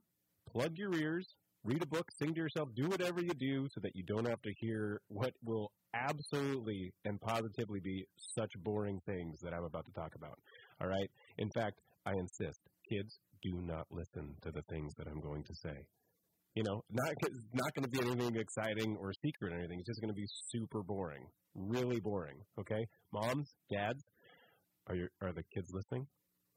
plug 0.51 0.71
your 0.75 0.93
ears, 0.95 1.27
read 1.63 1.83
a 1.83 1.87
book, 1.87 2.07
sing 2.17 2.33
to 2.33 2.39
yourself, 2.39 2.69
do 2.75 2.87
whatever 2.87 3.21
you 3.21 3.33
do 3.37 3.67
so 3.73 3.81
that 3.81 3.95
you 3.95 4.03
don't 4.03 4.27
have 4.27 4.41
to 4.41 4.51
hear 4.59 4.99
what 5.07 5.31
will 5.43 5.71
absolutely 5.93 6.91
and 7.05 7.19
positively 7.21 7.79
be 7.79 8.05
such 8.37 8.51
boring 8.63 8.99
things 9.05 9.39
that 9.41 9.53
I'm 9.53 9.63
about 9.63 9.85
to 9.85 9.91
talk 9.93 10.13
about. 10.15 10.37
All 10.81 10.87
right? 10.87 11.09
In 11.37 11.49
fact, 11.51 11.79
I 12.05 12.13
insist, 12.13 12.59
kids, 12.89 13.19
do 13.43 13.61
not 13.61 13.85
listen 13.91 14.35
to 14.43 14.51
the 14.51 14.63
things 14.69 14.93
that 14.97 15.07
I'm 15.07 15.21
going 15.21 15.43
to 15.43 15.53
say. 15.55 15.85
You 16.55 16.63
know, 16.63 16.81
not 16.91 17.13
not 17.53 17.73
going 17.75 17.85
to 17.85 17.89
be 17.89 18.01
anything 18.01 18.35
exciting 18.35 18.97
or 18.99 19.13
secret 19.23 19.53
or 19.53 19.57
anything. 19.57 19.79
It's 19.79 19.87
just 19.87 20.01
going 20.01 20.09
to 20.09 20.13
be 20.13 20.27
super 20.49 20.83
boring, 20.83 21.23
really 21.55 22.01
boring. 22.01 22.35
Okay, 22.59 22.85
moms, 23.13 23.49
dads, 23.71 24.03
are 24.87 24.95
your 24.95 25.07
are 25.21 25.31
the 25.31 25.43
kids 25.55 25.69
listening? 25.71 26.07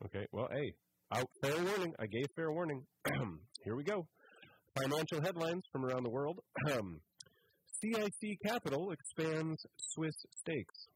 Okay, 0.05 0.27
well, 0.33 0.49
hey, 0.53 0.73
out 1.15 1.29
fair 1.41 1.63
warning. 1.63 1.95
I 2.01 2.07
gave 2.07 2.27
fair 2.35 2.51
warning. 2.51 2.83
Here 3.65 3.77
we 3.77 3.85
go. 3.85 4.09
Financial 4.83 5.23
headlines 5.23 5.63
from 5.71 5.85
around 5.85 6.03
the 6.03 6.11
world. 6.11 6.41
CIC 7.81 8.39
Capital 8.45 8.91
expands 8.91 9.65
Swiss 9.77 10.15
stakes. 10.41 10.89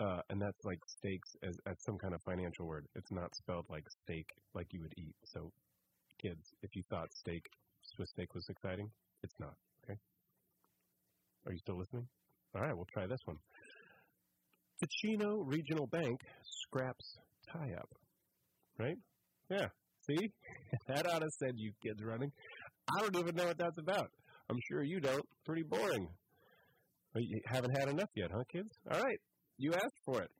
Uh, 0.00 0.20
and 0.30 0.42
that's 0.42 0.64
like 0.64 0.78
stakes 0.86 1.30
as, 1.44 1.54
as 1.68 1.76
some 1.86 1.96
kind 1.98 2.14
of 2.14 2.20
financial 2.22 2.66
word. 2.66 2.86
It's 2.96 3.12
not 3.12 3.34
spelled 3.36 3.66
like 3.70 3.84
steak, 4.02 4.26
like 4.54 4.66
you 4.72 4.80
would 4.82 4.94
eat. 4.98 5.14
So, 5.24 5.52
kids, 6.20 6.42
if 6.62 6.70
you 6.74 6.82
thought 6.90 7.06
steak, 7.14 7.42
Swiss 7.94 8.10
steak 8.10 8.34
was 8.34 8.46
exciting, 8.48 8.90
it's 9.22 9.34
not. 9.38 9.54
Okay. 9.84 9.98
Are 11.46 11.52
you 11.52 11.58
still 11.58 11.78
listening? 11.78 12.08
All 12.56 12.62
right, 12.62 12.74
we'll 12.74 12.88
try 12.92 13.06
this 13.06 13.20
one. 13.26 13.36
Ticino 14.82 15.44
Regional 15.46 15.86
Bank 15.86 16.18
scraps 16.44 17.18
tie 17.52 17.74
up. 17.78 17.88
Right? 18.78 18.96
Yeah. 19.50 19.66
See? 20.06 20.32
that 20.88 21.06
ought 21.06 21.22
to 21.22 21.30
send 21.38 21.54
you 21.56 21.72
kids 21.82 22.02
running. 22.02 22.32
I 22.90 23.00
don't 23.00 23.16
even 23.16 23.34
know 23.34 23.46
what 23.46 23.58
that's 23.58 23.78
about. 23.78 24.10
I'm 24.50 24.58
sure 24.68 24.82
you 24.82 25.00
don't. 25.00 25.24
Pretty 25.46 25.62
boring. 25.62 26.08
You 27.16 27.40
haven't 27.46 27.78
had 27.78 27.88
enough 27.88 28.10
yet, 28.16 28.30
huh, 28.32 28.42
kids? 28.52 28.68
All 28.90 29.00
right. 29.00 29.18
You 29.56 29.72
asked 29.72 30.00
for 30.04 30.20
it. 30.20 30.30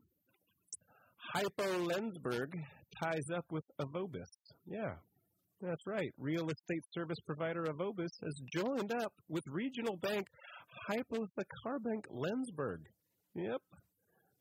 Hypo 1.33 1.87
Lenzburg 1.87 2.53
ties 3.03 3.25
up 3.35 3.45
with 3.51 3.65
Avobis. 3.81 4.27
Yeah, 4.67 4.95
that's 5.61 5.87
right. 5.87 6.11
Real 6.19 6.49
estate 6.49 6.83
service 6.93 7.19
provider 7.27 7.65
Avobis 7.65 8.11
has 8.23 8.35
joined 8.55 8.93
up 8.93 9.13
with 9.29 9.43
regional 9.49 9.97
bank 9.97 10.27
Hypothekarbank 10.91 12.03
Lenzburg. 12.13 12.81
Yep. 13.35 13.63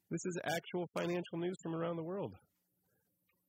This 0.10 0.26
is 0.26 0.40
actual 0.44 0.88
financial 0.94 1.38
news 1.38 1.56
from 1.64 1.76
around 1.76 1.98
the 1.98 2.04
world. 2.04 2.34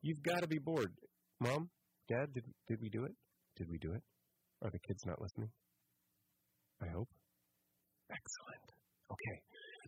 You've 0.03 0.23
got 0.23 0.43
to 0.43 0.49
be 0.49 0.59
bored. 0.59 0.93
Mom, 1.41 1.69
Dad, 2.09 2.33
did, 2.35 2.45
did 2.69 2.79
we 2.81 2.89
do 2.91 3.05
it? 3.05 3.13
Did 3.57 3.69
we 3.71 3.79
do 3.79 3.93
it? 3.93 4.03
Are 4.65 4.71
the 4.71 4.79
kids 4.79 5.05
not 5.05 5.21
listening? 5.21 5.51
I 6.83 6.87
hope. 6.87 7.09
Excellent. 8.11 8.67
Okay. 9.13 9.39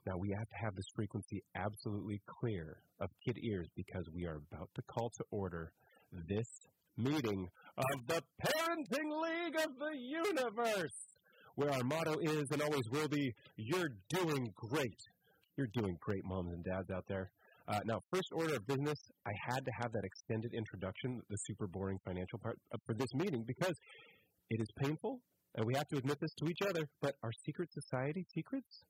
Now 0.07 0.19
we 0.19 0.31
have 0.37 0.49
to 0.49 0.57
have 0.63 0.75
this 0.77 0.85
frequency 0.95 1.43
absolutely 1.57 2.21
clear 2.41 2.77
of 3.01 3.09
kid 3.25 3.39
ears 3.43 3.69
because 3.75 4.05
we 4.15 4.27
are 4.27 4.37
about 4.53 4.69
to 4.75 4.83
call 4.83 5.11
to 5.17 5.25
order 5.31 5.73
this 6.29 6.47
meeting 6.99 7.49
of 7.77 8.07
the 8.07 8.23
Parenting 8.41 9.11
League 9.23 9.57
of 9.57 9.71
the 9.79 9.97
Universe, 9.99 10.99
where 11.55 11.73
our 11.73 11.83
motto 11.83 12.19
is 12.21 12.47
and 12.53 12.61
always 12.61 12.85
will 12.91 13.09
be 13.09 13.33
You're 13.57 13.97
doing 14.11 14.53
great. 14.55 15.01
You're 15.57 15.73
doing 15.73 15.97
great, 16.01 16.23
moms 16.25 16.53
and 16.53 16.63
dads 16.63 16.91
out 16.91 17.05
there. 17.09 17.31
Uh, 17.69 17.81
now, 17.85 18.01
first 18.13 18.29
order 18.33 18.55
of 18.55 18.67
business, 18.67 18.99
I 19.27 19.33
had 19.49 19.65
to 19.65 19.73
have 19.81 19.91
that 19.91 20.05
extended 20.05 20.53
introduction, 20.55 21.21
the 21.29 21.37
super 21.47 21.67
boring 21.67 21.99
financial 22.05 22.39
part, 22.39 22.59
uh, 22.73 22.79
for 22.87 22.95
this 22.95 23.13
meeting 23.15 23.43
because 23.45 23.75
it 24.51 24.61
is 24.61 24.69
painful, 24.77 25.21
and 25.55 25.67
we 25.67 25.75
have 25.75 25.89
to 25.89 25.97
admit 25.97 26.19
this 26.21 26.35
to 26.35 26.47
each 26.47 26.63
other, 26.63 26.89
but 27.01 27.15
our 27.23 27.33
secret 27.45 27.73
society 27.73 28.25
secrets 28.33 28.85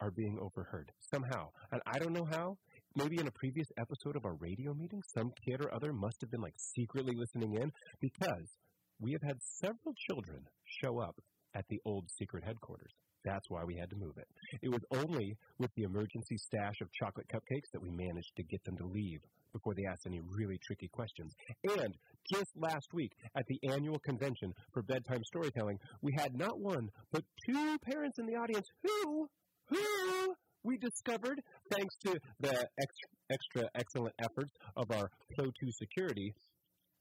are 0.00 0.10
being 0.10 0.38
overheard 0.40 0.90
somehow. 1.00 1.48
And 1.72 1.80
I 1.86 1.98
don't 1.98 2.12
know 2.12 2.26
how. 2.30 2.56
Maybe 2.94 3.18
in 3.18 3.26
a 3.26 3.32
previous 3.32 3.68
episode 3.78 4.16
of 4.16 4.24
our 4.24 4.34
radio 4.34 4.74
meeting, 4.74 5.02
some 5.14 5.30
kid 5.44 5.60
or 5.60 5.72
other 5.72 5.92
must 5.92 6.20
have 6.20 6.30
been 6.30 6.40
like 6.40 6.54
secretly 6.56 7.14
listening 7.14 7.54
in 7.54 7.70
because 8.00 8.56
we 8.98 9.12
have 9.12 9.22
had 9.22 9.36
several 9.42 9.94
children 10.08 10.40
show 10.82 10.98
up 10.98 11.16
at 11.54 11.64
the 11.68 11.80
old 11.84 12.08
secret 12.18 12.44
headquarters. 12.44 12.92
That's 13.24 13.50
why 13.50 13.64
we 13.64 13.76
had 13.76 13.90
to 13.90 13.96
move 13.96 14.16
it. 14.18 14.28
It 14.62 14.70
was 14.70 14.82
only 14.92 15.36
with 15.58 15.70
the 15.74 15.82
emergency 15.82 16.36
stash 16.36 16.80
of 16.80 16.92
chocolate 16.92 17.26
cupcakes 17.28 17.70
that 17.72 17.82
we 17.82 17.90
managed 17.90 18.36
to 18.36 18.44
get 18.44 18.62
them 18.64 18.76
to 18.78 18.86
leave 18.86 19.20
before 19.56 19.74
they 19.74 19.86
asked 19.86 20.06
any 20.06 20.20
really 20.20 20.58
tricky 20.62 20.88
questions. 20.88 21.32
And 21.64 21.94
just 22.32 22.50
last 22.56 22.88
week 22.92 23.12
at 23.36 23.44
the 23.48 23.58
annual 23.70 23.98
convention 24.04 24.52
for 24.72 24.82
bedtime 24.82 25.22
storytelling, 25.24 25.78
we 26.02 26.12
had 26.16 26.36
not 26.36 26.60
one, 26.60 26.88
but 27.12 27.22
two 27.48 27.78
parents 27.90 28.18
in 28.18 28.26
the 28.26 28.36
audience 28.36 28.66
who, 28.82 29.26
who 29.68 30.34
we 30.62 30.76
discovered, 30.76 31.40
thanks 31.70 31.94
to 32.04 32.18
the 32.40 32.68
extra, 32.80 33.08
extra 33.30 33.62
excellent 33.74 34.14
efforts 34.20 34.52
of 34.76 34.90
our 34.90 35.08
Pro 35.34 35.46
2 35.46 35.50
security, 35.72 36.34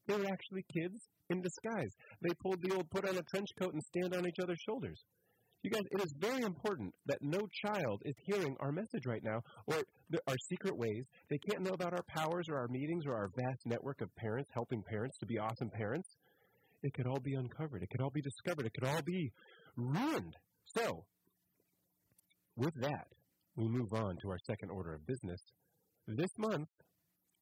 they 0.08 0.16
were 0.16 0.28
actually 0.28 0.64
kids 0.72 1.00
in 1.30 1.42
disguise. 1.42 1.92
They 2.22 2.30
pulled 2.42 2.62
the 2.62 2.76
old 2.76 2.90
put 2.92 3.10
on 3.10 3.18
a 3.18 3.24
trench 3.24 3.50
coat 3.60 3.74
and 3.74 3.82
stand 3.84 4.16
on 4.16 4.28
each 4.28 4.40
other's 4.42 4.62
shoulders. 4.68 5.04
You 5.66 5.72
guys, 5.72 5.82
it 5.90 6.02
is 6.04 6.14
very 6.20 6.44
important 6.44 6.94
that 7.08 7.18
no 7.24 7.40
child 7.66 8.04
is 8.06 8.14
hearing 8.28 8.56
our 8.60 8.72
message 8.72 9.08
right 9.08 9.24
now 9.24 9.42
or 9.66 9.82
our 10.28 10.36
secret 10.48 10.78
ways. 10.78 11.06
They 11.32 11.40
can't 11.40 11.64
know 11.64 11.72
about 11.72 11.92
our 11.92 12.04
powers 12.16 12.46
or 12.52 12.60
our 12.60 12.68
meetings 12.68 13.06
or 13.08 13.16
our 13.16 13.32
vast 13.36 13.66
network 13.66 14.00
of 14.02 14.16
parents 14.16 14.52
helping 14.54 14.84
parents 14.84 15.18
to 15.18 15.26
be 15.26 15.40
awesome 15.40 15.72
parents. 15.72 16.08
It 16.84 16.94
could 16.94 17.08
all 17.08 17.20
be 17.20 17.34
uncovered. 17.34 17.82
It 17.82 17.90
could 17.90 18.02
all 18.02 18.12
be 18.12 18.22
discovered. 18.22 18.68
It 18.68 18.74
could 18.80 18.88
all 18.88 19.02
be 19.02 19.32
ruined. 19.76 20.36
So, 20.78 21.04
with 22.56 22.76
that, 22.82 23.08
we 23.56 23.68
move 23.68 23.92
on 23.92 24.18
to 24.22 24.30
our 24.30 24.40
second 24.46 24.70
order 24.70 24.94
of 24.94 25.08
business. 25.08 25.42
This 26.08 26.30
month, 26.38 26.68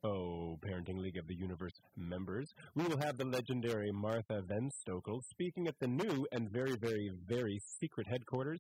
oh, 0.03 0.59
Parenting 0.65 0.99
League 0.99 1.17
of 1.17 1.27
the 1.27 1.35
Universe 1.35 1.73
members, 1.95 2.53
we 2.75 2.83
will 2.83 2.99
have 2.99 3.17
the 3.17 3.25
legendary 3.25 3.91
Martha 3.91 4.41
Van 4.47 4.69
Stokel 4.69 5.21
speaking 5.31 5.67
at 5.67 5.75
the 5.79 5.87
new 5.87 6.27
and 6.31 6.51
very, 6.51 6.75
very, 6.79 7.11
very 7.25 7.59
secret 7.79 8.07
headquarters. 8.09 8.59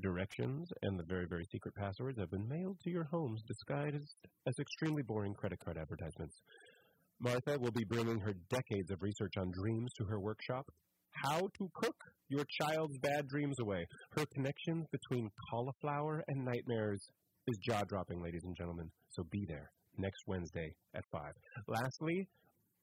Directions 0.00 0.68
and 0.82 0.98
the 0.98 1.04
very, 1.04 1.26
very 1.26 1.44
secret 1.50 1.74
passwords 1.74 2.18
have 2.18 2.30
been 2.30 2.48
mailed 2.48 2.78
to 2.84 2.90
your 2.90 3.04
homes 3.04 3.42
disguised 3.46 4.16
as, 4.46 4.54
extremely 4.58 5.02
boring 5.02 5.34
credit 5.34 5.58
card 5.64 5.78
advertisements. 5.78 6.40
Martha 7.20 7.58
will 7.58 7.72
be 7.72 7.84
bringing 7.84 8.20
her 8.20 8.34
decades 8.50 8.90
of 8.90 9.02
research 9.02 9.34
on 9.36 9.50
dreams 9.52 9.92
to 9.98 10.04
her 10.04 10.20
workshop. 10.20 10.66
How 11.24 11.40
to 11.40 11.68
cook 11.74 11.96
your 12.28 12.44
child's 12.60 12.98
bad 12.98 13.28
dreams 13.28 13.56
away. 13.60 13.86
Her 14.16 14.24
connections 14.34 14.86
between 14.90 15.30
cauliflower 15.50 16.22
and 16.28 16.44
nightmares 16.44 17.06
is 17.46 17.58
jaw 17.58 17.82
dropping, 17.82 18.22
ladies 18.22 18.42
and 18.44 18.56
gentlemen. 18.56 18.90
So 19.10 19.24
be 19.30 19.44
there 19.48 19.70
next 19.98 20.22
Wednesday 20.26 20.74
at 20.94 21.04
5. 21.12 21.22
Lastly, 21.68 22.28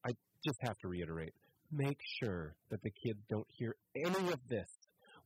I 0.06 0.10
just 0.44 0.58
have 0.62 0.76
to 0.78 0.88
reiterate 0.88 1.32
make 1.72 1.98
sure 2.22 2.54
that 2.70 2.82
the 2.82 2.90
kids 3.04 3.18
don't 3.30 3.46
hear 3.48 3.74
any 3.96 4.28
of 4.28 4.38
this. 4.48 4.68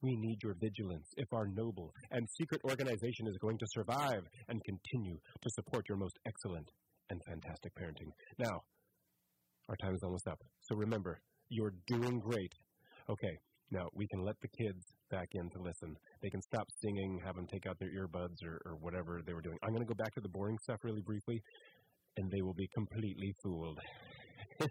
We 0.02 0.16
need 0.16 0.38
your 0.42 0.54
vigilance 0.60 1.08
if 1.16 1.32
our 1.32 1.46
noble 1.48 1.92
and 2.10 2.28
secret 2.38 2.60
organization 2.64 3.26
is 3.26 3.36
going 3.38 3.58
to 3.58 3.66
survive 3.74 4.22
and 4.48 4.62
continue 4.64 5.16
to 5.42 5.50
support 5.50 5.88
your 5.88 5.98
most 5.98 6.18
excellent 6.26 6.70
and 7.10 7.20
fantastic 7.26 7.72
parenting. 7.74 8.10
Now, 8.38 8.62
our 9.68 9.76
time 9.76 9.94
is 9.94 10.02
almost 10.04 10.28
up. 10.28 10.38
So 10.60 10.76
remember, 10.76 11.18
you're 11.48 11.74
doing 11.86 12.20
great. 12.20 12.52
Okay, 13.10 13.38
now 13.70 13.88
we 13.94 14.06
can 14.08 14.20
let 14.20 14.36
the 14.40 14.48
kids 14.48 14.84
back 15.10 15.28
in 15.32 15.50
to 15.50 15.62
listen. 15.62 15.96
They 16.22 16.30
can 16.30 16.42
stop 16.42 16.66
singing, 16.82 17.20
have 17.24 17.34
them 17.34 17.46
take 17.46 17.66
out 17.66 17.78
their 17.78 17.90
earbuds 17.90 18.44
or, 18.44 18.60
or 18.64 18.76
whatever 18.80 19.20
they 19.26 19.32
were 19.32 19.42
doing. 19.42 19.56
I'm 19.62 19.70
going 19.70 19.86
to 19.86 19.92
go 19.92 19.94
back 19.94 20.14
to 20.14 20.20
the 20.20 20.28
boring 20.28 20.58
stuff 20.62 20.78
really 20.82 21.02
briefly, 21.02 21.40
and 22.16 22.30
they 22.30 22.42
will 22.42 22.54
be 22.54 22.68
completely 22.74 23.34
fooled. 23.42 23.78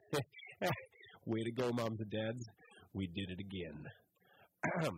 Way 1.25 1.43
to 1.43 1.51
go, 1.51 1.71
moms 1.71 1.99
and 1.99 2.09
dads. 2.09 2.45
We 2.93 3.07
did 3.07 3.29
it 3.29 3.39
again. 3.39 3.85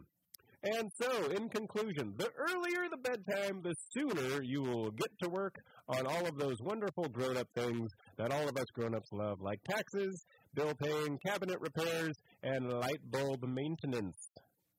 and 0.63 0.91
so, 1.01 1.29
in 1.31 1.49
conclusion, 1.49 2.13
the 2.17 2.29
earlier 2.37 2.89
the 2.89 2.97
bedtime, 2.97 3.61
the 3.63 3.75
sooner 3.91 4.41
you 4.43 4.61
will 4.61 4.91
get 4.91 5.11
to 5.23 5.29
work 5.29 5.55
on 5.89 6.05
all 6.05 6.25
of 6.27 6.37
those 6.37 6.57
wonderful 6.61 7.05
grown 7.05 7.37
up 7.37 7.47
things 7.55 7.89
that 8.17 8.31
all 8.31 8.47
of 8.47 8.57
us 8.57 8.65
grown 8.73 8.95
ups 8.95 9.09
love, 9.11 9.39
like 9.41 9.59
taxes, 9.63 10.25
bill 10.53 10.73
paying, 10.81 11.17
cabinet 11.25 11.59
repairs, 11.59 12.15
and 12.43 12.69
light 12.69 12.99
bulb 13.09 13.43
maintenance. 13.47 14.29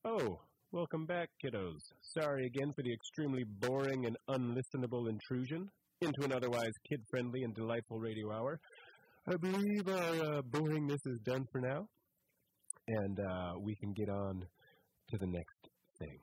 Oh, 0.04 0.40
welcome 0.70 1.06
back, 1.06 1.30
kiddos. 1.42 1.80
Sorry 2.02 2.46
again 2.46 2.72
for 2.74 2.82
the 2.82 2.92
extremely 2.92 3.44
boring 3.44 4.06
and 4.06 4.16
unlistenable 4.28 5.08
intrusion 5.08 5.70
into 6.00 6.22
an 6.24 6.32
otherwise 6.32 6.72
kid 6.88 7.02
friendly 7.10 7.42
and 7.42 7.54
delightful 7.54 7.98
radio 7.98 8.32
hour. 8.32 8.60
I 9.26 9.36
believe 9.36 9.88
our 9.88 10.38
uh, 10.38 10.42
boringness 10.42 11.06
is 11.06 11.18
done 11.24 11.46
for 11.50 11.60
now, 11.60 11.88
and 12.86 13.18
uh, 13.20 13.52
we 13.60 13.74
can 13.74 13.92
get 13.92 14.08
on 14.08 14.44
to 15.10 15.18
the 15.18 15.26
next 15.26 15.68
thing. 15.98 16.18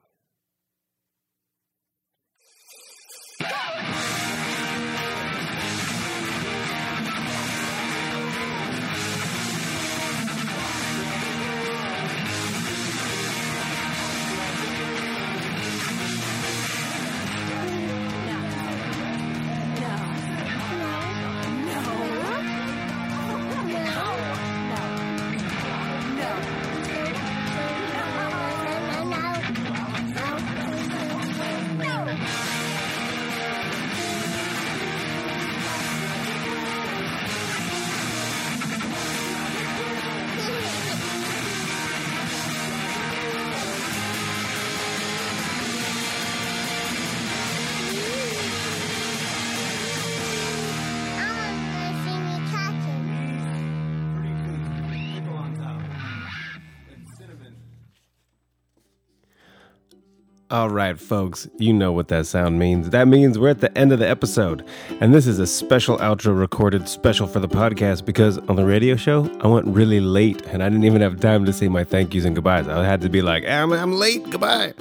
All 60.56 60.70
right, 60.70 60.98
folks, 60.98 61.50
you 61.58 61.74
know 61.74 61.92
what 61.92 62.08
that 62.08 62.28
sound 62.28 62.58
means. 62.58 62.92
That 62.92 63.10
means 63.10 63.38
we're 63.38 63.50
at 63.50 63.60
the 63.60 63.78
end 63.78 63.92
of 63.92 64.00
the 64.00 64.08
episode. 64.08 64.66
And 65.02 65.14
this 65.14 65.28
is 65.28 65.38
a 65.38 65.46
special 65.46 65.98
outro 65.98 66.40
recorded 66.40 66.88
special 66.88 67.28
for 67.28 67.42
the 67.42 67.48
podcast 67.50 68.06
because 68.06 68.38
on 68.38 68.56
the 68.56 68.64
radio 68.64 68.96
show, 68.96 69.30
I 69.42 69.50
went 69.50 69.68
really 69.68 70.00
late 70.00 70.42
and 70.46 70.64
I 70.64 70.70
didn't 70.70 70.86
even 70.86 71.02
have 71.02 71.20
time 71.20 71.44
to 71.44 71.52
say 71.52 71.68
my 71.68 71.84
thank 71.84 72.14
yous 72.14 72.24
and 72.24 72.36
goodbyes. 72.36 72.70
I 72.70 72.86
had 72.86 73.02
to 73.02 73.10
be 73.10 73.22
like, 73.22 73.44
ah, 73.46 73.64
I'm, 73.64 73.74
I'm 73.74 73.92
late, 73.96 74.30
goodbye. 74.30 74.74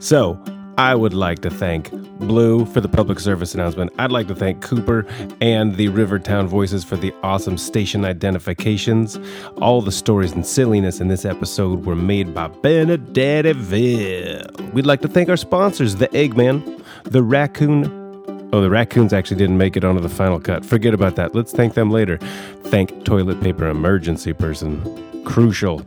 So 0.00 0.36
I 0.76 0.96
would 0.96 1.14
like 1.14 1.38
to 1.40 1.50
thank 1.50 1.90
Blue 2.18 2.66
for 2.66 2.80
the 2.80 2.88
public 2.88 3.20
service 3.20 3.54
announcement. 3.54 3.92
I'd 3.98 4.10
like 4.10 4.26
to 4.28 4.34
thank 4.34 4.60
Cooper 4.60 5.06
and 5.40 5.76
the 5.76 5.86
Rivertown 5.88 6.48
Voices 6.48 6.82
for 6.82 6.96
the 6.96 7.14
awesome 7.22 7.56
station 7.58 8.04
identifications. 8.04 9.20
All 9.58 9.80
the 9.82 9.92
stories 9.92 10.32
and 10.32 10.44
silliness 10.44 11.00
in 11.00 11.06
this 11.06 11.24
episode 11.24 11.86
were 11.86 11.94
made 11.94 12.34
by 12.34 12.48
Benedetteville. 12.48 14.72
We'd 14.72 14.86
like 14.86 15.00
to 15.02 15.08
thank 15.08 15.28
our 15.28 15.36
sponsors, 15.36 15.94
the 15.96 16.08
Eggman, 16.08 16.82
the 17.04 17.22
Raccoon. 17.22 18.00
Oh, 18.52 18.60
the 18.60 18.70
raccoons 18.70 19.12
actually 19.12 19.36
didn't 19.36 19.58
make 19.58 19.76
it 19.76 19.84
onto 19.84 20.00
the 20.00 20.08
final 20.08 20.40
cut. 20.40 20.64
Forget 20.64 20.92
about 20.94 21.14
that. 21.16 21.36
Let's 21.36 21.52
thank 21.52 21.74
them 21.74 21.90
later. 21.90 22.18
Thank 22.64 23.04
Toilet 23.04 23.40
Paper 23.40 23.68
Emergency 23.68 24.32
Person. 24.32 25.24
Crucial. 25.24 25.82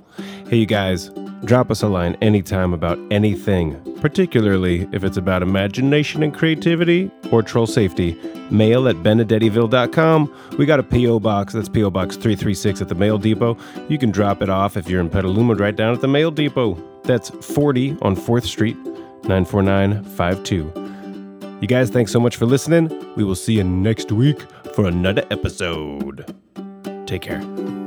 Hey, 0.49 0.57
you 0.57 0.65
guys, 0.65 1.09
drop 1.45 1.71
us 1.71 1.81
a 1.83 1.87
line 1.87 2.15
anytime 2.21 2.73
about 2.73 2.99
anything, 3.11 3.79
particularly 4.01 4.87
if 4.91 5.03
it's 5.03 5.17
about 5.17 5.41
imagination 5.41 6.23
and 6.23 6.33
creativity 6.33 7.11
or 7.31 7.41
troll 7.43 7.67
safety. 7.67 8.17
Mail 8.49 8.87
at 8.87 8.95
benedetteville.com. 8.97 10.33
We 10.57 10.65
got 10.65 10.79
a 10.79 10.83
P.O. 10.83 11.19
box. 11.19 11.53
That's 11.53 11.69
P.O. 11.69 11.89
Box 11.89 12.15
336 12.15 12.81
at 12.81 12.87
the 12.87 12.95
Mail 12.95 13.17
Depot. 13.17 13.57
You 13.89 13.97
can 13.97 14.11
drop 14.11 14.41
it 14.41 14.49
off 14.49 14.77
if 14.77 14.89
you're 14.89 15.01
in 15.01 15.09
Petaluma 15.09 15.55
right 15.55 15.75
down 15.75 15.93
at 15.93 16.01
the 16.01 16.07
Mail 16.07 16.31
Depot. 16.31 16.75
That's 17.03 17.29
40 17.29 17.97
on 18.01 18.15
4th 18.15 18.45
Street, 18.45 18.77
94952. 19.25 20.87
You 21.61 21.67
guys, 21.67 21.89
thanks 21.89 22.11
so 22.11 22.19
much 22.19 22.35
for 22.35 22.45
listening. 22.45 22.89
We 23.15 23.23
will 23.23 23.35
see 23.35 23.53
you 23.53 23.63
next 23.63 24.11
week 24.11 24.41
for 24.75 24.85
another 24.85 25.25
episode. 25.31 26.35
Take 27.07 27.23
care. 27.23 27.86